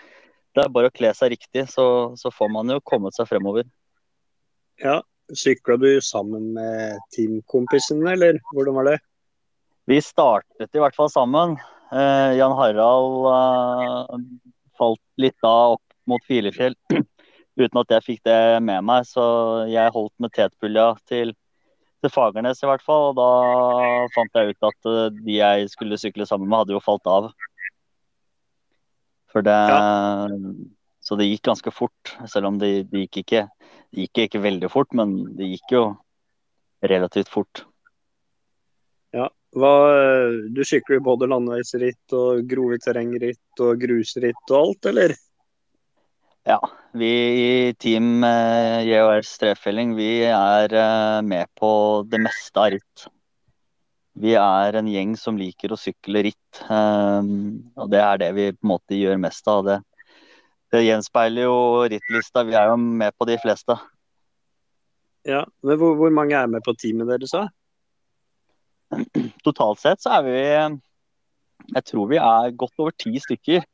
det 0.57 0.65
er 0.65 0.73
bare 0.75 0.91
å 0.91 0.95
kle 0.95 1.13
seg 1.15 1.33
riktig, 1.35 1.69
så, 1.71 1.85
så 2.19 2.33
får 2.35 2.49
man 2.51 2.73
jo 2.73 2.81
kommet 2.83 3.15
seg 3.15 3.29
fremover. 3.31 3.67
Ja, 4.83 5.01
Sykla 5.37 5.77
du 5.77 5.91
sammen 6.01 6.55
med 6.57 6.97
teamkompisene, 7.13 8.15
eller 8.15 8.39
hvordan 8.55 8.79
var 8.79 8.89
det? 8.89 8.97
Vi 9.89 10.01
startet 10.05 10.75
i 10.75 10.81
hvert 10.81 10.97
fall 10.97 11.11
sammen. 11.13 11.59
Eh, 11.93 12.37
Jan 12.39 12.57
Harald 12.57 13.29
eh, 13.33 14.25
falt 14.81 15.05
litt 15.21 15.47
av 15.47 15.77
opp 15.77 15.85
mot 16.09 16.25
Filefjell 16.29 16.77
uten 17.61 17.81
at 17.83 17.95
jeg 17.97 18.07
fikk 18.07 18.23
det 18.29 18.41
med 18.65 18.85
meg. 18.89 19.07
Så 19.09 19.25
jeg 19.69 19.95
holdt 19.95 20.15
med 20.23 20.33
tetpulja 20.37 20.91
til, 21.09 21.35
til 22.03 22.13
Fagernes 22.15 22.63
i 22.63 22.69
hvert 22.71 22.85
fall. 22.85 23.11
Og 23.13 23.19
da 23.19 23.29
fant 24.15 24.41
jeg 24.41 24.55
ut 24.55 24.69
at 24.71 24.91
eh, 24.93 25.05
de 25.21 25.39
jeg 25.39 25.71
skulle 25.75 26.01
sykle 26.01 26.27
sammen 26.29 26.49
med, 26.49 26.63
hadde 26.63 26.77
jo 26.77 26.83
falt 26.85 27.09
av. 27.11 27.31
For 29.33 29.45
det 29.45 29.55
ja. 29.55 29.85
Så 31.09 31.17
det 31.17 31.25
gikk 31.25 31.47
ganske 31.49 31.73
fort, 31.73 32.11
selv 32.29 32.51
om 32.51 32.59
det, 32.61 32.91
de 32.91 33.07
gikk 33.07 33.23
ikke 33.23 33.47
det 33.89 34.05
gikk 34.05 34.27
ikke 34.27 34.43
veldig 34.45 34.69
fort, 34.69 34.91
men 34.93 35.15
det 35.39 35.47
gikk 35.55 35.73
jo 35.73 35.83
relativt 36.85 37.31
fort. 37.33 37.63
Ja, 39.17 39.31
hva, 39.57 39.73
Du 40.53 40.61
sykler 40.69 41.01
både 41.01 41.31
landeveisritt 41.33 42.13
og 42.17 42.45
grove 42.51 42.77
terrengritt 42.85 43.65
og 43.65 43.81
grusritt 43.81 44.53
og 44.53 44.59
alt, 44.59 44.91
eller? 44.93 45.17
Ja, 46.49 46.59
vi 46.97 47.09
i 47.45 47.75
Team 47.77 48.25
eh, 48.25 48.87
JHRs 48.89 49.35
trefelling 49.43 49.91
vi 49.99 50.23
er 50.33 50.73
eh, 50.73 51.19
med 51.21 51.51
på 51.61 51.71
det 52.09 52.23
meste 52.25 52.63
av 52.63 52.71
ritt. 52.73 53.05
Vi 54.19 54.33
er 54.41 54.79
en 54.81 54.89
gjeng 54.89 55.13
som 55.21 55.37
liker 55.37 55.75
å 55.75 55.79
sykle 55.79 56.25
ritt, 56.31 56.63
eh, 56.65 57.29
og 57.77 57.93
det 57.93 58.01
er 58.01 58.23
det 58.25 58.31
vi 58.39 58.49
på 58.55 58.65
en 58.65 58.73
måte 58.73 58.97
gjør 58.97 59.21
mest 59.21 59.53
av. 59.53 59.61
det 59.69 59.79
det 60.73 60.85
gjenspeiler 60.85 61.47
jo 61.47 61.85
rittlista. 61.89 62.45
Vi 62.45 62.57
er 62.57 62.69
jo 62.69 62.77
med 62.77 63.15
på 63.17 63.29
de 63.29 63.39
fleste. 63.41 63.77
Ja, 65.29 65.45
men 65.65 65.81
hvor, 65.81 65.95
hvor 65.97 66.13
mange 66.13 66.37
er 66.37 66.51
med 66.51 66.65
på 66.65 66.75
teamet 66.77 67.09
deres, 67.09 67.33
da? 67.33 67.49
Totalt 69.45 69.81
sett 69.81 70.01
så 70.01 70.17
er 70.17 70.23
vi 70.25 70.37
Jeg 71.75 71.85
tror 71.85 72.09
vi 72.09 72.17
er 72.21 72.55
godt 72.57 72.81
over 72.81 72.93
ti 72.97 73.13
stykker. 73.21 73.65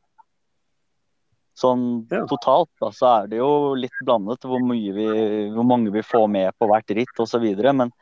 Sånn 1.55 1.83
ja. 2.11 2.25
totalt 2.27 2.71
da, 2.83 2.91
så 2.91 3.11
er 3.13 3.29
det 3.31 3.39
jo 3.39 3.75
litt 3.79 3.95
blandet 4.03 4.43
hvor, 4.43 4.63
vi, 4.75 5.09
hvor 5.55 5.67
mange 5.67 5.93
vi 5.95 6.03
får 6.03 6.27
med 6.31 6.57
på 6.59 6.67
hvert 6.71 6.95
ritt 6.99 7.23
osv. 7.23 7.47
Men 7.71 7.93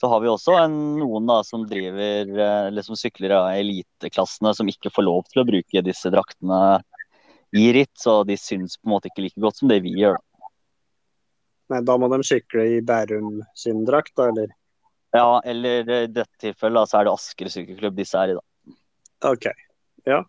så 0.00 0.10
har 0.12 0.20
vi 0.22 0.28
også 0.30 0.58
en, 0.60 0.76
noen 1.00 1.26
da 1.26 1.40
som 1.46 1.64
driver 1.66 2.28
eller 2.68 2.84
som 2.86 2.98
sykler 2.98 3.34
av 3.38 3.48
eliteklassene 3.56 4.52
som 4.54 4.68
ikke 4.70 4.92
får 4.94 5.08
lov 5.08 5.24
til 5.32 5.42
å 5.42 5.48
bruke 5.48 5.84
disse 5.86 6.12
draktene 6.12 6.60
i 7.56 7.70
ritt, 7.72 7.94
så 7.96 8.20
de 8.28 8.36
syns 8.36 8.76
på 8.76 8.88
en 8.88 8.94
måte 8.98 9.08
ikke 9.08 9.24
like 9.24 9.40
godt 9.40 9.62
som 9.62 9.72
det 9.72 9.80
vi 9.86 9.94
gjør. 9.96 10.18
Da. 10.20 10.52
Nei, 11.72 11.82
da 11.84 11.96
må 12.00 12.08
de 12.12 12.20
sykle 12.24 12.64
i 12.76 12.80
Bærum 12.84 13.40
sin 13.56 13.84
drakt, 13.88 14.14
da, 14.20 14.28
eller? 14.32 14.52
Ja, 15.16 15.40
eller 15.48 15.88
i 15.88 16.02
dette 16.12 16.40
tilfellet 16.40 16.90
så 16.90 17.00
er 17.00 17.08
det 17.08 17.14
Asker 17.16 17.50
sykkelklubb 17.52 17.96
disse 17.96 18.20
er 18.20 18.34
i, 18.34 18.36
da. 18.36 18.76
OK. 19.32 19.48
Ja. 20.08 20.22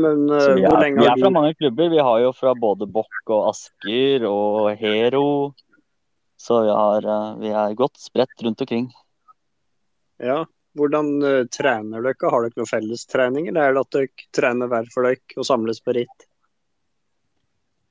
Men 0.00 0.26
uh, 0.30 0.54
vi, 0.56 0.64
er, 0.64 0.90
vi 0.96 1.06
er 1.06 1.20
fra 1.20 1.30
mange 1.34 1.54
klubber. 1.58 1.92
Vi 1.92 2.02
har 2.08 2.20
jo 2.24 2.32
fra 2.36 2.54
både 2.58 2.88
Bokk 2.90 3.32
og 3.34 3.48
Asker 3.52 4.26
og 4.28 4.74
Hero. 4.80 5.28
Så 6.40 6.60
vi, 6.66 6.74
har, 6.74 7.08
uh, 7.08 7.40
vi 7.40 7.54
er 7.54 7.78
godt 7.78 8.00
spredt 8.02 8.44
rundt 8.44 8.66
omkring. 8.66 8.90
Ja. 10.22 10.44
Hvordan 10.74 11.10
uh, 11.22 11.46
trener 11.54 12.02
dere? 12.02 12.30
Har 12.30 12.46
dere 12.46 12.58
noen 12.60 12.70
fellestrening, 12.70 13.50
eller 13.50 13.68
er 13.68 13.76
det 13.76 13.84
at 13.84 13.98
dere 13.98 14.30
trener 14.34 14.70
hver 14.72 14.88
for 14.94 15.06
dere 15.06 15.42
og 15.42 15.48
samles 15.48 15.82
på 15.84 15.96
ritt? 15.98 16.30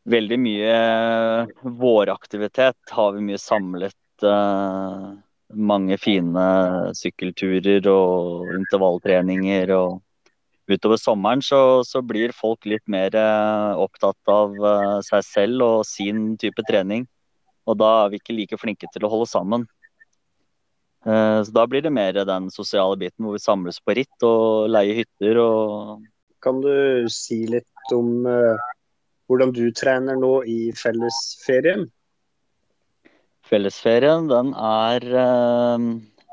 veldig 0.04 0.36
mye 0.40 1.48
våraktivitet 1.80 2.92
har 2.92 3.12
vi 3.16 3.22
mye 3.24 3.40
samlet. 3.40 4.26
Mange 5.54 5.98
fine 6.02 6.46
sykkelturer 6.98 7.88
og 7.88 8.52
intervalltreninger. 8.56 9.72
og 9.72 10.02
Utover 10.72 11.00
sommeren 11.00 11.42
så, 11.44 11.84
så 11.84 12.00
blir 12.06 12.32
folk 12.36 12.66
litt 12.70 12.84
mer 12.88 13.16
uh, 13.18 13.76
opptatt 13.84 14.32
av 14.32 14.54
uh, 14.60 15.00
seg 15.04 15.26
selv 15.28 15.66
og 15.66 15.88
sin 15.88 16.38
type 16.40 16.64
trening. 16.70 17.08
Og 17.68 17.80
da 17.80 17.90
er 18.04 18.14
vi 18.14 18.20
ikke 18.22 18.36
like 18.36 18.60
flinke 18.60 18.88
til 18.92 19.08
å 19.08 19.12
holde 19.12 19.30
sammen. 19.32 19.64
så 21.04 21.52
Da 21.56 21.64
blir 21.68 21.84
det 21.84 21.94
mer 21.96 22.18
den 22.28 22.50
sosiale 22.52 22.98
biten 23.00 23.24
hvor 23.24 23.38
vi 23.38 23.44
samles 23.44 23.80
på 23.80 23.96
ritt 23.96 24.26
og 24.28 24.68
leier 24.68 25.00
hytter. 25.00 25.40
og 25.40 26.04
Kan 26.44 26.60
du 26.60 27.08
si 27.08 27.46
litt 27.48 27.96
om 27.96 28.26
hvordan 29.32 29.54
du 29.56 29.64
trener 29.72 30.20
nå 30.20 30.34
i 30.44 30.74
fellesferien? 30.76 31.88
Fellesferien, 33.44 34.28
den 34.32 34.54
er 34.56 35.04
eh, 35.24 35.88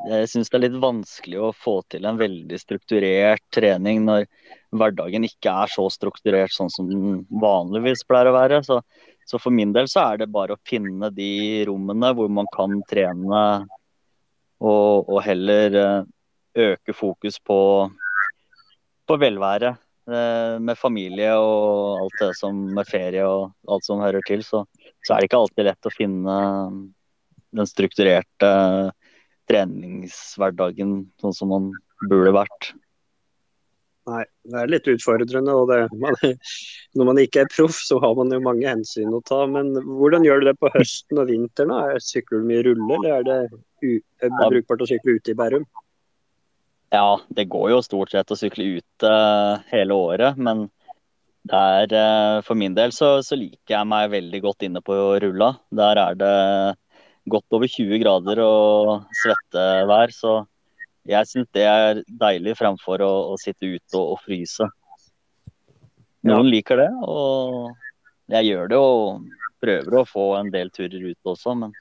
Jeg 0.09 0.29
syns 0.33 0.49
det 0.49 0.57
er 0.57 0.63
litt 0.65 0.79
vanskelig 0.81 1.41
å 1.41 1.51
få 1.53 1.81
til 1.93 2.07
en 2.09 2.19
veldig 2.21 2.59
strukturert 2.61 3.43
trening 3.53 4.07
når 4.07 4.25
hverdagen 4.73 5.27
ikke 5.29 5.53
er 5.65 5.73
så 5.73 5.85
strukturert 5.93 6.55
sånn 6.55 6.73
som 6.73 6.89
den 6.89 7.21
vanligvis 7.43 8.07
pleier 8.09 8.31
å 8.31 8.37
være. 8.39 8.63
Så, 8.65 8.81
så 9.29 9.41
for 9.43 9.53
min 9.53 9.75
del 9.77 9.91
så 9.93 10.07
er 10.07 10.23
det 10.23 10.31
bare 10.33 10.57
å 10.57 10.63
finne 10.69 11.13
de 11.13 11.67
rommene 11.69 12.15
hvor 12.17 12.33
man 12.33 12.49
kan 12.55 12.81
trene 12.89 13.45
og, 14.61 15.09
og 15.09 15.21
heller 15.25 15.79
eh, 15.83 16.09
øke 16.71 16.97
fokus 16.97 17.37
på, 17.45 17.61
på 19.09 19.21
velvære 19.21 19.77
Eh, 20.11 20.59
med 20.59 20.79
familie 20.79 21.35
og 21.39 22.01
alt 22.01 22.17
det 22.19 22.31
som 22.39 22.57
med 22.75 22.89
ferie 22.89 23.23
og 23.29 23.53
alt 23.71 23.85
som 23.87 24.01
hører 24.03 24.25
til, 24.27 24.41
så, 24.43 24.65
så 25.05 25.15
er 25.15 25.21
det 25.21 25.29
ikke 25.29 25.39
alltid 25.39 25.69
lett 25.69 25.87
å 25.87 25.93
finne 25.95 26.37
den 27.55 27.69
strukturerte 27.69 28.51
treningshverdagen 29.51 31.03
sånn 31.23 31.37
som 31.37 31.53
man 31.53 31.73
burde 32.09 32.33
vært. 32.39 32.73
Nei, 34.09 34.23
det 34.49 34.57
er 34.63 34.71
litt 34.73 34.89
utfordrende. 34.91 35.55
og 35.55 35.69
det, 35.71 35.81
man, 36.01 36.17
Når 36.97 37.09
man 37.11 37.21
ikke 37.23 37.45
er 37.45 37.53
proff, 37.53 37.77
så 37.85 38.01
har 38.03 38.17
man 38.19 38.33
jo 38.33 38.41
mange 38.43 38.67
hensyn 38.69 39.13
å 39.15 39.23
ta. 39.27 39.43
Men 39.51 39.75
hvordan 39.85 40.25
gjør 40.27 40.41
du 40.41 40.51
det 40.51 40.57
på 40.61 40.73
høsten 40.75 41.21
og 41.21 41.31
vinteren? 41.31 42.01
Sykler 42.03 42.43
du 42.43 42.49
mye 42.49 42.65
rulle, 42.67 42.99
eller 43.05 43.21
er 43.21 43.31
det 43.53 44.33
brukbart 44.41 44.85
å 44.87 44.91
sykle 44.91 45.19
ute 45.21 45.35
i 45.35 45.39
Bærum? 45.39 45.69
Ja, 46.91 47.21
det 47.31 47.47
går 47.53 47.71
jo 47.71 47.83
stort 47.87 48.11
sett 48.11 48.33
å 48.35 48.39
sykle 48.39 48.81
ute 48.81 49.11
uh, 49.11 49.63
hele 49.71 49.95
året, 49.95 50.39
men 50.43 50.65
der, 51.47 51.87
uh, 51.95 52.41
for 52.43 52.59
min 52.59 52.75
del 52.75 52.91
så, 52.93 53.21
så, 53.23 53.39
liker 53.39 53.77
jeg 53.77 53.89
meg 53.89 54.11
veldig 54.11 54.41
godt 54.43 54.67
inne 54.67 54.83
på 54.83 54.97
rulla. 55.23 55.53
Der 55.71 56.01
er 56.03 56.19
det 56.19 56.33
godt 57.31 57.57
over 57.57 57.71
20 57.71 58.01
grader 58.03 58.43
og 58.45 59.11
svettevær, 59.23 60.15
så 60.15 60.35
jeg 61.09 61.29
syns 61.29 61.49
det 61.57 61.65
er 61.67 62.03
deilig 62.21 62.57
fremfor 62.59 63.03
å, 63.05 63.13
å 63.33 63.39
sitte 63.41 63.69
ute 63.71 63.99
og, 63.99 64.17
og 64.17 64.25
fryse. 64.25 64.69
Noen 66.29 66.51
ja. 66.51 66.55
liker 66.57 66.83
det, 66.83 66.91
og 67.09 67.71
jeg 68.31 68.51
gjør 68.51 68.73
det 68.73 68.81
og 68.81 69.31
prøver 69.61 69.97
å 70.01 70.09
få 70.09 70.27
en 70.39 70.51
del 70.53 70.73
turer 70.75 71.07
ut 71.11 71.33
også, 71.33 71.55
men 71.63 71.73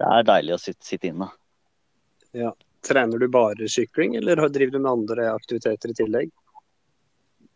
det 0.00 0.08
er 0.08 0.28
deilig 0.28 0.56
å 0.56 0.60
sitte, 0.60 0.84
sitte 0.84 1.10
inne. 1.12 1.28
Ja. 2.36 2.54
Trener 2.86 3.18
du 3.18 3.26
bare 3.32 3.66
sykling, 3.72 4.14
eller 4.20 4.38
driver 4.52 4.76
du 4.76 4.78
med 4.78 4.92
andre 4.92 5.30
aktiviteter 5.32 5.90
i 5.90 5.96
tillegg? 5.98 6.28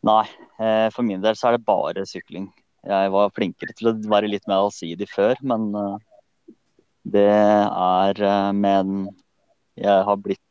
Nei, 0.08 0.24
eh, 0.58 0.88
for 0.94 1.06
min 1.06 1.22
del 1.22 1.36
så 1.38 1.50
er 1.50 1.58
det 1.58 1.68
bare 1.68 2.06
sykling. 2.08 2.48
Jeg 2.88 3.12
var 3.12 3.32
flinkere 3.36 3.76
til 3.76 3.90
å 3.90 3.96
være 4.10 4.30
litt 4.32 4.48
mer 4.48 4.64
allsidig 4.64 5.06
før, 5.12 5.38
men 5.44 5.68
eh, 5.76 5.98
det 7.08 7.26
er 7.30 8.22
eh, 8.22 8.52
med 8.52 9.10
Jeg 9.80 10.06
har 10.06 10.16
blitt 10.20 10.42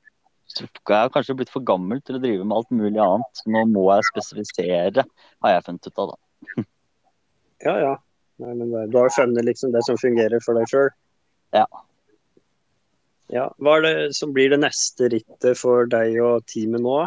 jeg 0.60 0.95
har 0.97 1.12
kanskje 1.14 1.36
blitt 1.38 1.52
for 1.54 1.62
gammel 1.64 2.00
til 2.02 2.18
å 2.18 2.22
drive 2.24 2.43
med 2.43 2.56
alt 2.58 2.72
mulig 2.74 3.00
annet. 3.00 3.38
Så 3.38 3.52
nå 3.54 3.62
må 3.70 3.84
jeg 3.93 4.08
spesifisere, 4.08 5.04
har 5.45 5.54
jeg 5.54 5.66
funnet 5.68 5.88
ut 5.88 6.02
av, 6.02 6.10
da. 6.10 6.64
ja, 7.68 7.76
ja. 7.86 7.91
Nei, 8.41 8.56
men 8.56 8.89
du 8.89 8.97
har 8.97 9.14
funnet 9.14 9.45
liksom 9.45 9.76
det 9.76 9.84
som 9.86 10.00
fungerer 10.02 10.41
for 10.43 10.58
deg 10.58 10.72
sjøl? 10.72 10.89
Ja. 11.56 11.68
Ja, 13.30 13.45
Hva 13.62 13.78
er 13.78 13.86
det 13.86 13.95
som 14.18 14.34
blir 14.34 14.50
det 14.50 14.62
neste 14.64 15.12
rittet 15.14 15.60
for 15.60 15.86
deg 15.91 16.18
og 16.24 16.47
teamet 16.50 16.82
nå? 16.82 17.04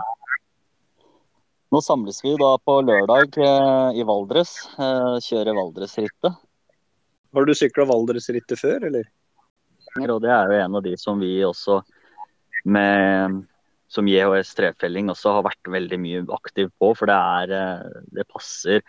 Nå 1.72 1.80
samles 1.82 2.20
vi 2.22 2.36
da 2.38 2.52
på 2.62 2.76
lørdag 2.84 3.38
eh, 3.42 3.98
i 3.98 4.04
Valdres. 4.06 4.54
Eh, 4.76 5.16
kjører 5.24 5.56
Valdresrittet. 5.56 6.36
Har 7.32 7.48
du 7.48 7.54
sykla 7.56 7.88
Valdresrittet 7.88 8.60
før, 8.60 8.86
eller? 8.90 9.08
Og 10.00 10.20
det 10.24 10.30
er 10.32 10.48
jo 10.48 10.60
en 10.64 10.76
av 10.78 10.84
de 10.84 10.92
som 11.00 11.20
vi 11.20 11.34
også 11.44 11.82
med 12.64 13.42
som 13.92 14.08
JHS 14.08 14.54
trefelling 14.56 15.10
også 15.12 15.34
har 15.36 15.44
vært 15.44 15.68
veldig 15.68 15.98
mye 16.00 16.20
aktiv 16.32 16.70
på. 16.80 16.92
For 16.96 17.10
det, 17.10 17.16
er, 17.16 17.50
eh, 17.52 18.04
det, 18.16 18.24
passer, 18.32 18.80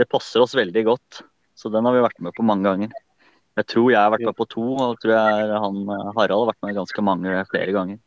det 0.00 0.08
passer 0.10 0.42
oss 0.42 0.56
veldig 0.58 0.82
godt. 0.88 1.20
Så 1.58 1.70
den 1.70 1.86
har 1.86 1.94
vi 1.94 2.02
vært 2.02 2.18
med 2.24 2.34
på 2.34 2.46
mange 2.46 2.66
ganger. 2.66 2.96
Jeg 3.58 3.68
tror 3.70 3.90
jeg 3.92 4.00
har 4.00 4.10
vært 4.14 4.26
med 4.26 4.38
på 4.38 4.48
to, 4.50 4.66
og 4.82 4.98
tror 5.02 5.14
jeg 5.14 5.62
han 5.62 5.78
Harald 6.16 6.44
har 6.44 6.50
vært 6.52 6.66
med 6.66 6.76
ganske 6.78 7.06
mange 7.06 7.38
flere 7.50 7.74
ganger. 7.74 8.02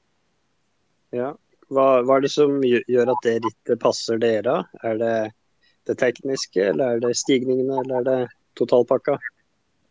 Ja. 1.16 1.34
Hva, 1.72 1.86
hva 2.04 2.18
er 2.18 2.26
det 2.26 2.32
som 2.34 2.58
gjør 2.64 3.14
at 3.14 3.24
det 3.24 3.38
rittet 3.46 3.80
passer 3.80 4.20
dere? 4.20 4.62
Er 4.84 5.00
det 5.00 5.16
det 5.88 5.98
tekniske, 6.00 6.72
eller 6.74 6.98
er 6.98 7.04
det 7.04 7.16
stigningene, 7.20 7.80
eller 7.84 8.00
er 8.00 8.08
det 8.08 8.20
totalpakka? 8.60 9.18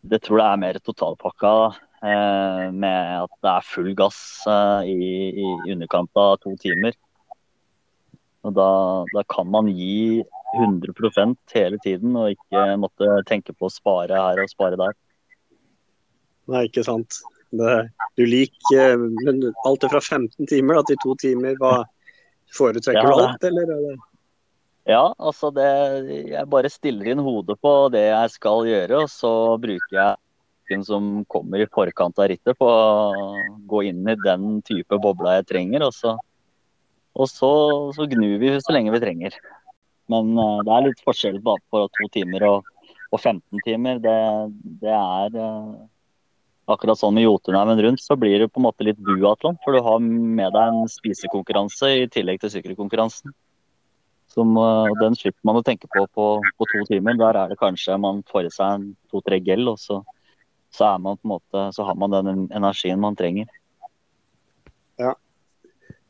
Det 0.01 0.21
tror 0.25 0.41
jeg 0.41 0.47
er 0.47 0.61
mer 0.61 0.79
totalpakka. 0.81 1.53
Eh, 1.69 1.90
med 2.01 3.09
at 3.21 3.33
det 3.43 3.51
er 3.51 3.67
full 3.67 3.91
gass 3.97 4.19
eh, 4.49 4.89
i, 4.89 5.09
i, 5.37 5.49
underkant 5.73 6.17
av 6.17 6.39
to 6.41 6.55
timer. 6.61 6.95
Og 8.41 8.55
da, 8.57 8.69
da, 9.13 9.23
kan 9.29 9.49
man 9.53 9.69
gi 9.69 10.23
100% 10.57 11.53
hele 11.53 11.77
tiden, 11.83 12.15
og 12.17 12.33
ikke 12.33 12.63
måtte 12.81 13.21
tenke 13.29 13.53
på 13.53 13.69
å 13.69 13.73
spare 13.73 14.17
her 14.17 14.41
og 14.41 14.49
spare 14.49 14.79
der. 14.81 14.97
Nei, 16.49 16.65
ikke 16.67 16.83
sant. 16.87 17.21
Det, 17.51 17.75
du 18.17 18.23
liker 18.25 18.95
men 18.97 19.43
alt 19.67 19.83
er 19.83 19.91
fra 19.91 20.01
15 20.01 20.47
timer 20.49 20.79
da, 20.79 20.85
til 20.89 21.01
to 21.03 21.17
timer. 21.21 21.57
Hva 21.61 21.83
Foretrekker 22.51 23.05
ja, 23.05 23.11
du 23.11 23.23
alt, 23.23 23.45
eller? 23.47 23.99
Ja, 24.89 25.03
altså 25.21 25.51
det 25.53 25.67
Jeg 26.31 26.49
bare 26.51 26.71
stiller 26.73 27.11
inn 27.13 27.21
hodet 27.23 27.55
på 27.61 27.71
det 27.93 28.07
jeg 28.09 28.33
skal 28.33 28.67
gjøre, 28.67 29.03
og 29.05 29.11
så 29.13 29.31
bruker 29.61 29.97
jeg 29.97 30.19
pakken 30.71 30.85
som 30.85 31.25
kommer 31.27 31.59
i 31.59 31.67
forkant 31.67 32.19
av 32.19 32.27
rittet, 32.29 32.57
på 32.57 32.65
å 32.65 33.35
gå 33.67 33.83
inn 33.83 34.07
i 34.07 34.15
den 34.23 34.61
type 34.61 34.97
bobla 34.97 35.39
jeg 35.39 35.47
trenger. 35.47 35.83
Og 35.83 35.93
så, 35.93 36.17
og 37.13 37.27
så, 37.27 37.91
så 37.93 38.07
gnur 38.07 38.39
vi 38.39 38.59
så 38.59 38.71
lenge 38.71 38.91
vi 38.91 39.01
trenger. 39.01 39.35
Men 40.07 40.37
uh, 40.37 40.61
det 40.63 40.71
er 40.71 40.87
litt 40.87 41.03
forskjell 41.03 41.41
på 41.43 41.87
to 41.97 42.07
timer 42.13 42.43
og, 42.47 42.63
og 43.11 43.19
15 43.19 43.59
timer. 43.65 43.99
Det, 43.99 44.15
det 44.81 44.95
er 44.95 45.35
uh, 45.35 45.75
akkurat 46.71 46.97
sånn 46.99 47.15
med 47.15 47.25
Jotunheimen 47.25 47.81
rundt, 47.81 48.01
så 48.01 48.15
blir 48.15 48.39
det 48.39 48.51
på 48.51 48.61
en 48.61 48.67
måte 48.69 48.87
litt 48.87 48.99
duatlon. 48.99 49.59
For 49.65 49.75
du 49.75 49.83
har 49.83 49.99
med 49.99 50.55
deg 50.55 50.71
en 50.71 50.87
spisekonkurranse 50.87 51.91
i 51.99 52.07
tillegg 52.11 52.41
til 52.41 52.55
sykkelkonkurransen. 52.55 53.35
Som, 54.31 54.55
den 55.01 55.15
slipper 55.19 55.43
man 55.43 55.57
å 55.59 55.63
tenke 55.67 55.89
på, 55.91 56.05
på 56.15 56.25
på 56.39 56.67
to 56.71 56.85
timer. 56.87 57.17
Der 57.19 57.35
er 57.35 57.49
det 57.51 57.59
kanskje 57.59 57.97
man 57.99 58.21
får 58.31 58.47
i 58.47 58.51
seg 58.55 58.85
to-tre 59.11 59.41
gel, 59.43 59.67
og 59.67 59.75
så 59.75 59.97
så, 60.71 60.93
er 60.93 61.01
man 61.03 61.19
på 61.19 61.27
en 61.27 61.33
måte, 61.35 61.65
så 61.75 61.83
har 61.83 61.97
man 61.99 62.13
den 62.15 62.47
energien 62.55 63.01
man 63.03 63.17
trenger. 63.19 63.49
Ja. 65.01 65.15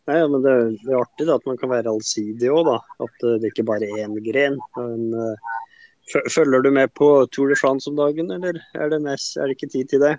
Nei, 0.09 0.17
men 0.27 0.41
det, 0.41 0.53
det, 0.81 0.91
er 0.91 1.01
artig 1.01 1.27
da, 1.29 1.37
at 1.37 1.47
man 1.47 1.59
kan 1.61 1.71
være 1.71 1.91
allsidig 1.91 2.49
òg, 2.51 2.65
da. 2.67 2.77
At 3.05 3.25
eh, 3.27 3.37
det 3.41 3.51
ikke 3.51 3.67
bare 3.69 3.87
er 3.87 4.05
én 4.05 4.17
gren. 4.25 4.57
Men, 4.77 5.11
uh, 5.13 5.59
følger 6.33 6.65
du 6.65 6.71
med 6.73 6.93
på 6.97 7.09
Tour 7.31 7.53
de 7.53 7.57
France 7.59 7.89
om 7.89 7.99
dagen, 7.99 8.31
eller 8.33 8.57
er 8.75 8.89
det, 8.91 9.01
mest, 9.05 9.37
er 9.37 9.47
det 9.47 9.59
ikke 9.59 9.71
tid 9.71 9.91
til 9.93 10.03
det? 10.03 10.15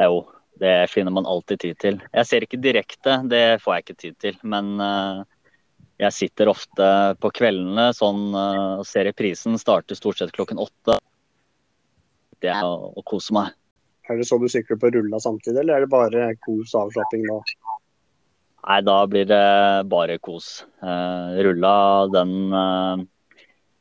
Jo, 0.00 0.22
det 0.62 0.74
finner 0.92 1.12
man 1.12 1.28
alltid 1.28 1.64
tid 1.66 1.82
til. 1.82 2.00
Jeg 2.14 2.30
ser 2.30 2.46
ikke 2.46 2.62
direkte, 2.62 3.18
det 3.28 3.60
får 3.64 3.76
jeg 3.76 3.86
ikke 3.86 4.00
tid 4.06 4.18
til. 4.26 4.40
Men 4.54 4.72
uh, 4.78 5.22
jeg 6.00 6.16
sitter 6.16 6.54
ofte 6.54 6.90
på 7.20 7.34
kveldene 7.42 7.90
sånn, 7.96 8.30
og 8.32 8.86
ser 8.88 9.10
reprisen. 9.10 9.58
Starter 9.60 9.98
stort 9.98 10.22
sett 10.22 10.32
klokken 10.32 10.62
åtte. 10.62 10.96
Det 12.40 12.48
er 12.48 12.64
å 12.64 13.02
kose 13.04 13.34
meg. 13.36 13.52
Er 14.10 14.18
det 14.18 14.26
så 14.26 14.40
du 14.42 14.48
sykler 14.50 14.78
på 14.80 14.90
rulla 14.90 15.20
samtidig, 15.22 15.60
eller 15.62 15.76
er 15.76 15.86
det 15.86 15.92
bare 15.92 16.26
kos 16.42 16.74
og 16.74 16.88
avslapping 16.88 17.22
da? 17.28 17.38
Nei, 18.66 18.80
da 18.84 18.96
blir 19.08 19.28
det 19.30 19.44
bare 19.92 20.18
kos. 20.18 20.64
Uh, 20.82 21.38
rulla, 21.46 21.74
den, 22.12 22.34
uh, 22.50 23.04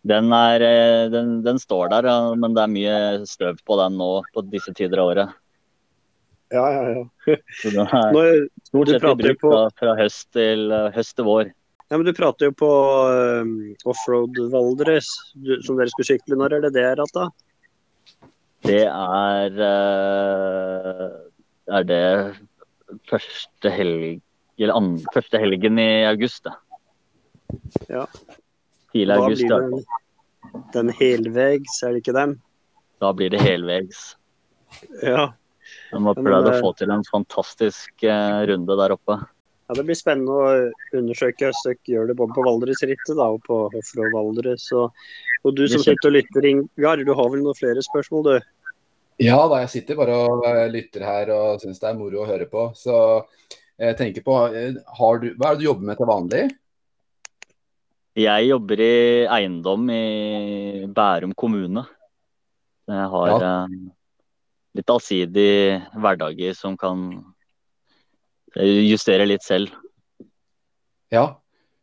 den, 0.08 0.30
er, 0.36 0.64
uh, 0.64 1.10
den, 1.12 1.34
den 1.44 1.60
står 1.60 1.90
der, 1.96 2.10
men 2.40 2.56
det 2.56 2.64
er 2.64 2.76
mye 2.76 3.00
støv 3.28 3.60
på 3.66 3.80
den 3.82 3.98
nå 4.00 4.12
på 4.36 4.46
disse 4.54 4.76
tider 4.78 5.02
av 5.02 5.14
året. 5.16 5.34
Ja, 6.54 6.66
ja, 6.74 6.86
ja. 6.94 7.36
Så 7.62 7.74
den 7.74 7.86
er 7.86 8.14
Når, 8.14 8.46
stort 8.70 8.94
sett 8.94 9.10
i 9.10 9.18
bruk 9.24 9.44
på... 9.44 9.54
fra 9.82 9.98
høst 9.98 10.30
til, 10.34 10.70
høst 10.96 11.18
til 11.18 11.28
vår. 11.28 11.52
Ja, 11.90 11.98
men 11.98 12.06
Du 12.06 12.14
prater 12.14 12.50
jo 12.50 12.56
på 12.58 12.70
um, 13.42 13.54
offroad 13.90 14.38
Valdres, 14.54 15.10
som 15.66 15.78
dere 15.78 15.90
skulle 15.90 16.10
sykle. 16.14 16.38
Når 16.38 16.58
er 16.58 16.66
det 16.68 16.76
det 16.78 16.86
er 16.86 17.02
igjen? 17.02 17.34
Det 18.68 18.84
er 18.86 19.62
eh, 19.70 21.06
Er 21.70 21.86
det 21.88 22.10
første 23.10 23.72
helg 23.72 24.20
eller 24.60 24.76
andre, 24.76 25.14
første 25.16 25.40
helgen 25.40 25.80
i 25.80 26.04
august, 26.04 26.44
da. 26.44 26.58
Ja. 27.88 28.02
Tidlig 28.92 29.16
august, 29.16 29.46
da 29.48 29.60
blir 29.64 29.78
det 29.78 30.74
den 30.74 30.90
helvegs, 30.90 31.82
er 31.84 31.94
det 31.94 32.04
ikke 32.04 32.16
den? 32.18 32.36
Da 33.00 33.12
blir 33.16 33.32
det 33.32 33.40
helvegs. 33.44 34.18
Ja. 35.04 35.30
De 35.92 36.02
har 36.06 36.18
prøvd 36.18 36.50
å 36.52 36.56
få 36.60 36.74
til 36.78 36.92
en 36.94 37.06
fantastisk 37.08 38.06
uh, 38.06 38.42
runde 38.50 38.78
der 38.82 38.96
oppe. 38.96 39.20
Ja, 39.70 39.78
Det 39.78 39.86
blir 39.86 39.98
spennende 39.98 40.34
å 40.34 40.98
undersøke. 40.98 41.52
Østøk 41.54 41.92
gjør 41.94 42.10
det 42.10 42.18
både 42.18 42.36
på 42.36 42.46
Valdresrittet 42.48 43.16
og 43.22 43.42
på 43.46 43.62
og 43.70 44.16
Valdres. 44.16 44.66
Og, 44.74 44.96
og, 45.44 45.56
du 45.56 45.66
som 45.72 45.84
sitter 45.84 46.10
og 46.10 46.16
lytter, 46.18 46.48
Ingar, 46.50 47.04
du 47.04 47.14
har 47.16 47.30
vel 47.32 47.44
noen 47.44 47.58
flere 47.58 47.84
spørsmål, 47.86 48.28
du? 48.28 48.48
Ja 49.20 49.40
da, 49.52 49.60
jeg 49.66 49.72
sitter 49.74 49.98
bare 50.00 50.16
og 50.16 50.46
eh, 50.48 50.66
lytter 50.72 51.04
her 51.04 51.32
og 51.36 51.64
syns 51.64 51.82
det 51.82 51.90
er 51.90 51.98
moro 52.00 52.24
å 52.24 52.28
høre 52.30 52.48
på. 52.48 52.70
Så 52.78 52.96
jeg 53.80 53.98
tenker 54.00 54.24
på, 54.24 54.36
eh, 54.48 54.76
du, 54.76 55.28
Hva 55.36 55.52
er 55.52 55.58
det 55.58 55.60
du 55.60 55.68
jobber 55.68 55.90
med 55.90 56.00
til 56.00 56.10
vanlig? 56.10 56.44
Jeg 58.20 58.48
jobber 58.50 58.84
i 58.84 58.96
eiendom 59.32 59.90
i 59.92 60.04
Bærum 60.96 61.36
kommune. 61.36 61.84
Jeg 62.90 63.10
har 63.14 63.34
ja. 63.34 63.52
Eh, 63.68 63.76
litt 64.80 64.96
allsidig 64.96 65.52
hverdager 66.00 66.56
som 66.56 66.78
kan 66.80 67.12
justere 68.56 69.28
litt 69.28 69.44
selv. 69.44 69.74
Ja, 71.12 71.40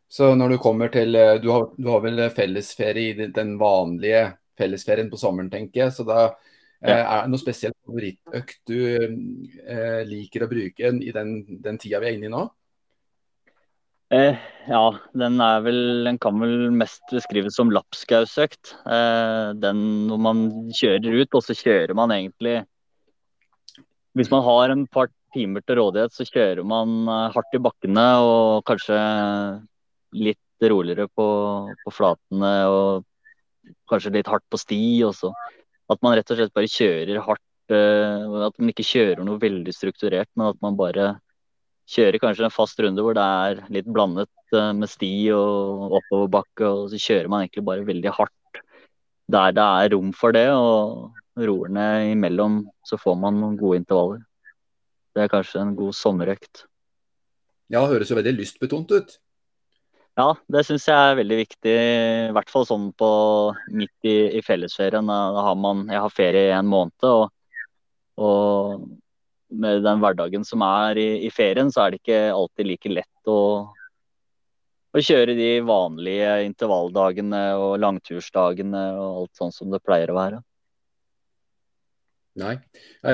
så 0.07 0.31
når 0.39 0.53
du 0.53 0.57
kommer 0.63 0.91
til 0.91 1.15
eh, 1.19 1.37
Du 1.43 1.49
har, 1.51 1.69
du 1.75 1.89
har 1.91 2.03
vel 2.05 2.21
fellesferie 2.35 3.13
i 3.13 3.31
den 3.35 3.57
vanlige 3.59 4.29
fellesferien 4.57 5.09
på 5.11 5.19
sommeren, 5.19 5.49
tenker 5.51 5.85
jeg. 5.85 5.95
Så 5.97 6.05
da 6.07 6.21
eh, 6.27 7.01
er 7.01 7.25
det 7.25 7.33
noe 7.33 7.41
spesielt 7.41 7.77
favorittøkt 7.85 8.61
du 8.69 8.79
eh, 8.87 10.01
liker 10.07 10.45
å 10.45 10.51
bruke 10.51 10.93
i 10.95 11.11
den, 11.15 11.33
den 11.63 11.81
tida 11.81 12.01
vi 12.03 12.11
er 12.11 12.17
inne 12.17 12.31
i 12.31 12.33
nå? 12.33 12.47
Eh, 14.07 14.39
ja, 14.71 14.83
den 15.19 15.41
er 15.43 15.63
vel 15.65 16.05
Den 16.05 16.15
kan 16.23 16.37
vel 16.39 16.69
mest 16.71 17.03
beskrives 17.11 17.57
som 17.59 17.73
lapskausøkt. 17.75 18.77
Eh, 18.87 19.51
den 19.59 19.83
når 20.07 20.21
man 20.29 20.43
kjører 20.71 21.21
ut, 21.23 21.35
og 21.35 21.43
så 21.43 21.55
kjører 21.57 21.91
man 21.97 22.15
egentlig 22.15 22.61
Hvis 24.15 24.31
man 24.31 24.45
har 24.47 24.71
en 24.71 24.87
par 24.87 25.11
timer 25.35 25.61
til 25.61 25.81
rådighet, 25.81 26.15
så 26.15 26.23
kjører 26.23 26.63
man 26.63 27.01
eh, 27.03 27.33
hardt 27.35 27.57
i 27.57 27.61
bakkene 27.67 28.07
og 28.23 28.63
kanskje 28.69 28.95
litt 30.19 30.67
roligere 30.71 31.07
på, 31.13 31.27
på 31.83 31.93
flatene 31.93 32.53
og 32.71 33.05
kanskje 33.89 34.15
litt 34.15 34.31
hardt 34.31 34.45
på 34.49 34.59
sti. 34.61 34.81
Også. 35.07 35.31
At 35.91 36.01
man 36.03 36.17
rett 36.17 36.33
og 36.33 36.39
slett 36.39 36.55
bare 36.55 36.71
kjører 36.71 37.21
hardt. 37.25 37.45
Eh, 37.73 38.35
at 38.47 38.57
man 38.59 38.71
ikke 38.71 38.87
kjører 38.87 39.23
noe 39.27 39.41
veldig 39.41 39.73
strukturert, 39.75 40.29
men 40.39 40.53
at 40.53 40.61
man 40.63 40.79
bare 40.79 41.17
kjører 41.87 42.19
kanskje 42.19 42.47
en 42.47 42.53
fast 42.53 42.79
runde 42.83 43.03
hvor 43.03 43.15
det 43.15 43.23
er 43.23 43.61
litt 43.71 43.87
blandet 43.87 44.31
eh, 44.55 44.73
med 44.75 44.91
sti 44.91 45.11
og 45.35 45.99
oppoverbakke, 46.01 46.67
og 46.67 46.89
så 46.91 46.99
kjører 46.99 47.31
man 47.31 47.45
egentlig 47.45 47.67
bare 47.67 47.87
veldig 47.87 48.15
hardt 48.15 48.63
der 49.27 49.51
det 49.51 49.63
er 49.63 49.91
rom 49.93 50.13
for 50.15 50.35
det. 50.35 50.47
Og 50.55 51.13
roerne 51.37 52.11
imellom, 52.13 52.63
så 52.87 52.97
får 52.97 53.15
man 53.19 53.39
noen 53.41 53.57
gode 53.59 53.81
intervaller. 53.81 54.23
Det 55.15 55.25
er 55.25 55.31
kanskje 55.33 55.61
en 55.61 55.75
god 55.77 55.95
sommerøkt. 55.97 56.65
Ja, 57.73 57.83
høres 57.85 58.09
jo 58.09 58.17
veldig 58.17 58.37
lystbetont 58.37 58.91
ut. 58.95 59.17
Ja, 60.17 60.31
det 60.49 60.63
syns 60.65 60.87
jeg 60.89 60.97
er 60.97 61.17
veldig 61.19 61.35
viktig. 61.43 61.73
I 61.77 62.33
hvert 62.33 62.49
fall 62.49 62.65
sånn 62.65 62.87
på 62.97 63.07
midt 63.69 64.07
i, 64.09 64.15
i 64.39 64.41
fellesferien. 64.41 65.05
Da 65.05 65.43
har 65.45 65.57
man, 65.61 65.83
jeg 65.93 66.01
har 66.01 66.13
ferie 66.13 66.47
i 66.47 66.55
en 66.57 66.69
måned. 66.71 67.05
Og, 67.05 67.27
og, 68.25 68.87
med 69.61 69.83
den 69.85 69.99
hverdagen 70.01 70.43
som 70.43 70.63
er 70.65 70.97
i, 70.97 71.07
i, 71.27 71.29
ferien, 71.31 71.69
så 71.71 71.83
er 71.83 71.93
det 71.93 71.99
ikke 72.01 72.21
alltid 72.33 72.67
like 72.67 72.89
lett 72.91 73.29
å, 73.29 73.39
å 74.89 75.03
kjøre 75.05 75.35
de 75.37 75.51
vanlige 75.63 76.31
intervalldagene 76.47 77.41
og 77.61 77.77
langtursdagene 77.79 78.81
og 78.97 79.21
alt 79.21 79.39
sånn 79.39 79.53
som 79.53 79.69
det 79.71 79.79
pleier 79.85 80.11
å 80.11 80.17
være. 80.17 80.39
Nei, 82.41 82.55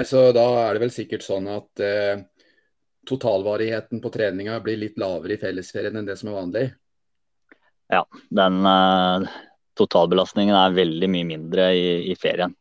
så 0.08 0.30
da 0.36 0.46
er 0.64 0.74
det 0.76 0.84
vel 0.86 0.96
sikkert 0.96 1.28
sånn 1.28 1.52
at 1.52 1.84
eh, 1.84 2.24
totalvarigheten 3.08 4.02
på 4.04 4.12
treninga 4.16 4.58
blir 4.64 4.80
litt 4.80 4.98
lavere 5.00 5.36
i 5.36 5.44
fellesferien 5.44 6.00
enn 6.00 6.08
det 6.08 6.18
som 6.20 6.32
er 6.32 6.40
vanlig? 6.40 6.66
Ja, 7.94 8.04
den 8.34 8.66
eh, 8.66 9.32
totalbelastningen 9.78 10.58
er 10.58 10.76
veldig 10.76 11.10
mye 11.14 11.30
mindre 11.30 11.70
i, 11.78 11.88
i 12.10 12.18
ferien. 12.20 12.56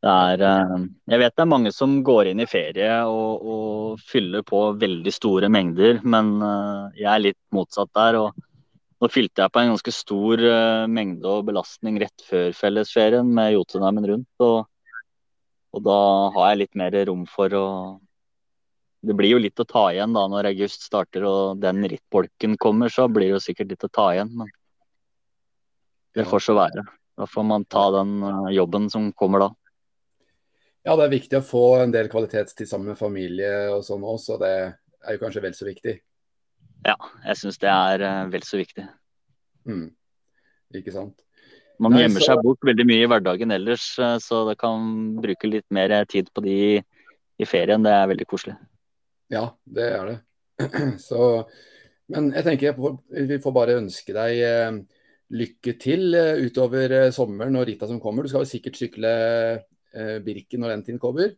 Er, 0.00 0.40
eh, 0.40 0.76
jeg 1.12 1.20
vet 1.20 1.34
det 1.36 1.44
er 1.44 1.50
mange 1.50 1.72
som 1.76 1.98
går 2.06 2.30
inn 2.30 2.40
i 2.40 2.48
ferie 2.48 2.92
og, 3.04 3.42
og 3.54 4.04
fyller 4.08 4.44
på 4.46 4.62
veldig 4.80 5.12
store 5.12 5.50
mengder, 5.52 6.00
men 6.04 6.38
eh, 6.40 7.02
jeg 7.02 7.10
er 7.12 7.24
litt 7.26 7.40
motsatt 7.52 7.90
der. 7.98 8.20
og 8.22 8.46
Nå 9.00 9.08
fylte 9.12 9.44
jeg 9.44 9.52
på 9.52 9.60
en 9.60 9.72
ganske 9.74 9.94
stor 9.96 10.44
eh, 10.44 10.86
mengde 10.88 11.28
og 11.28 11.46
belastning 11.48 11.98
rett 12.00 12.24
før 12.24 12.54
fellesferien 12.56 13.28
med 13.36 13.54
Jotunheimen 13.56 14.08
rundt. 14.12 14.44
Og, 14.44 14.64
og 15.76 15.84
da 15.84 16.00
har 16.36 16.50
jeg 16.52 16.62
litt 16.62 16.80
mer 16.80 16.96
rom 17.10 17.26
for 17.28 17.56
å 17.56 17.66
Det 19.00 19.16
blir 19.16 19.32
jo 19.32 19.40
litt 19.40 19.60
å 19.60 19.64
ta 19.64 19.86
igjen 19.94 20.12
da 20.12 20.26
når 20.28 20.50
august 20.50 20.84
starter 20.84 21.24
og 21.24 21.60
den 21.62 21.86
rittbolken 21.88 22.58
kommer, 22.60 22.92
så 22.92 23.06
blir 23.08 23.30
det 23.30 23.38
jo 23.38 23.44
sikkert 23.44 23.72
litt 23.72 23.86
å 23.86 23.92
ta 23.92 24.10
igjen. 24.12 24.34
Men 24.36 24.50
det 26.16 26.26
får 26.28 26.44
så 26.44 26.56
være. 26.58 26.84
Da 27.16 27.28
får 27.28 27.46
man 27.48 27.64
ta 27.64 27.86
den 27.94 28.20
jobben 28.52 28.90
som 28.92 29.08
kommer 29.16 29.46
da. 29.46 29.50
Ja, 30.84 30.96
det 30.96 31.06
er 31.06 31.12
viktig 31.12 31.40
å 31.40 31.44
få 31.44 31.64
en 31.82 31.92
del 31.92 32.08
kvalitetstid 32.12 32.68
sammen 32.68 32.92
med 32.92 33.00
familie 33.00 33.68
og 33.72 33.82
sånn 33.84 34.04
òg, 34.04 34.20
så 34.20 34.38
det 34.40 34.52
er 34.52 35.16
jo 35.16 35.20
kanskje 35.20 35.42
vel 35.44 35.56
så 35.56 35.68
viktig. 35.68 35.96
Ja, 36.88 36.96
jeg 37.26 37.36
syns 37.36 37.60
det 37.60 37.68
er 37.72 38.04
vel 38.32 38.44
så 38.44 38.60
viktig. 38.60 38.86
Mm. 39.68 39.90
Ikke 40.76 40.94
sant. 40.94 41.20
Man 41.80 41.92
Nei, 41.92 42.02
gjemmer 42.04 42.20
så- 42.20 42.34
seg 42.34 42.42
bort 42.44 42.60
veldig 42.64 42.86
mye 42.86 43.04
i 43.04 43.08
hverdagen 43.08 43.52
ellers, 43.52 43.98
eh, 43.98 44.16
så 44.18 44.48
det 44.48 44.58
kan 44.58 45.16
bruke 45.16 45.48
litt 45.48 45.64
mer 45.70 46.04
tid 46.04 46.28
på 46.34 46.42
de 46.42 46.82
i 47.38 47.44
ferien. 47.44 47.82
Det 47.82 47.92
er 47.92 48.06
veldig 48.06 48.26
koselig. 48.26 48.56
Ja, 49.30 49.44
det 49.64 49.86
er 49.94 50.08
det. 50.08 50.16
Så, 51.08 51.20
men 52.10 52.32
jeg 52.34 52.46
tenker 52.46 52.80
vi 53.30 53.38
får 53.42 53.54
bare 53.54 53.78
ønske 53.78 54.14
deg 54.16 54.40
eh, 54.42 54.80
lykke 55.30 55.76
til 55.80 56.16
eh, 56.18 56.42
utover 56.48 56.96
eh, 56.96 57.12
sommeren 57.14 57.58
og 57.60 57.68
Rita 57.68 57.88
som 57.88 58.00
kommer. 58.02 58.26
Du 58.26 58.32
skal 58.32 58.44
vel 58.44 58.50
sikkert 58.50 58.80
sykle 58.80 59.14
Birken 60.22 60.62
når 60.62 60.76
den 60.76 60.82
tiden 60.86 61.00
kommer? 61.02 61.32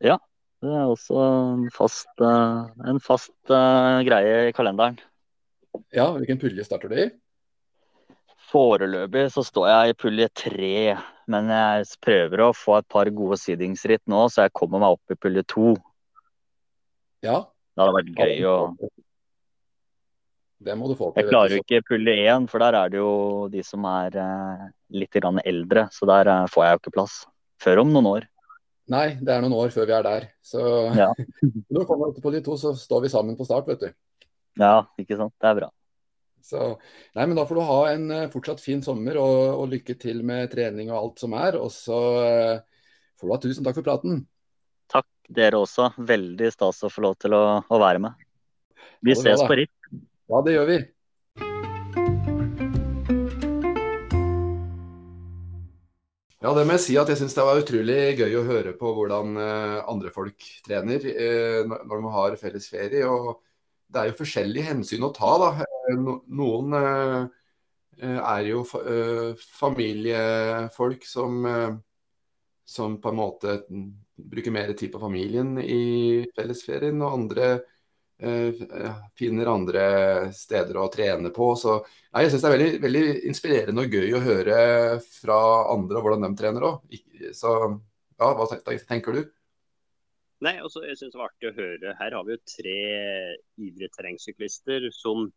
Ja, 0.00 0.16
Det 0.64 0.70
er 0.72 0.86
også 0.88 1.20
en 1.20 1.66
fast, 1.68 2.22
en 2.24 3.00
fast 3.04 3.52
greie 4.08 4.38
i 4.48 4.54
kalenderen. 4.56 4.96
Ja, 5.92 6.06
hvilken 6.14 6.40
pulje 6.40 6.64
starter 6.64 6.88
du 6.88 6.96
i? 7.02 7.04
Foreløpig 8.48 9.26
så 9.34 9.44
står 9.44 9.68
jeg 9.68 9.92
i 9.92 9.96
pulje 10.00 10.30
tre, 10.32 10.72
men 11.28 11.52
jeg 11.52 12.00
prøver 12.06 12.46
å 12.46 12.54
få 12.56 12.78
et 12.78 12.88
par 12.88 13.10
gode 13.12 13.36
sidingsritt 13.42 14.00
nå, 14.08 14.22
så 14.32 14.46
jeg 14.46 14.56
kommer 14.56 14.80
meg 14.80 14.96
opp 14.96 15.12
i 15.12 15.18
pulje 15.20 15.44
to. 15.52 15.74
Ja, 17.24 17.40
Det 17.74 17.82
hadde 17.82 17.96
vært 17.98 18.14
gøy 18.20 18.46
å 18.50 18.56
det 20.64 20.74
må 20.78 20.88
du 20.88 20.94
få 20.96 21.10
til. 21.12 21.20
Jeg 21.20 21.30
klarer 21.30 21.54
jo 21.54 21.62
ikke 21.62 21.82
pulle 21.90 22.14
én, 22.24 22.46
for 22.50 22.62
der 22.62 22.76
er 22.78 22.92
det 22.92 23.00
jo 23.00 23.10
de 23.52 23.62
som 23.66 23.84
er 23.88 24.16
eh, 24.20 24.64
litt 24.96 25.18
eldre. 25.20 25.88
Så 25.92 26.08
der 26.08 26.30
eh, 26.30 26.46
får 26.52 26.64
jeg 26.64 26.76
jo 26.76 26.82
ikke 26.82 26.94
plass. 26.96 27.18
Før 27.62 27.84
om 27.84 27.92
noen 27.92 28.08
år. 28.10 28.26
Nei, 28.92 29.06
det 29.20 29.32
er 29.32 29.44
noen 29.44 29.56
år 29.56 29.72
før 29.72 29.88
vi 29.88 29.96
er 29.96 30.06
der. 30.06 30.28
Så 30.44 30.60
Ja. 31.02 31.10
når 31.12 31.80
du 31.80 31.86
kommer 31.88 32.12
opp 32.12 32.20
på 32.22 32.32
de 32.34 32.42
to, 32.44 32.56
så 32.60 32.74
står 32.76 33.04
vi 33.06 33.12
sammen 33.12 33.36
på 33.36 33.46
start, 33.48 33.68
vet 33.68 33.84
du. 33.86 34.28
Ja, 34.60 34.84
ikke 35.00 35.18
sant. 35.20 35.34
Det 35.40 35.50
er 35.50 35.60
bra. 35.62 35.70
Så, 36.44 36.60
nei, 37.16 37.24
men 37.24 37.36
Da 37.38 37.46
får 37.48 37.56
du 37.56 37.64
ha 37.64 37.80
en 37.92 38.10
eh, 38.12 38.28
fortsatt 38.32 38.62
fin 38.64 38.84
sommer 38.84 39.20
og, 39.20 39.36
og 39.64 39.72
lykke 39.72 39.98
til 40.00 40.24
med 40.26 40.52
trening 40.52 40.92
og 40.92 41.00
alt 41.00 41.24
som 41.26 41.36
er. 41.40 41.60
Og 41.60 41.72
så 41.72 41.98
får 43.20 43.28
du 43.28 43.36
ha 43.36 43.42
tusen 43.42 43.66
takk 43.66 43.80
for 43.80 43.86
praten. 43.86 44.24
Dere 45.28 45.60
også. 45.60 45.92
Veldig 45.96 46.50
stas 46.52 46.82
å 46.84 46.92
få 46.92 47.06
lov 47.06 47.18
til 47.22 47.36
å, 47.36 47.44
å 47.64 47.80
være 47.80 48.02
med. 48.04 48.26
Vi 49.04 49.16
ses 49.16 49.40
på 49.44 49.56
ritt. 49.60 49.72
Ja, 50.28 50.40
det 50.44 50.56
gjør 50.56 50.68
vi. 50.70 50.82
Ja, 56.44 56.50
det 56.52 56.66
må 56.68 56.74
jeg 56.74 56.82
si 56.84 56.94
at 57.00 57.08
jeg 57.08 57.16
syns 57.16 57.32
det 57.32 57.44
var 57.46 57.56
utrolig 57.56 58.18
gøy 58.18 58.34
å 58.36 58.44
høre 58.44 58.74
på 58.76 58.90
hvordan 58.92 59.38
eh, 59.40 59.78
andre 59.88 60.10
folk 60.12 60.44
trener 60.66 61.00
eh, 61.08 61.62
når 61.64 62.02
de 62.02 62.10
har 62.12 62.36
felles 62.36 62.66
ferie. 62.68 63.06
Og 63.08 63.38
det 63.88 64.02
er 64.02 64.10
jo 64.10 64.18
forskjellige 64.18 64.66
hensyn 64.66 65.06
å 65.06 65.12
ta, 65.16 65.30
da. 65.40 65.48
Eh, 65.64 65.96
noen 66.36 66.76
er 68.04 68.42
jo 68.50 68.64
familiefolk 69.56 71.06
som, 71.08 71.46
som 72.66 72.98
på 73.00 73.12
en 73.12 73.20
måte 73.22 73.54
bruker 74.16 74.54
mer 74.54 74.72
tid 74.72 74.92
på 74.92 75.00
familien 75.02 75.56
i 75.58 76.24
fellesferien, 76.36 77.00
og 77.02 77.16
andre 77.18 77.48
eh, 78.18 78.64
finner 79.18 79.50
andre 79.52 79.86
steder 80.34 80.78
å 80.78 80.88
trene 80.92 81.32
på. 81.34 81.52
Så 81.58 81.78
nei, 81.82 82.24
jeg 82.24 82.34
syns 82.34 82.44
det 82.44 82.50
er 82.50 82.56
veldig, 82.56 82.82
veldig 82.84 83.04
inspirerende 83.30 83.86
og 83.86 83.96
gøy 83.98 84.18
å 84.18 84.24
høre 84.24 84.58
fra 85.06 85.38
andre 85.74 86.00
og 86.00 86.08
hvordan 86.08 86.28
de 86.28 86.34
trener 86.40 86.68
òg. 86.70 87.00
Så 87.34 87.54
ja, 87.64 88.28
hva 88.30 88.76
tenker 88.88 89.18
du? 89.18 89.24
Nei, 90.44 90.58
altså, 90.60 90.82
jeg 90.84 90.98
synes 90.98 91.14
det 91.14 91.20
var 91.20 91.30
artig 91.30 91.50
å 91.50 91.56
høre. 91.56 91.96
Her 91.98 92.16
har 92.18 92.26
vi 92.26 92.34
jo 92.34 92.44
tre 92.50 92.78
idrettsterrengsyklister 93.64 94.82
terrengsyklister 94.82 94.88
som 94.92 95.28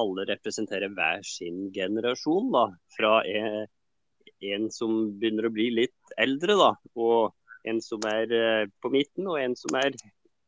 alle 0.00 0.24
representerer 0.30 0.92
hver 0.94 1.22
sin 1.26 1.68
generasjon. 1.74 2.50
da, 2.54 2.66
Fra 2.96 3.18
en 3.24 4.68
som 4.74 4.96
begynner 5.18 5.48
å 5.48 5.54
bli 5.54 5.68
litt 5.74 6.14
eldre, 6.20 6.56
da, 6.58 6.70
og 6.96 7.34
en 7.64 7.80
som 7.82 8.04
er 8.08 8.32
eh, 8.32 8.66
på 8.82 8.90
midten, 8.92 9.28
og 9.30 9.40
en 9.40 9.56
som 9.56 9.76
er 9.80 9.96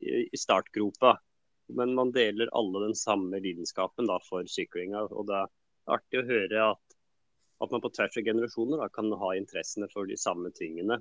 i 0.07 0.37
startgropa. 0.39 1.17
Men 1.77 1.95
man 1.97 2.13
deler 2.15 2.51
alle 2.55 2.85
den 2.85 2.95
samme 2.95 3.41
lidenskapen 3.43 4.07
da, 4.07 4.21
for 4.23 4.47
syklinga. 4.51 5.07
og 5.11 5.27
det 5.31 5.39
er 5.41 5.53
artig 5.97 6.21
å 6.21 6.27
høre 6.29 6.65
at, 6.73 6.97
at 7.65 7.73
man 7.73 7.83
på 7.83 7.91
tvers 7.97 8.19
av 8.21 8.27
generasjoner 8.29 8.83
da, 8.85 8.89
kan 8.93 9.11
ha 9.11 9.33
interessene 9.39 9.89
for 9.93 10.07
de 10.07 10.19
samme 10.21 10.53
tingene. 10.55 11.01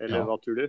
Eller 0.00 0.22
Ja. 0.22 0.24
hva 0.24 0.38
tror 0.40 0.62
du? 0.62 0.68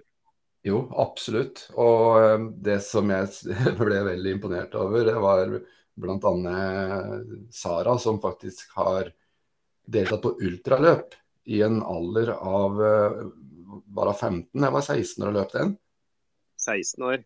Jo, 0.67 0.83
absolutt. 1.01 1.69
Og 1.79 2.19
eh, 2.21 2.49
det 2.67 2.81
som 2.85 3.09
jeg 3.09 3.55
ble 3.81 4.03
veldig 4.11 4.35
imponert 4.37 4.75
over, 4.77 5.05
det 5.07 5.15
var 5.23 5.55
bl.a. 6.01 6.35
Sara, 7.51 7.97
som 7.99 8.21
faktisk 8.21 8.75
har 8.77 9.11
deltatt 9.91 10.21
på 10.23 10.35
ultraløp 10.43 11.15
i 11.51 11.61
en 11.65 11.81
alder 11.83 12.35
av 12.37 12.83
eh, 12.85 13.23
bare 13.87 14.13
15. 14.17 14.45
Jeg 14.65 14.73
var 14.75 14.81
16 14.85 15.23
år 15.23 15.29
og 15.31 15.37
løp 15.39 15.53
den. 15.55 15.75
16 16.61 17.03
år. 17.07 17.23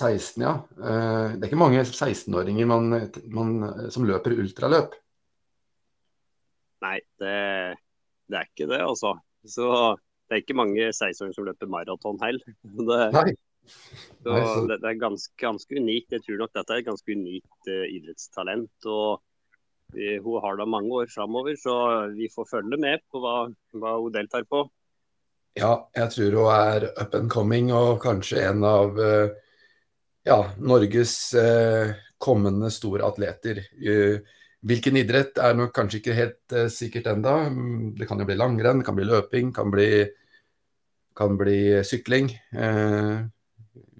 16, 0.00 0.42
ja. 0.42 0.54
Eh, 0.74 1.34
Det 1.36 1.44
er 1.44 1.50
ikke 1.52 1.60
mange 1.60 1.84
16-åringer 1.86 2.66
man, 2.66 2.88
man, 3.30 3.52
som 3.94 4.06
løper 4.08 4.34
ultraløp. 4.42 4.96
Nei, 6.84 6.98
det, 7.22 7.36
det 8.28 8.38
er 8.40 8.48
ikke 8.50 8.66
det, 8.68 8.80
altså. 8.84 9.14
Så 9.48 9.68
det 10.28 10.36
er 10.36 10.42
ikke 10.42 10.56
mange 10.58 10.88
16-åringer 10.90 11.36
som 11.38 11.46
løper 11.48 11.70
maraton 11.72 12.18
heller. 12.22 12.56
Det, 12.88 12.98
Nei. 13.14 13.30
så 14.20 14.34
Nei, 14.34 14.40
så- 14.50 14.66
det, 14.68 14.80
det 14.82 14.90
er 14.90 14.98
ganske, 15.00 15.32
ganske 15.40 15.78
unikt. 15.80 16.10
Jeg 16.12 16.24
tror 16.26 16.42
nok 16.42 16.52
dette 16.58 16.74
er 16.74 16.82
et 16.82 16.88
ganske 16.90 17.16
unikt 17.16 17.70
uh, 17.70 17.86
idrettstalent. 17.88 18.88
og 18.90 19.22
vi, 19.94 20.16
Hun 20.24 20.42
har 20.44 20.58
da 20.60 20.66
mange 20.68 20.92
år 20.92 21.08
framover, 21.12 21.56
så 21.60 21.74
vi 22.16 22.28
får 22.34 22.50
følge 22.50 22.76
med 22.82 23.00
på 23.12 23.22
hva, 23.22 23.36
hva 23.78 23.94
hun 24.02 24.12
deltar 24.12 24.44
på. 24.50 24.66
Ja, 25.54 25.74
jeg 25.94 26.10
tror 26.10 26.34
hun 26.34 26.48
er 26.50 26.84
up 26.98 27.12
and 27.14 27.30
coming 27.30 27.68
og 27.74 28.00
kanskje 28.02 28.40
en 28.48 28.64
av 28.66 28.96
eh, 28.98 29.34
ja, 30.26 30.38
Norges 30.58 31.12
eh, 31.38 31.92
kommende 32.18 32.72
store 32.74 33.06
atleter. 33.06 33.60
Eh, 33.78 34.32
Hvilken 34.64 34.96
idrett 34.96 35.36
er 35.44 35.52
nok 35.54 35.74
kanskje 35.76 35.98
ikke 36.00 36.16
helt 36.16 36.54
sikkert 36.72 37.10
enda. 37.12 37.34
Mm, 37.52 37.92
Det 37.98 38.06
kan 38.08 38.18
jo 38.18 38.24
bli 38.24 38.36
langrenn, 38.40 38.78
det 38.80 38.86
kan 38.86 38.96
bli 38.96 39.04
løping, 39.04 39.50
kan 39.52 39.68
bli, 39.70 40.06
kan 41.14 41.36
bli 41.36 41.58
sykling. 41.84 42.30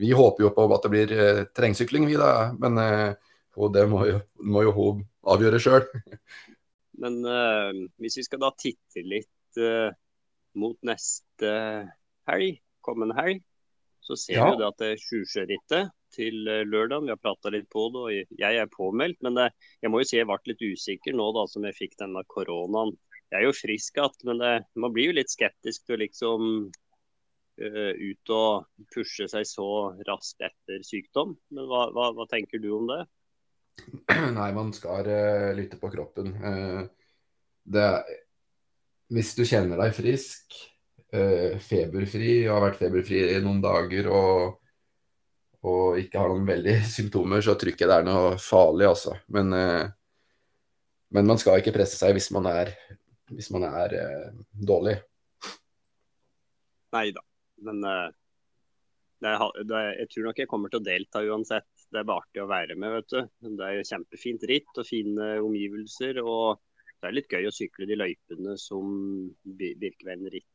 Vi 0.00 0.12
håper 0.16 0.46
jo 0.46 0.52
på 0.56 0.64
at 0.72 0.86
det 0.86 0.92
blir 0.94 1.12
terrengsykling, 1.52 2.08
vi 2.08 2.16
da. 2.16 2.54
Men 2.56 2.80
det 3.76 3.84
må 3.92 4.06
jo, 4.08 4.22
må 4.40 4.64
jo 4.64 4.72
hun 4.78 5.04
avgjøre 5.36 5.60
sjøl. 5.60 5.84
Men 7.04 7.20
hvis 8.00 8.16
vi 8.22 8.24
skal 8.24 8.40
da 8.40 8.54
titte 8.56 9.04
litt 9.04 9.62
mot 10.56 10.80
neste 10.80 11.23
helg, 11.42 12.60
kommende 12.84 13.16
helg, 13.18 13.42
så 14.04 14.16
ser 14.16 14.36
Ja. 14.36 14.50
vi 14.50 14.60
det 14.60 14.66
at 14.66 14.78
det 14.78 14.88
er 14.92 15.00
Sjusjørittet 15.00 15.90
til 16.14 16.48
eh, 16.48 16.64
lørdag. 16.68 17.04
Vi 17.04 17.12
har 17.12 17.20
prata 17.20 17.50
litt 17.50 17.68
på 17.72 17.88
det, 17.92 18.02
og 18.04 18.38
jeg 18.38 18.60
er 18.60 18.70
påmeldt. 18.70 19.20
Men 19.24 19.38
det, 19.38 19.50
jeg 19.82 19.90
må 19.90 20.02
jo 20.02 20.08
si 20.08 20.18
jeg 20.18 20.28
ble 20.28 20.38
litt 20.50 20.62
usikker 20.62 21.16
nå 21.16 21.30
da 21.36 21.46
som 21.50 21.66
jeg 21.66 21.78
fikk 21.78 21.98
denne 22.02 22.24
koronaen. 22.30 22.94
Jeg 23.32 23.40
er 23.40 23.46
jo 23.48 23.56
frisk 23.56 23.98
igjen, 23.98 24.18
men 24.28 24.42
det, 24.42 24.54
man 24.78 24.92
blir 24.94 25.10
jo 25.10 25.18
litt 25.18 25.32
skeptisk 25.32 25.86
til 25.86 25.96
å 25.96 26.02
liksom 26.04 26.42
uh, 27.64 27.92
ut 27.98 28.30
og 28.30 28.86
pushe 28.94 29.26
seg 29.30 29.48
så 29.48 29.68
raskt 30.06 30.44
etter 30.44 30.84
sykdom. 30.86 31.34
Men 31.50 31.66
hva, 31.70 31.88
hva, 31.96 32.12
hva 32.14 32.28
tenker 32.30 32.62
du 32.62 32.70
om 32.76 32.86
det? 32.92 33.00
Nei, 34.38 34.50
man 34.54 34.70
skal 34.76 35.08
uh, 35.08 35.50
lytte 35.56 35.80
på 35.80 35.90
kroppen. 35.90 36.30
Uh, 36.38 36.84
det, 37.64 37.88
hvis 39.10 39.34
du 39.34 39.42
kjenner 39.48 39.80
deg 39.82 39.96
frisk, 39.96 40.54
eh, 40.54 40.73
feberfri, 41.62 42.44
og 42.48 42.56
har 42.56 42.64
vært 42.68 42.80
feberfri 42.80 43.20
i 43.34 43.40
noen 43.44 43.60
dager 43.62 44.08
og, 44.10 44.56
og 45.64 46.00
ikke 46.00 46.20
har 46.20 46.32
noen 46.32 46.48
veldig 46.48 46.78
symptomer, 46.96 47.44
så 47.44 47.56
tror 47.58 47.74
ikke 47.74 47.88
det 47.90 48.00
er 48.00 48.08
noe 48.08 48.34
farlig, 48.42 48.88
altså. 48.90 49.16
Men, 49.34 49.52
eh, 49.58 49.86
men 51.14 51.30
man 51.30 51.40
skal 51.40 51.60
ikke 51.60 51.74
presse 51.76 52.00
seg 52.00 52.16
hvis 52.16 52.30
man 52.34 52.50
er, 52.50 52.74
hvis 53.32 53.52
man 53.54 53.68
er 53.70 53.96
eh, 54.00 54.28
dårlig. 54.72 54.98
Nei 56.94 57.08
da. 57.14 57.24
Men 57.64 57.80
det 57.84 57.96
det 59.24 59.80
jeg 60.00 60.10
tror 60.10 60.26
nok 60.28 60.40
jeg 60.42 60.50
kommer 60.50 60.72
til 60.72 60.82
å 60.82 60.84
delta 60.84 61.22
uansett. 61.24 61.68
Det 61.88 62.00
er 62.00 62.06
bare 62.08 62.24
artig 62.24 62.42
å 62.42 62.50
være 62.50 62.76
med, 62.76 62.92
vet 62.98 63.12
du. 63.12 63.20
Det 63.56 63.66
er 63.66 63.78
jo 63.78 63.88
kjempefint 63.88 64.46
ritt 64.50 64.80
og 64.80 64.88
fine 64.88 65.28
omgivelser. 65.44 66.20
Og 66.24 66.58
det 67.00 67.08
er 67.08 67.16
litt 67.16 67.32
gøy 67.32 67.48
å 67.48 67.54
sykle 67.54 67.88
de 67.88 67.98
løypene 68.00 68.56
som 68.60 68.90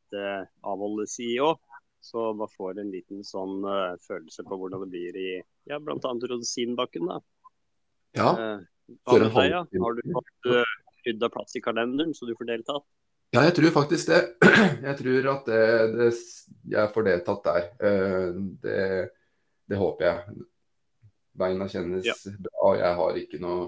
Birkeveien-rittet 0.10 0.50
avholdes 0.62 1.20
i 1.20 1.40
òg. 1.40 1.60
Så 2.02 2.34
man 2.34 2.48
får 2.48 2.80
en 2.80 2.92
liten 2.92 3.24
sånn 3.28 3.66
uh, 3.66 3.98
følelse 4.08 4.46
på 4.48 4.56
hvordan 4.56 4.86
det 4.86 4.90
blir 4.94 5.18
i 5.20 5.32
ja, 5.68 5.80
bl.a. 5.80 6.00
Rosinbakken. 6.00 7.10
da. 7.10 7.20
Ja. 8.16 8.30
Uh, 8.32 8.62
deg, 9.20 9.52
ja? 9.52 9.66
har 9.68 9.98
du 9.98 10.14
fått 10.14 10.48
uh, 10.48 10.78
rydda 11.06 11.30
plass 11.30 11.58
i 11.60 11.62
kalenderen 11.62 12.14
så 12.16 12.26
du 12.26 12.36
får 12.40 12.48
deltatt? 12.54 12.86
Ja, 13.36 13.44
jeg 13.46 13.58
tror 13.60 13.76
faktisk 13.76 14.10
det. 14.10 14.22
Jeg 14.88 14.96
tror 14.98 15.28
at 15.36 15.46
det, 15.46 15.66
det, 15.94 16.08
jeg 16.66 16.90
får 16.96 17.04
deltatt 17.06 17.44
der. 17.46 17.68
Det, 18.64 18.80
det 19.70 19.78
håper 19.78 20.06
jeg. 20.08 20.40
Beina 21.38 21.68
kjennes 21.70 22.08
ja. 22.08 22.16
bra. 22.48 22.72
Jeg 22.80 22.98
har 22.98 23.20
ikke 23.22 23.42
noe 23.44 23.68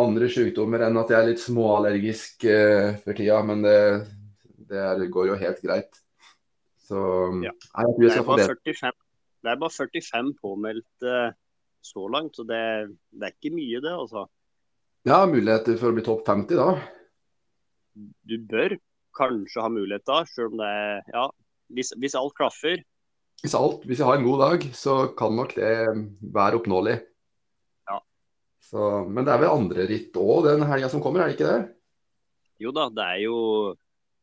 andre 0.00 0.30
sykdommer 0.32 0.86
enn 0.86 0.96
at 0.96 1.12
jeg 1.12 1.18
er 1.18 1.28
litt 1.28 1.44
småallergisk 1.44 2.48
for 3.04 3.20
tida. 3.20 3.42
Men 3.44 3.66
det, 3.66 3.76
det 4.70 5.10
går 5.14 5.30
jo 5.32 5.38
helt 5.40 5.60
greit. 5.64 6.00
Så 6.88 6.98
ja. 7.44 7.52
jeg 7.52 7.94
tror 7.94 8.04
jeg 8.04 8.14
skal 8.16 8.26
få 8.28 8.38
det. 8.40 8.48
45, 8.52 8.98
det 9.44 9.52
er 9.52 9.60
bare 9.60 9.76
45 9.76 10.34
påmeldte 10.40 11.16
så 11.88 12.08
langt, 12.10 12.36
så 12.36 12.44
det, 12.48 12.62
det 13.14 13.28
er 13.28 13.34
ikke 13.36 13.54
mye 13.54 13.80
det, 13.84 13.94
altså. 13.94 14.26
Ja, 15.06 15.22
muligheter 15.30 15.76
for 15.80 15.92
å 15.92 15.96
bli 15.96 16.04
topp 16.04 16.24
50 16.26 16.58
da 16.58 16.70
du 17.98 18.36
bør 18.50 18.76
kanskje 19.18 19.64
ha 19.64 19.70
mulighet 19.72 20.06
da, 20.08 20.22
selv 20.28 20.54
om 20.54 20.62
det 20.62 20.68
er 20.68 21.02
Ja, 21.14 21.26
hvis, 21.74 21.92
hvis 22.00 22.16
alt 22.18 22.36
klaffer. 22.38 22.82
Hvis, 23.42 23.54
alt, 23.54 23.84
hvis 23.86 24.00
jeg 24.00 24.08
har 24.08 24.18
en 24.18 24.26
god 24.26 24.40
dag, 24.44 24.68
så 24.74 24.94
kan 25.18 25.36
nok 25.36 25.54
det 25.58 25.72
være 26.34 26.58
oppnåelig. 26.58 26.96
Ja. 27.90 27.98
Så, 28.70 28.86
men 29.06 29.26
det 29.26 29.34
er 29.34 29.42
vel 29.42 29.54
andre 29.54 29.86
ritt 29.90 30.16
òg 30.18 30.48
den 30.48 30.64
helga 30.66 30.90
som 30.90 31.02
kommer, 31.04 31.22
er 31.22 31.30
det 31.30 31.38
ikke 31.38 31.50
det? 31.50 31.60
Jo 32.58 32.72
da, 32.74 32.88
det 32.90 33.04
er 33.04 33.20
jo 33.22 33.36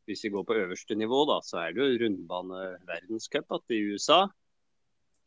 Hvis 0.06 0.26
vi 0.26 0.34
går 0.34 0.46
på 0.46 0.58
øverste 0.62 0.98
nivå, 0.98 1.24
da, 1.30 1.40
så 1.46 1.64
er 1.64 1.74
det 1.74 1.82
jo 1.82 2.02
rundbane-verdenscup 2.04 3.74
i 3.74 3.82
USA. 3.90 4.26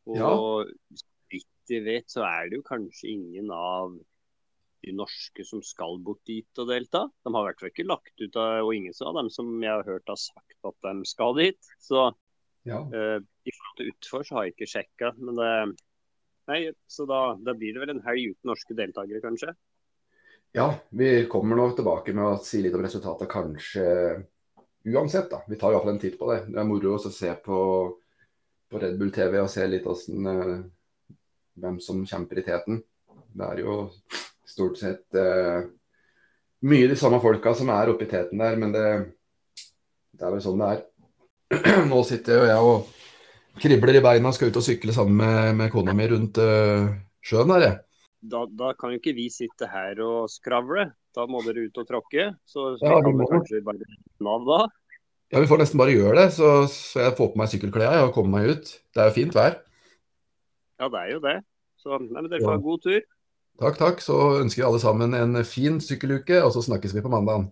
Og 0.08 0.20
ja. 0.20 1.00
vidt 1.32 1.72
jeg 1.72 1.84
vet, 1.84 2.06
så 2.08 2.22
er 2.24 2.48
det 2.48 2.60
jo 2.60 2.68
kanskje 2.68 3.10
ingen 3.12 3.50
av 3.52 3.96
de 4.84 4.94
norske 4.94 5.44
som 5.44 5.62
skal 5.64 5.98
bort 6.04 6.22
dit 6.28 6.62
og 6.62 6.70
delta. 6.70 7.04
De 7.24 7.32
har 7.34 7.44
i 7.44 7.48
hvert 7.50 7.60
fall 7.60 7.72
ikke 7.72 7.88
lagt 7.88 8.22
ut 8.22 8.38
av, 8.38 8.62
og 8.64 8.74
ingen 8.76 8.94
av 8.94 9.18
dem 9.18 9.30
som 9.34 9.50
jeg 9.62 9.72
har 9.72 9.86
hørt 9.88 10.10
har 10.10 10.20
sagt 10.20 10.70
at 10.70 10.86
de 10.86 11.10
skal 11.10 11.34
dit. 11.38 11.70
Så 11.82 12.06
ja. 12.68 12.80
uh, 12.80 13.18
i 13.18 13.54
forhold 13.54 13.80
til 13.80 13.92
utfor 13.92 14.26
så 14.26 14.38
har 14.38 14.46
jeg 14.46 14.56
ikke 14.56 14.70
sjekka. 14.72 15.12
Men 15.18 15.40
det, 15.40 15.50
nei, 16.52 16.60
så 16.90 17.08
da, 17.10 17.22
da, 17.42 17.56
blir 17.58 17.74
det 17.74 17.84
vel 17.84 17.96
en 17.96 18.04
helg 18.06 18.34
uten 18.34 18.52
norske 18.52 18.78
deltakere, 18.78 19.22
kanskje? 19.24 19.54
Ja, 20.56 20.70
vi 20.96 21.26
kommer 21.28 21.58
nå 21.58 21.68
tilbake 21.76 22.14
med 22.16 22.24
å 22.24 22.40
si 22.40 22.62
litt 22.64 22.76
om 22.76 22.84
resultatet 22.86 23.28
kanskje 23.28 23.84
uansett. 24.94 25.30
da. 25.30 25.42
Vi 25.48 25.58
tar 25.58 25.74
iallfall 25.74 25.94
en 25.94 26.02
titt 26.02 26.18
på 26.18 26.30
det. 26.32 26.42
Det 26.48 26.60
er 26.60 26.68
moro 26.68 26.96
å 26.96 27.12
se 27.12 27.32
på, 27.44 27.60
på 28.68 28.82
Red 28.82 28.98
Bull 29.00 29.12
TV 29.14 29.40
og 29.42 29.50
se 29.52 29.66
litt 29.68 29.86
åssen 29.88 30.26
uh, 30.26 30.58
hvem 31.58 31.80
som 31.82 32.04
kjemper 32.06 32.40
i 32.40 32.46
teten. 32.46 32.82
Det 33.38 33.46
er 33.52 33.62
jo 33.62 33.78
stort 34.48 34.78
sett 34.80 35.14
eh, 35.18 35.66
mye 36.66 36.90
de 36.90 36.96
samme 36.98 37.20
folka 37.22 37.52
som 37.54 37.70
er 37.74 37.90
oppe 37.92 38.06
i 38.06 38.10
teten 38.10 38.40
der, 38.40 38.56
men 38.58 38.72
det, 38.74 38.86
det 40.16 40.24
er 40.24 40.32
vel 40.34 40.42
sånn 40.42 40.62
det 40.62 40.70
er. 40.74 40.86
Nå 41.90 42.00
sitter 42.06 42.40
jo 42.40 42.48
jeg 42.48 42.70
og 42.70 43.58
kribler 43.62 43.98
i 43.98 44.04
beina 44.04 44.30
og 44.30 44.36
skal 44.36 44.50
ut 44.50 44.60
og 44.60 44.64
sykle 44.64 44.94
sammen 44.94 45.20
med, 45.20 45.52
med 45.60 45.70
kona 45.74 45.94
mi 45.96 46.08
rundt 46.10 46.40
uh, 46.42 46.88
sjøen 47.24 47.54
her, 47.54 47.66
jeg. 47.66 47.76
Da, 48.18 48.42
da, 48.50 48.72
kan 48.74 48.90
jo 48.90 48.98
ikke 48.98 49.14
vi 49.14 49.28
sitte 49.30 49.68
her 49.70 50.00
og 50.02 50.26
skravle. 50.32 50.88
Da 51.14 51.24
må 51.30 51.38
dere 51.46 51.68
ut 51.68 51.78
og 51.78 51.86
tråkke. 51.86 52.32
Så, 52.46 52.72
så 52.80 52.90
ja, 52.90 52.98
vi 53.06 53.28
kanskje 53.30 53.62
bare 53.66 53.86
nav 54.24 54.46
da. 54.46 54.58
Ja, 55.28 55.42
vi 55.42 55.48
får 55.50 55.60
nesten 55.60 55.80
bare 55.80 55.92
gjøre 55.92 56.14
det, 56.16 56.28
så, 56.38 56.50
så 56.72 57.02
jeg 57.04 57.16
får 57.18 57.32
på 57.34 57.40
meg 57.40 57.50
sykkelklærne 57.52 58.06
og 58.06 58.14
kommer 58.16 58.38
meg 58.38 58.54
ut. 58.56 58.70
Det 58.96 59.02
er 59.02 59.10
jo 59.10 59.16
fint 59.18 59.34
vær. 59.36 59.58
Ja, 60.80 60.88
det 60.88 61.02
er 61.02 61.10
jo 61.12 61.20
det. 61.24 61.36
Så 61.78 61.98
nei, 62.00 62.22
men 62.22 62.30
dere 62.30 62.40
får 62.46 62.54
ha 62.54 62.62
god 62.64 62.84
tur. 62.86 63.02
Takk, 63.58 63.76
takk. 63.76 64.00
Så 64.02 64.16
ønsker 64.38 64.62
vi 64.62 64.66
alle 64.70 64.80
sammen 64.80 65.16
en 65.18 65.42
fin 65.44 65.76
sykkeluke, 65.84 66.40
og 66.46 66.54
så 66.54 66.64
snakkes 66.64 66.94
vi 66.96 67.04
på 67.04 67.12
mandag. 67.12 67.48